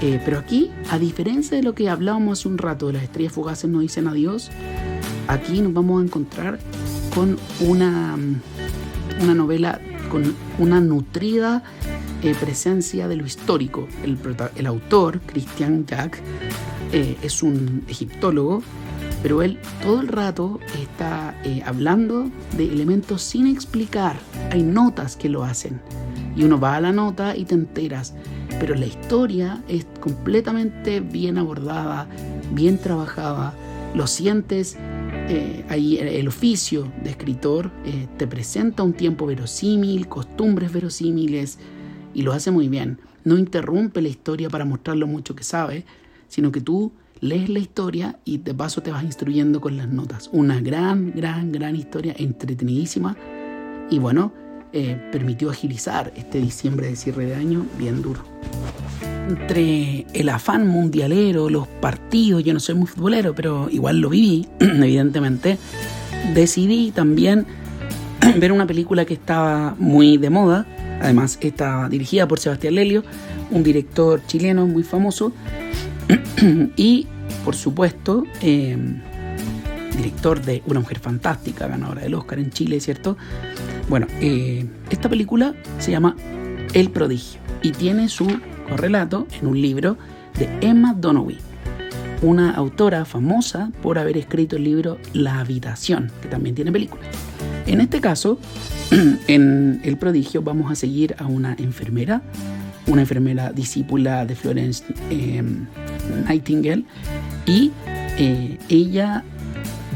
Eh, 0.00 0.20
pero 0.24 0.38
aquí, 0.38 0.70
a 0.90 0.98
diferencia 0.98 1.56
de 1.56 1.62
lo 1.62 1.74
que 1.74 1.88
hablábamos 1.88 2.40
hace 2.40 2.48
un 2.48 2.58
rato 2.58 2.88
de 2.88 2.94
las 2.94 3.02
estrellas 3.02 3.32
fugaces 3.32 3.70
no 3.70 3.80
dicen 3.80 4.08
adiós, 4.08 4.50
aquí 5.28 5.60
nos 5.60 5.72
vamos 5.72 6.02
a 6.02 6.04
encontrar 6.04 6.58
con 7.14 7.38
una, 7.60 8.16
una 9.22 9.34
novela 9.34 9.80
con 10.10 10.34
una 10.58 10.80
nutrida 10.80 11.62
eh, 12.26 12.34
presencia 12.38 13.08
de 13.08 13.16
lo 13.16 13.26
histórico. 13.26 13.88
El, 14.02 14.18
el 14.56 14.66
autor, 14.66 15.20
Christian 15.20 15.86
Jack, 15.86 16.20
eh, 16.92 17.16
es 17.22 17.42
un 17.42 17.84
egiptólogo 17.88 18.62
pero 19.22 19.42
él 19.42 19.58
todo 19.82 20.00
el 20.00 20.08
rato 20.08 20.60
está 20.80 21.34
eh, 21.42 21.62
hablando 21.64 22.30
de 22.56 22.64
elementos 22.64 23.22
sin 23.22 23.46
explicar. 23.48 24.16
Hay 24.52 24.62
notas 24.62 25.16
que 25.16 25.28
lo 25.28 25.42
hacen. 25.42 25.80
Y 26.36 26.44
uno 26.44 26.60
va 26.60 26.76
a 26.76 26.80
la 26.80 26.92
nota 26.92 27.36
y 27.36 27.44
te 27.44 27.54
enteras. 27.54 28.14
Pero 28.60 28.74
la 28.74 28.86
historia 28.86 29.64
es 29.68 29.86
completamente 30.00 31.00
bien 31.00 31.38
abordada, 31.38 32.06
bien 32.52 32.78
trabajada. 32.78 33.52
Lo 33.94 34.06
sientes 34.06 34.76
eh, 35.28 35.64
ahí 35.68 35.98
el 35.98 36.28
oficio 36.28 36.92
de 37.02 37.10
escritor 37.10 37.72
eh, 37.84 38.06
te 38.16 38.28
presenta 38.28 38.84
un 38.84 38.92
tiempo 38.92 39.26
verosímil, 39.26 40.06
costumbres 40.06 40.72
verosímiles 40.72 41.58
y 42.16 42.22
lo 42.22 42.32
hace 42.32 42.50
muy 42.50 42.68
bien. 42.68 42.98
No 43.24 43.36
interrumpe 43.36 44.00
la 44.00 44.08
historia 44.08 44.48
para 44.48 44.64
mostrar 44.64 44.96
lo 44.96 45.06
mucho 45.06 45.36
que 45.36 45.44
sabe, 45.44 45.84
sino 46.28 46.50
que 46.50 46.62
tú 46.62 46.90
lees 47.20 47.50
la 47.50 47.58
historia 47.58 48.18
y 48.24 48.38
de 48.38 48.54
paso 48.54 48.82
te 48.82 48.90
vas 48.90 49.04
instruyendo 49.04 49.60
con 49.60 49.76
las 49.76 49.88
notas. 49.88 50.30
Una 50.32 50.58
gran, 50.60 51.12
gran, 51.14 51.52
gran 51.52 51.76
historia, 51.76 52.14
entretenidísima 52.16 53.16
y 53.90 53.98
bueno, 53.98 54.32
eh, 54.72 54.98
permitió 55.12 55.50
agilizar 55.50 56.10
este 56.16 56.40
diciembre 56.40 56.88
de 56.88 56.96
cierre 56.96 57.26
de 57.26 57.34
año 57.34 57.66
bien 57.78 58.00
duro. 58.00 58.22
Entre 59.28 60.06
el 60.14 60.28
afán 60.30 60.66
mundialero, 60.66 61.50
los 61.50 61.68
partidos, 61.68 62.44
yo 62.44 62.54
no 62.54 62.60
soy 62.60 62.76
muy 62.76 62.86
futbolero, 62.86 63.34
pero 63.34 63.68
igual 63.70 63.98
lo 63.98 64.08
viví, 64.08 64.48
evidentemente, 64.60 65.58
decidí 66.34 66.92
también 66.92 67.44
ver 68.40 68.52
una 68.52 68.66
película 68.66 69.04
que 69.04 69.14
estaba 69.14 69.74
muy 69.78 70.16
de 70.16 70.30
moda, 70.30 70.66
además 71.00 71.38
está 71.40 71.88
dirigida 71.88 72.26
por 72.28 72.38
Sebastián 72.38 72.74
Lelio, 72.74 73.04
un 73.50 73.62
director 73.62 74.20
chileno 74.26 74.66
muy 74.66 74.82
famoso, 74.82 75.32
y, 76.76 77.06
por 77.44 77.54
supuesto, 77.54 78.24
em, 78.40 79.00
director 79.96 80.40
de 80.42 80.62
Una 80.66 80.80
Mujer 80.80 80.98
Fantástica, 80.98 81.66
ganadora 81.66 82.02
del 82.02 82.14
Oscar 82.14 82.38
en 82.38 82.50
Chile, 82.50 82.80
¿cierto? 82.80 83.16
Bueno, 83.88 84.06
eh, 84.20 84.66
esta 84.90 85.08
película 85.08 85.54
se 85.78 85.90
llama 85.90 86.16
El 86.74 86.90
Prodigio 86.90 87.40
y 87.62 87.70
tiene 87.72 88.08
su 88.08 88.26
correlato 88.68 89.26
en 89.40 89.46
un 89.46 89.60
libro 89.60 89.96
de 90.38 90.48
Emma 90.60 90.94
Donoghue, 90.94 91.38
una 92.22 92.50
autora 92.50 93.04
famosa 93.04 93.70
por 93.82 93.98
haber 93.98 94.16
escrito 94.16 94.56
el 94.56 94.64
libro 94.64 94.98
La 95.12 95.40
Habitación, 95.40 96.10
que 96.20 96.28
también 96.28 96.54
tiene 96.54 96.72
película. 96.72 97.02
En 97.66 97.80
este 97.80 98.00
caso, 98.00 98.38
en 99.26 99.80
El 99.84 99.96
Prodigio 99.96 100.42
vamos 100.42 100.70
a 100.70 100.74
seguir 100.74 101.16
a 101.18 101.26
una 101.26 101.56
enfermera, 101.58 102.22
una 102.86 103.02
enfermera 103.02 103.52
discípula 103.52 104.24
de 104.24 104.36
Florence 104.36 104.84
em, 105.10 105.66
Nightingale 106.28 106.84
y 107.46 107.72
eh, 108.18 108.58
ella 108.68 109.24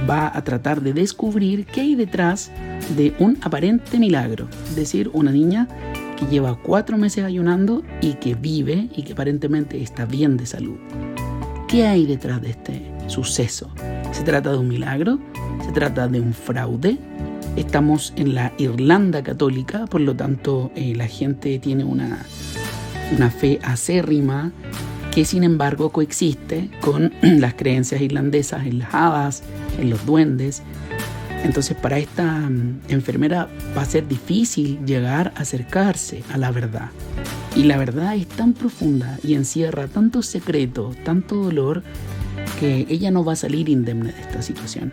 va 0.08 0.36
a 0.36 0.42
tratar 0.42 0.80
de 0.80 0.92
descubrir 0.92 1.66
qué 1.66 1.82
hay 1.82 1.94
detrás 1.94 2.50
de 2.96 3.14
un 3.18 3.38
aparente 3.42 3.98
milagro, 3.98 4.48
es 4.68 4.76
decir, 4.76 5.10
una 5.12 5.30
niña 5.30 5.68
que 6.18 6.26
lleva 6.26 6.58
cuatro 6.60 6.98
meses 6.98 7.24
ayunando 7.24 7.82
y 8.00 8.14
que 8.14 8.34
vive 8.34 8.88
y 8.96 9.02
que 9.02 9.12
aparentemente 9.12 9.80
está 9.82 10.04
bien 10.04 10.36
de 10.36 10.46
salud. 10.46 10.78
¿Qué 11.68 11.86
hay 11.86 12.06
detrás 12.06 12.42
de 12.42 12.50
este 12.50 12.82
suceso? 13.06 13.70
¿Se 14.10 14.24
trata 14.24 14.50
de 14.50 14.58
un 14.58 14.68
milagro? 14.68 15.20
¿Se 15.64 15.70
trata 15.70 16.08
de 16.08 16.20
un 16.20 16.34
fraude? 16.34 16.98
Estamos 17.56 18.12
en 18.16 18.34
la 18.34 18.52
Irlanda 18.58 19.22
católica, 19.22 19.86
por 19.86 20.00
lo 20.00 20.14
tanto 20.14 20.70
eh, 20.74 20.94
la 20.94 21.08
gente 21.08 21.58
tiene 21.58 21.84
una, 21.84 22.24
una 23.16 23.30
fe 23.30 23.58
acérrima 23.62 24.52
que 25.10 25.24
sin 25.24 25.42
embargo 25.42 25.90
coexiste 25.90 26.70
con 26.80 27.12
las 27.22 27.54
creencias 27.54 28.00
irlandesas 28.00 28.66
en 28.66 28.78
las 28.78 28.94
hadas, 28.94 29.42
en 29.78 29.90
los 29.90 30.06
duendes. 30.06 30.62
Entonces 31.42 31.76
para 31.76 31.98
esta 31.98 32.24
mm, 32.24 32.80
enfermera 32.88 33.48
va 33.76 33.82
a 33.82 33.86
ser 33.86 34.06
difícil 34.06 34.84
llegar 34.86 35.32
a 35.36 35.40
acercarse 35.40 36.22
a 36.32 36.38
la 36.38 36.50
verdad. 36.52 36.90
Y 37.56 37.64
la 37.64 37.76
verdad 37.78 38.14
es 38.14 38.28
tan 38.28 38.52
profunda 38.52 39.18
y 39.24 39.34
encierra 39.34 39.88
tantos 39.88 40.26
secretos, 40.26 40.96
tanto 41.02 41.34
dolor, 41.36 41.82
que 42.60 42.86
ella 42.88 43.10
no 43.10 43.24
va 43.24 43.32
a 43.32 43.36
salir 43.36 43.68
indemne 43.68 44.12
de 44.12 44.20
esta 44.20 44.42
situación. 44.42 44.92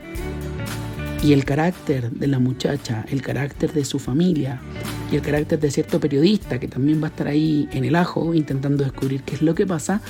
Y 1.23 1.33
el 1.33 1.45
carácter 1.45 2.11
de 2.11 2.27
la 2.27 2.39
muchacha, 2.39 3.05
el 3.09 3.21
carácter 3.21 3.73
de 3.73 3.83
su 3.85 3.99
familia 3.99 4.61
y 5.11 5.15
el 5.15 5.21
carácter 5.21 5.59
de 5.59 5.71
cierto 5.71 5.99
periodista 5.99 6.59
que 6.59 6.67
también 6.67 7.01
va 7.01 7.07
a 7.07 7.09
estar 7.09 7.27
ahí 7.27 7.67
en 7.71 7.85
el 7.85 7.95
ajo 7.95 8.33
intentando 8.33 8.83
descubrir 8.83 9.23
qué 9.23 9.35
es 9.35 9.41
lo 9.41 9.55
que 9.55 9.65
pasa, 9.65 10.01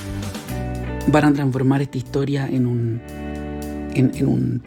van 1.08 1.26
a 1.26 1.34
transformar 1.34 1.82
esta 1.82 1.98
historia 1.98 2.48
en 2.48 2.68
un, 2.68 3.02
en, 3.94 4.28
un 4.28 4.62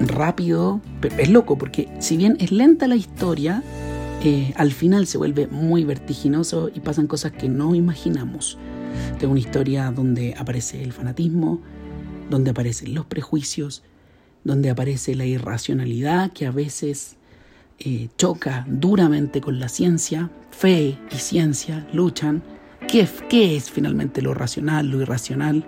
rápido, 0.00 0.80
pero 1.00 1.16
es 1.16 1.28
loco 1.28 1.58
porque 1.58 1.88
si 1.98 2.16
bien 2.16 2.36
es 2.38 2.52
lenta 2.52 2.86
la 2.86 2.96
historia, 2.96 3.62
eh, 4.22 4.52
al 4.56 4.72
final 4.72 5.06
se 5.06 5.18
vuelve 5.18 5.48
muy 5.48 5.84
vertiginoso 5.84 6.70
y 6.72 6.80
pasan 6.80 7.08
cosas 7.08 7.32
que 7.32 7.48
no 7.48 7.74
imaginamos. 7.74 8.58
Tengo 9.18 9.32
una 9.32 9.40
historia 9.40 9.90
donde 9.90 10.34
aparece 10.38 10.82
el 10.82 10.92
fanatismo, 10.92 11.60
donde 12.30 12.50
aparecen 12.50 12.94
los 12.94 13.06
prejuicios, 13.06 13.82
donde 14.44 14.70
aparece 14.70 15.14
la 15.14 15.24
irracionalidad 15.24 16.32
que 16.32 16.46
a 16.46 16.50
veces 16.50 17.16
eh, 17.78 18.08
choca 18.16 18.64
duramente 18.68 19.40
con 19.40 19.58
la 19.58 19.68
ciencia, 19.68 20.30
fe 20.50 20.98
y 21.10 21.16
ciencia 21.16 21.86
luchan. 21.92 22.42
¿Qué, 22.88 23.56
es 23.56 23.70
finalmente 23.70 24.22
lo 24.22 24.34
racional, 24.34 24.88
lo 24.88 25.00
irracional? 25.00 25.64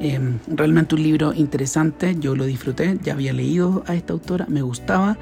Em, 0.00 0.38
realmente 0.48 0.94
un 0.94 1.02
libro 1.02 1.34
interesante, 1.34 2.16
yo 2.18 2.34
lo 2.34 2.44
disfruté, 2.44 2.98
ya 3.02 3.12
había 3.12 3.32
leído 3.32 3.84
a 3.86 3.94
esta 3.94 4.14
autora, 4.14 4.46
me 4.48 4.62
gustaba 4.62 5.18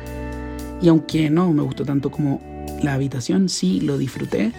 y 0.81 0.89
aunque 0.89 1.29
no 1.31 1.53
me 1.53 1.63
gustó 1.63 1.85
tanto 1.85 2.11
como 2.11 2.41
La 2.83 2.95
habitación, 2.95 3.49
sí 3.49 3.81
lo 3.81 3.99
disfruté 3.99 4.53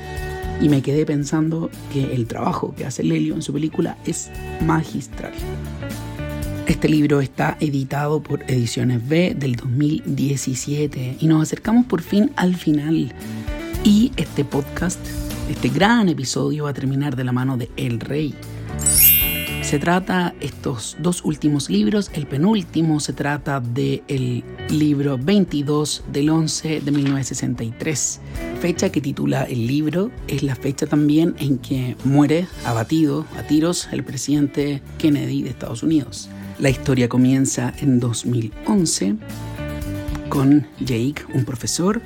y 0.61 0.67
me 0.67 0.81
quedé 0.81 1.05
pensando 1.05 1.69
que 1.93 2.13
el 2.13 2.27
trabajo 2.27 2.75
que 2.75 2.85
hace 2.85 3.01
Lelio 3.01 3.33
en 3.33 3.41
su 3.41 3.53
película 3.53 3.97
es 4.05 4.29
magistral. 4.65 5.31
Este 6.69 6.87
libro 6.87 7.19
está 7.19 7.57
editado 7.59 8.21
por 8.21 8.43
Ediciones 8.43 9.09
B 9.09 9.33
del 9.35 9.55
2017 9.55 11.17
y 11.19 11.25
nos 11.25 11.41
acercamos 11.41 11.87
por 11.87 12.03
fin 12.03 12.29
al 12.35 12.55
final. 12.55 13.11
Y 13.83 14.11
este 14.17 14.45
podcast, 14.45 14.99
este 15.49 15.69
gran 15.69 16.09
episodio 16.09 16.65
va 16.65 16.69
a 16.69 16.73
terminar 16.75 17.15
de 17.15 17.23
la 17.23 17.31
mano 17.31 17.57
de 17.57 17.71
El 17.75 17.99
Rey. 17.99 18.35
Se 19.63 19.79
trata 19.79 20.35
estos 20.41 20.95
dos 20.99 21.25
últimos 21.25 21.71
libros, 21.71 22.11
el 22.13 22.27
penúltimo 22.27 22.99
se 22.99 23.13
trata 23.13 23.59
del 23.59 24.43
libro 24.69 25.17
22 25.17 26.03
del 26.11 26.29
11 26.29 26.81
de 26.81 26.91
1963. 26.91 28.19
Fecha 28.61 28.91
que 28.91 29.01
titula 29.01 29.43
el 29.45 29.65
libro 29.65 30.11
es 30.27 30.43
la 30.43 30.55
fecha 30.55 30.85
también 30.85 31.33
en 31.39 31.57
que 31.57 31.95
muere 32.03 32.45
abatido 32.63 33.25
a 33.39 33.41
tiros 33.41 33.89
el 33.91 34.03
presidente 34.03 34.83
Kennedy 34.99 35.41
de 35.41 35.49
Estados 35.49 35.81
Unidos. 35.81 36.29
La 36.59 36.69
historia 36.69 37.07
comienza 37.07 37.73
en 37.79 38.01
2011 38.01 39.15
con 40.27 40.67
Jake, 40.81 41.23
un 41.33 41.45
profesor, 41.45 42.01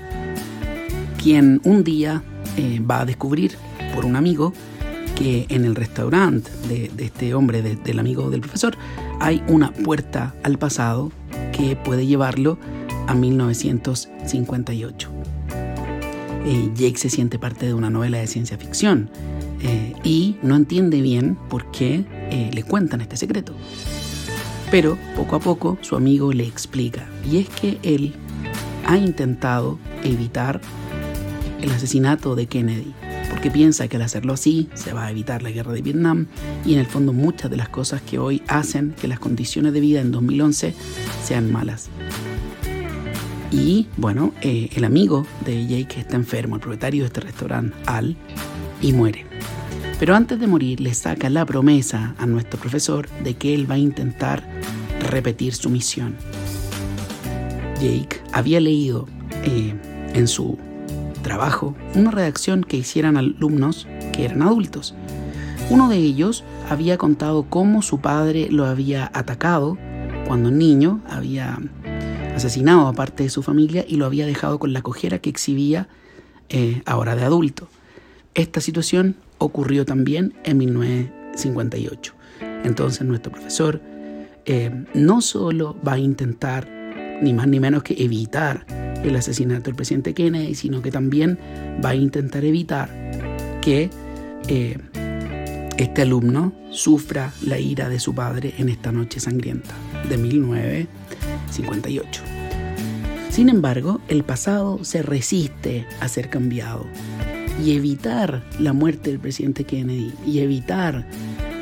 quien 1.22 1.60
un 1.64 1.84
día 1.84 2.22
eh, 2.56 2.80
va 2.80 3.02
a 3.02 3.06
descubrir 3.06 3.58
por 3.96 4.06
un 4.06 4.16
amigo 4.16 4.54
que 5.16 5.48
en 5.50 5.66
el 5.66 5.74
restaurante 5.74 6.52
de, 6.70 6.92
este 7.04 7.34
hombre, 7.34 7.64
del 7.64 7.98
amigo 7.98 8.30
del 8.30 8.42
profesor, 8.42 8.78
hay 9.20 9.44
una 9.48 9.74
puerta 9.74 10.36
al 10.44 10.60
pasado 10.60 11.12
que 11.52 11.76
puede 11.76 12.06
llevarlo 12.06 12.60
a 13.08 13.16
1958. 13.16 15.10
Eh, 16.46 16.70
Jake 16.76 16.98
se 16.98 17.10
siente 17.10 17.40
parte 17.40 17.66
de 17.66 17.74
una 17.74 17.90
novela 17.90 18.20
de 18.20 18.28
ciencia 18.28 18.60
ficción 18.60 19.10
eh, 19.64 19.96
y 20.04 20.36
no 20.44 20.56
entiende 20.56 21.02
bien 21.02 21.40
por 21.50 21.72
qué 21.72 22.06
le 22.52 22.64
cuentan 22.64 23.02
este 23.02 23.18
secreto. 23.18 23.56
Pero 24.74 24.98
poco 25.16 25.36
a 25.36 25.40
poco 25.40 25.78
su 25.82 25.96
amigo 25.96 26.34
le 26.34 26.48
explica, 26.48 27.08
y 27.32 27.38
es 27.38 27.48
que 27.48 27.78
él 27.84 28.16
ha 28.88 28.98
intentado 28.98 29.78
evitar 30.04 30.62
el 31.62 31.70
asesinato 31.70 32.34
de 32.34 32.48
Kennedy, 32.48 32.92
porque 33.30 33.52
piensa 33.52 33.88
que 33.88 33.98
al 33.98 34.02
hacerlo 34.02 34.34
así 34.34 34.70
se 34.74 34.92
va 34.92 35.06
a 35.06 35.12
evitar 35.12 35.44
la 35.44 35.52
guerra 35.52 35.74
de 35.74 35.84
Vietnam 35.84 36.26
y 36.66 36.74
en 36.74 36.80
el 36.80 36.88
fondo 36.88 37.14
muchas 37.14 37.52
de 37.52 37.58
las 37.58 37.70
cosas 37.70 38.02
que 38.02 38.18
hoy 38.18 38.42
hacen 38.48 38.96
que 39.00 39.08
las 39.08 39.20
condiciones 39.20 39.74
de 39.74 39.80
vida 39.80 40.02
en 40.02 40.12
2011 40.12 40.74
sean 41.24 41.52
malas. 41.52 41.90
Y 43.52 43.86
bueno, 43.98 44.34
eh, 44.42 44.72
el 44.74 44.86
amigo 44.86 45.28
de 45.46 45.68
Jake 45.68 46.00
está 46.00 46.16
enfermo, 46.16 46.56
el 46.56 46.62
propietario 46.62 47.04
de 47.04 47.08
este 47.10 47.22
restaurante, 47.22 47.76
Al, 47.86 48.18
y 48.82 48.92
muere. 48.92 49.33
Pero 50.04 50.18
antes 50.18 50.38
de 50.38 50.48
morir 50.48 50.82
le 50.82 50.94
saca 50.94 51.30
la 51.30 51.46
promesa 51.46 52.14
a 52.18 52.26
nuestro 52.26 52.60
profesor 52.60 53.08
de 53.24 53.36
que 53.36 53.54
él 53.54 53.72
va 53.72 53.76
a 53.76 53.78
intentar 53.78 54.44
repetir 55.00 55.54
su 55.54 55.70
misión. 55.70 56.18
Jake 57.80 58.22
había 58.34 58.60
leído 58.60 59.08
eh, 59.46 59.74
en 60.14 60.28
su 60.28 60.58
trabajo 61.22 61.74
una 61.96 62.12
redacción 62.12 62.66
que 62.66 62.76
hicieran 62.76 63.16
alumnos 63.16 63.88
que 64.12 64.26
eran 64.26 64.42
adultos. 64.42 64.94
Uno 65.70 65.88
de 65.88 66.00
ellos 66.00 66.44
había 66.70 66.98
contado 66.98 67.44
cómo 67.50 67.82
su 67.82 68.02
padre 68.02 68.50
lo 68.52 68.66
había 68.66 69.10
atacado 69.14 69.78
cuando 70.28 70.52
niño, 70.52 71.00
había 71.08 71.60
asesinado 72.36 72.90
a 72.90 72.94
parte 72.94 73.24
de 73.24 73.30
su 73.30 73.42
familia 73.42 73.86
y 73.88 73.96
lo 73.96 74.06
había 74.06 74.26
dejado 74.26 74.60
con 74.60 74.74
la 74.74 74.82
cojera 74.82 75.20
que 75.20 75.30
exhibía 75.30 75.88
eh, 76.50 76.82
ahora 76.86 77.16
de 77.16 77.24
adulto. 77.24 77.70
Esta 78.34 78.60
situación 78.60 79.16
ocurrió 79.44 79.86
también 79.86 80.34
en 80.44 80.58
1958. 80.58 82.14
Entonces 82.64 83.06
nuestro 83.06 83.32
profesor 83.32 83.82
eh, 84.46 84.86
no 84.94 85.22
solo 85.22 85.76
va 85.86 85.94
a 85.94 86.00
intentar 86.00 86.68
ni 87.22 87.34
más 87.34 87.48
ni 87.48 87.60
menos 87.60 87.84
que 87.84 88.02
evitar 88.04 88.66
el 89.04 89.16
asesinato 89.16 89.66
del 89.66 89.76
presidente 89.76 90.14
Kennedy, 90.14 90.56
sino 90.56 90.82
que 90.82 90.92
también 90.92 91.38
va 91.84 91.90
a 91.90 91.96
intentar 91.96 92.46
evitar 92.46 93.60
que 93.62 93.90
eh, 94.48 94.78
este 95.78 96.02
alumno 96.02 96.54
sufra 96.70 97.34
la 97.46 97.60
ira 97.60 97.90
de 97.90 98.00
su 98.00 98.16
padre 98.16 98.54
en 98.58 98.70
esta 98.70 98.92
noche 98.92 99.20
sangrienta 99.20 99.76
de 100.10 100.18
1958. 100.18 102.22
Sin 103.30 103.50
embargo, 103.50 104.02
el 104.08 104.24
pasado 104.24 104.84
se 104.84 105.02
resiste 105.02 105.86
a 106.00 106.08
ser 106.08 106.30
cambiado 106.30 106.86
y 107.62 107.76
evitar 107.76 108.44
la 108.60 108.74
muerte 108.74 109.10
del 109.10 109.20
presidente 109.20 109.64
Kennedy 109.64 110.14
y 110.26 110.40
evitar 110.40 111.06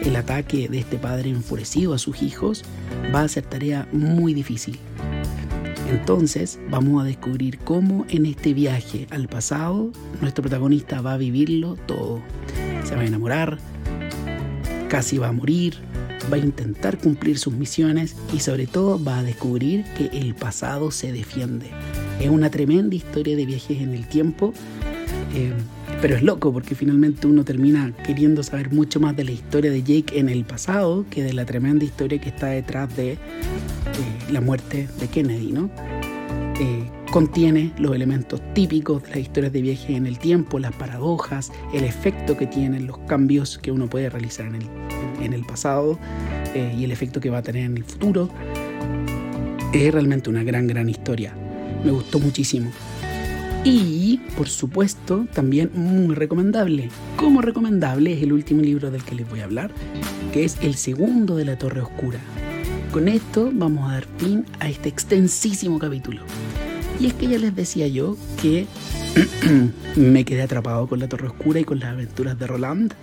el 0.01 0.15
ataque 0.15 0.67
de 0.67 0.79
este 0.79 0.97
padre 0.97 1.29
enfurecido 1.29 1.93
a 1.93 1.99
sus 1.99 2.21
hijos 2.23 2.63
va 3.13 3.21
a 3.21 3.27
ser 3.27 3.43
tarea 3.43 3.87
muy 3.91 4.33
difícil. 4.33 4.79
Entonces 5.89 6.59
vamos 6.69 7.01
a 7.01 7.05
descubrir 7.05 7.59
cómo 7.59 8.05
en 8.09 8.25
este 8.25 8.53
viaje 8.53 9.07
al 9.09 9.27
pasado 9.27 9.91
nuestro 10.21 10.41
protagonista 10.41 11.01
va 11.01 11.13
a 11.13 11.17
vivirlo 11.17 11.75
todo. 11.85 12.21
Se 12.83 12.95
va 12.95 13.01
a 13.01 13.05
enamorar, 13.05 13.59
casi 14.87 15.17
va 15.17 15.27
a 15.27 15.33
morir, 15.33 15.75
va 16.31 16.37
a 16.37 16.39
intentar 16.39 16.97
cumplir 16.97 17.37
sus 17.37 17.53
misiones 17.53 18.15
y 18.33 18.39
sobre 18.39 18.67
todo 18.67 19.03
va 19.03 19.19
a 19.19 19.23
descubrir 19.23 19.83
que 19.97 20.05
el 20.17 20.33
pasado 20.33 20.91
se 20.91 21.11
defiende. 21.11 21.67
Es 22.19 22.29
una 22.29 22.49
tremenda 22.49 22.95
historia 22.95 23.35
de 23.35 23.45
viajes 23.45 23.81
en 23.81 23.93
el 23.93 24.07
tiempo. 24.07 24.53
Eh, 25.33 25.53
pero 26.01 26.15
es 26.15 26.23
loco 26.23 26.51
porque 26.51 26.73
finalmente 26.73 27.27
uno 27.27 27.45
termina 27.45 27.93
queriendo 28.03 28.41
saber 28.41 28.73
mucho 28.73 28.99
más 28.99 29.15
de 29.15 29.23
la 29.23 29.31
historia 29.31 29.69
de 29.69 29.83
Jake 29.83 30.19
en 30.19 30.29
el 30.29 30.45
pasado 30.45 31.05
que 31.11 31.23
de 31.23 31.31
la 31.31 31.45
tremenda 31.45 31.85
historia 31.85 32.19
que 32.19 32.29
está 32.29 32.47
detrás 32.47 32.95
de 32.97 33.11
eh, 33.11 33.17
la 34.31 34.41
muerte 34.41 34.87
de 34.99 35.07
Kennedy, 35.07 35.51
¿no? 35.51 35.69
Eh, 36.59 36.89
contiene 37.11 37.71
los 37.77 37.93
elementos 37.93 38.41
típicos 38.53 39.03
de 39.03 39.09
las 39.09 39.17
historias 39.19 39.53
de 39.53 39.61
viaje 39.61 39.95
en 39.95 40.07
el 40.07 40.17
tiempo, 40.17 40.57
las 40.57 40.73
paradojas, 40.73 41.51
el 41.71 41.83
efecto 41.83 42.35
que 42.35 42.47
tienen 42.47 42.87
los 42.87 42.97
cambios 42.99 43.59
que 43.59 43.71
uno 43.71 43.87
puede 43.87 44.09
realizar 44.09 44.47
en 44.47 44.55
el, 44.55 44.63
en 45.21 45.33
el 45.33 45.45
pasado 45.45 45.99
eh, 46.55 46.73
y 46.75 46.83
el 46.83 46.91
efecto 46.91 47.19
que 47.19 47.29
va 47.29 47.39
a 47.39 47.43
tener 47.43 47.65
en 47.65 47.77
el 47.77 47.83
futuro. 47.83 48.29
Es 49.71 49.93
realmente 49.93 50.31
una 50.31 50.43
gran, 50.43 50.65
gran 50.65 50.89
historia. 50.89 51.35
Me 51.83 51.91
gustó 51.91 52.19
muchísimo. 52.19 52.71
Y, 53.63 54.19
por 54.35 54.49
supuesto, 54.49 55.27
también 55.33 55.69
muy 55.75 56.15
recomendable. 56.15 56.89
Como 57.15 57.41
recomendable 57.41 58.13
es 58.13 58.23
el 58.23 58.33
último 58.33 58.61
libro 58.61 58.89
del 58.89 59.03
que 59.03 59.13
les 59.13 59.29
voy 59.29 59.41
a 59.41 59.43
hablar, 59.43 59.71
que 60.33 60.43
es 60.43 60.57
El 60.61 60.73
segundo 60.73 61.35
de 61.35 61.45
la 61.45 61.59
Torre 61.59 61.81
Oscura. 61.81 62.19
Con 62.91 63.07
esto 63.07 63.51
vamos 63.53 63.87
a 63.87 63.93
dar 63.93 64.05
fin 64.17 64.45
a 64.59 64.67
este 64.67 64.89
extensísimo 64.89 65.77
capítulo. 65.77 66.23
Y 66.99 67.05
es 67.05 67.13
que 67.13 67.27
ya 67.27 67.37
les 67.37 67.55
decía 67.55 67.87
yo 67.87 68.17
que 68.41 68.65
me 69.95 70.25
quedé 70.25 70.41
atrapado 70.41 70.87
con 70.87 70.99
la 70.99 71.07
Torre 71.07 71.27
Oscura 71.27 71.59
y 71.59 71.63
con 71.63 71.79
las 71.79 71.89
aventuras 71.89 72.39
de 72.39 72.47
Roland. 72.47 72.95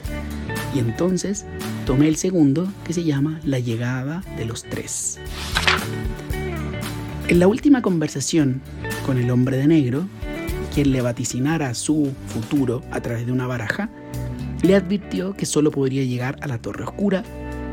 Y 0.74 0.80
entonces 0.80 1.46
tomé 1.86 2.09
el 2.09 2.16
segundo 2.16 2.68
que 2.84 2.92
se 2.92 3.04
llama 3.04 3.40
La 3.44 3.61
llegada 3.61 4.24
de 4.36 4.44
los 4.44 4.64
tres. 4.64 5.20
En 7.28 7.38
la 7.38 7.46
última 7.46 7.80
conversación 7.80 8.61
con 9.06 9.18
el 9.18 9.30
hombre 9.30 9.56
de 9.56 9.68
negro, 9.68 10.09
quien 10.74 10.92
le 10.92 11.00
vaticinara 11.00 11.74
su 11.74 12.12
futuro 12.26 12.82
a 12.90 13.00
través 13.00 13.26
de 13.26 13.32
una 13.32 13.46
baraja, 13.46 13.90
le 14.62 14.74
advirtió 14.74 15.34
que 15.34 15.46
solo 15.46 15.70
podría 15.70 16.04
llegar 16.04 16.36
a 16.40 16.48
la 16.48 16.58
Torre 16.58 16.84
Oscura 16.84 17.22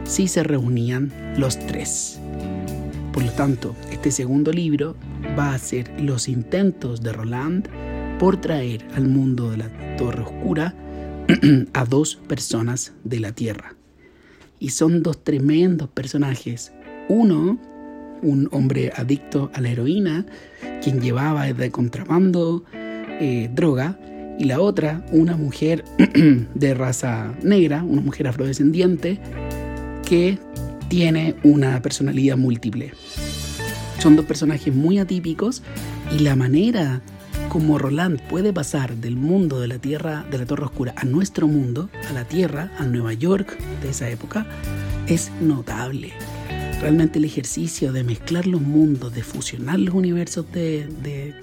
si 0.04 0.28
se 0.28 0.44
reunían 0.44 1.12
los 1.38 1.58
tres. 1.60 2.20
Por 3.12 3.24
lo 3.24 3.32
tanto, 3.32 3.76
este 3.92 4.12
segundo 4.12 4.52
libro 4.52 4.96
va 5.38 5.54
a 5.54 5.58
ser 5.58 5.90
los 6.00 6.28
intentos 6.28 7.02
de 7.02 7.14
Roland 7.14 7.68
por 8.20 8.40
traer 8.40 8.86
al 8.94 9.08
mundo 9.08 9.52
de 9.52 9.58
la 9.58 9.96
Torre 9.98 10.22
Oscura 10.24 10.76
a 11.74 11.86
dos 11.86 12.16
personas 12.28 12.94
de 13.04 13.20
la 13.20 13.32
Tierra. 13.32 13.76
Y 14.60 14.70
son 14.70 15.02
dos 15.02 15.24
tremendos 15.24 15.90
personajes. 15.90 16.72
Uno, 17.10 17.58
un 18.22 18.48
hombre 18.52 18.92
adicto 18.96 19.50
a 19.54 19.62
la 19.62 19.70
heroína, 19.70 20.26
quien 20.84 21.02
llevaba 21.02 21.46
de 21.52 21.72
contrabando 21.72 22.64
eh, 23.20 23.50
droga, 23.54 23.98
y 24.38 24.46
la 24.46 24.60
otra, 24.60 25.02
una 25.12 25.38
mujer 25.38 25.86
de 26.56 26.74
raza 26.74 27.34
negra, 27.42 27.84
una 27.84 28.02
mujer 28.02 28.28
afrodescendiente, 28.28 29.20
que 30.06 30.38
tiene 30.90 31.36
una 31.44 31.82
personalidad 31.82 32.38
múltiple. 32.38 32.94
Son 34.00 34.16
dos 34.16 34.26
personajes 34.26 34.74
muy 34.74 35.00
atípicos 35.00 35.64
y 36.16 36.20
la 36.20 36.36
manera 36.36 37.02
como 37.50 37.78
Roland 37.78 38.22
puede 38.22 38.52
pasar 38.52 38.96
del 38.98 39.16
mundo 39.16 39.60
de 39.60 39.68
la 39.68 39.80
Tierra, 39.80 40.26
de 40.30 40.38
la 40.38 40.46
Torre 40.46 40.66
Oscura, 40.66 40.94
a 40.98 41.06
nuestro 41.06 41.48
mundo, 41.48 41.90
a 42.10 42.14
la 42.14 42.26
Tierra, 42.26 42.72
a 42.78 42.84
Nueva 42.84 43.14
York 43.14 43.58
de 43.82 43.90
esa 43.90 44.10
época, 44.10 44.46
es 45.08 45.32
notable. 45.42 46.12
Realmente 46.82 47.20
el 47.20 47.26
ejercicio 47.26 47.92
de 47.92 48.04
mezclar 48.04 48.46
los 48.46 48.62
mundos, 48.62 49.14
de 49.14 49.24
fusionar 49.24 49.80
los 49.80 49.96
universos 49.96 50.46
de, 50.52 50.88
de, 51.02 51.34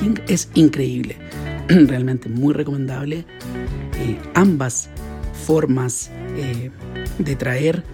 King 0.00 0.14
es 0.28 0.48
increíble. 0.54 1.16
Realmente 1.68 2.28
muy 2.28 2.54
recomendable. 2.54 3.24
Eh, 3.98 4.18
ambas 4.34 4.88
formas 5.46 6.10
eh, 6.36 6.70
de 7.18 7.36
traer 7.36 7.84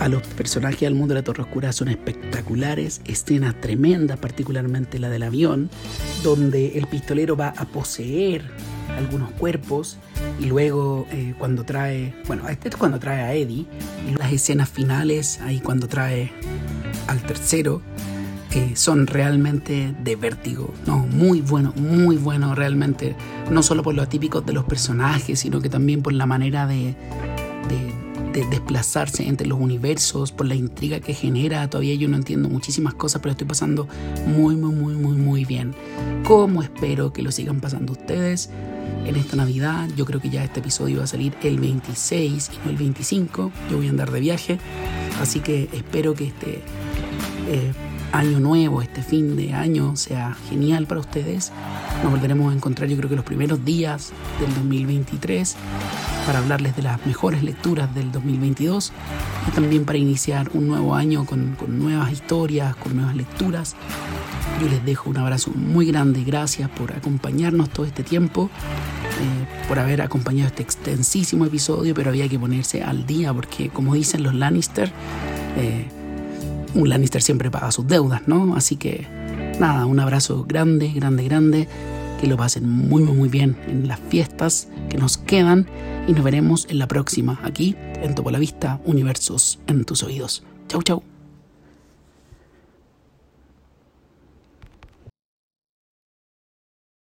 a 0.00 0.08
los 0.08 0.22
personajes 0.22 0.86
al 0.86 0.94
mundo 0.94 1.14
de 1.14 1.20
la 1.20 1.24
Torre 1.24 1.42
Oscura 1.42 1.72
son 1.72 1.88
espectaculares, 1.88 3.00
escenas 3.04 3.60
tremendas, 3.60 4.18
particularmente 4.18 4.98
la 4.98 5.08
del 5.08 5.24
avión, 5.24 5.70
donde 6.22 6.78
el 6.78 6.86
pistolero 6.86 7.36
va 7.36 7.48
a 7.48 7.64
poseer 7.64 8.44
algunos 8.98 9.30
cuerpos 9.32 9.98
y 10.40 10.46
luego 10.46 11.06
eh, 11.10 11.34
cuando 11.38 11.64
trae, 11.64 12.14
bueno, 12.26 12.48
este 12.48 12.68
es 12.68 12.76
cuando 12.76 12.98
trae 12.98 13.22
a 13.22 13.34
Eddie 13.34 13.66
y 14.08 14.14
las 14.18 14.32
escenas 14.32 14.68
finales, 14.68 15.40
ahí 15.42 15.60
cuando 15.60 15.88
trae 15.88 16.32
al 17.06 17.22
tercero, 17.22 17.82
eh, 18.52 18.72
son 18.76 19.06
realmente 19.06 19.94
de 20.02 20.16
vértigo, 20.16 20.72
no, 20.86 20.98
muy 20.98 21.40
bueno, 21.40 21.72
muy 21.76 22.16
bueno 22.16 22.54
realmente, 22.54 23.14
no 23.50 23.62
solo 23.62 23.82
por 23.82 23.94
lo 23.94 24.02
atípico 24.02 24.40
de 24.40 24.52
los 24.52 24.64
personajes, 24.64 25.40
sino 25.40 25.60
que 25.60 25.68
también 25.68 26.02
por 26.02 26.12
la 26.12 26.26
manera 26.26 26.66
de 26.66 26.94
de 28.32 28.44
desplazarse 28.46 29.26
entre 29.26 29.46
los 29.46 29.58
universos, 29.58 30.32
por 30.32 30.46
la 30.46 30.54
intriga 30.54 31.00
que 31.00 31.14
genera. 31.14 31.68
Todavía 31.68 31.94
yo 31.94 32.08
no 32.08 32.16
entiendo 32.16 32.48
muchísimas 32.48 32.94
cosas, 32.94 33.20
pero 33.20 33.32
estoy 33.32 33.46
pasando 33.46 33.88
muy, 34.26 34.56
muy, 34.56 34.72
muy, 34.72 34.94
muy, 34.94 35.16
muy 35.16 35.44
bien. 35.44 35.74
Como 36.24 36.62
espero 36.62 37.12
que 37.12 37.22
lo 37.22 37.32
sigan 37.32 37.60
pasando 37.60 37.92
ustedes 37.92 38.50
en 39.06 39.16
esta 39.16 39.36
Navidad. 39.36 39.88
Yo 39.96 40.04
creo 40.04 40.20
que 40.20 40.30
ya 40.30 40.44
este 40.44 40.60
episodio 40.60 40.98
va 40.98 41.04
a 41.04 41.06
salir 41.06 41.34
el 41.42 41.58
26 41.58 42.50
y 42.52 42.64
no 42.64 42.70
el 42.70 42.76
25. 42.76 43.52
Yo 43.70 43.76
voy 43.76 43.86
a 43.86 43.90
andar 43.90 44.10
de 44.10 44.20
viaje, 44.20 44.58
así 45.20 45.40
que 45.40 45.68
espero 45.72 46.14
que 46.14 46.26
este 46.26 46.62
eh, 47.48 47.72
año 48.12 48.40
nuevo, 48.40 48.82
este 48.82 49.02
fin 49.02 49.36
de 49.36 49.52
año 49.52 49.96
sea 49.96 50.36
genial 50.48 50.86
para 50.86 51.00
ustedes. 51.00 51.52
Nos 52.02 52.12
volveremos 52.12 52.52
a 52.52 52.56
encontrar 52.56 52.88
yo 52.88 52.96
creo 52.96 53.08
que 53.08 53.16
los 53.16 53.24
primeros 53.24 53.64
días 53.64 54.12
del 54.40 54.54
2023 54.54 55.56
para 56.26 56.40
hablarles 56.40 56.76
de 56.76 56.82
las 56.82 57.04
mejores 57.06 57.42
lecturas 57.42 57.94
del 57.94 58.12
2022 58.12 58.92
y 59.48 59.50
también 59.52 59.84
para 59.84 59.98
iniciar 59.98 60.50
un 60.52 60.68
nuevo 60.68 60.94
año 60.94 61.24
con, 61.24 61.56
nuevas 61.68 62.12
historias, 62.12 62.76
con 62.76 62.96
nuevas 62.96 63.16
lecturas. 63.16 63.76
Yo 64.60 64.68
les 64.68 64.84
dejo 64.84 65.08
un 65.08 65.16
abrazo 65.18 65.52
muy 65.54 65.86
grande, 65.86 66.24
gracias 66.24 66.68
por 66.70 66.92
acompañarnos 66.92 67.70
todo 67.70 67.86
este 67.86 68.02
tiempo, 68.02 68.50
eh, 69.20 69.68
por 69.68 69.78
haber 69.78 70.02
acompañado 70.02 70.48
este 70.48 70.62
extensísimo 70.62 71.44
episodio, 71.44 71.94
pero 71.94 72.10
había 72.10 72.28
que 72.28 72.38
ponerse 72.38 72.82
al 72.82 73.06
día 73.06 73.32
porque 73.32 73.68
como 73.68 73.94
dicen 73.94 74.24
los 74.24 74.34
Lannister, 74.34 74.90
eh, 75.56 75.86
un 76.74 76.88
Lannister 76.88 77.22
siempre 77.22 77.50
paga 77.50 77.70
sus 77.70 77.86
deudas, 77.86 78.22
¿no? 78.26 78.56
Así 78.56 78.76
que 78.76 79.06
nada, 79.60 79.86
un 79.86 80.00
abrazo 80.00 80.44
grande, 80.44 80.92
grande, 80.92 81.24
grande 81.24 81.68
que 82.20 82.26
lo 82.26 82.36
pasen 82.36 82.68
muy, 82.68 83.04
muy, 83.04 83.14
muy 83.14 83.28
bien 83.28 83.56
en 83.68 83.86
las 83.86 84.00
fiestas 84.08 84.68
que 84.88 84.98
nos 84.98 85.18
quedan 85.18 85.68
y 86.08 86.12
nos 86.12 86.24
veremos 86.24 86.66
en 86.68 86.78
la 86.78 86.88
próxima 86.88 87.38
aquí 87.44 87.76
en 88.02 88.14
Topo 88.14 88.30
la 88.30 88.38
Vista, 88.38 88.80
Universos 88.84 89.60
en 89.68 89.84
tus 89.84 90.02
oídos. 90.02 90.42
Chau, 90.68 90.82
chau. 90.82 91.17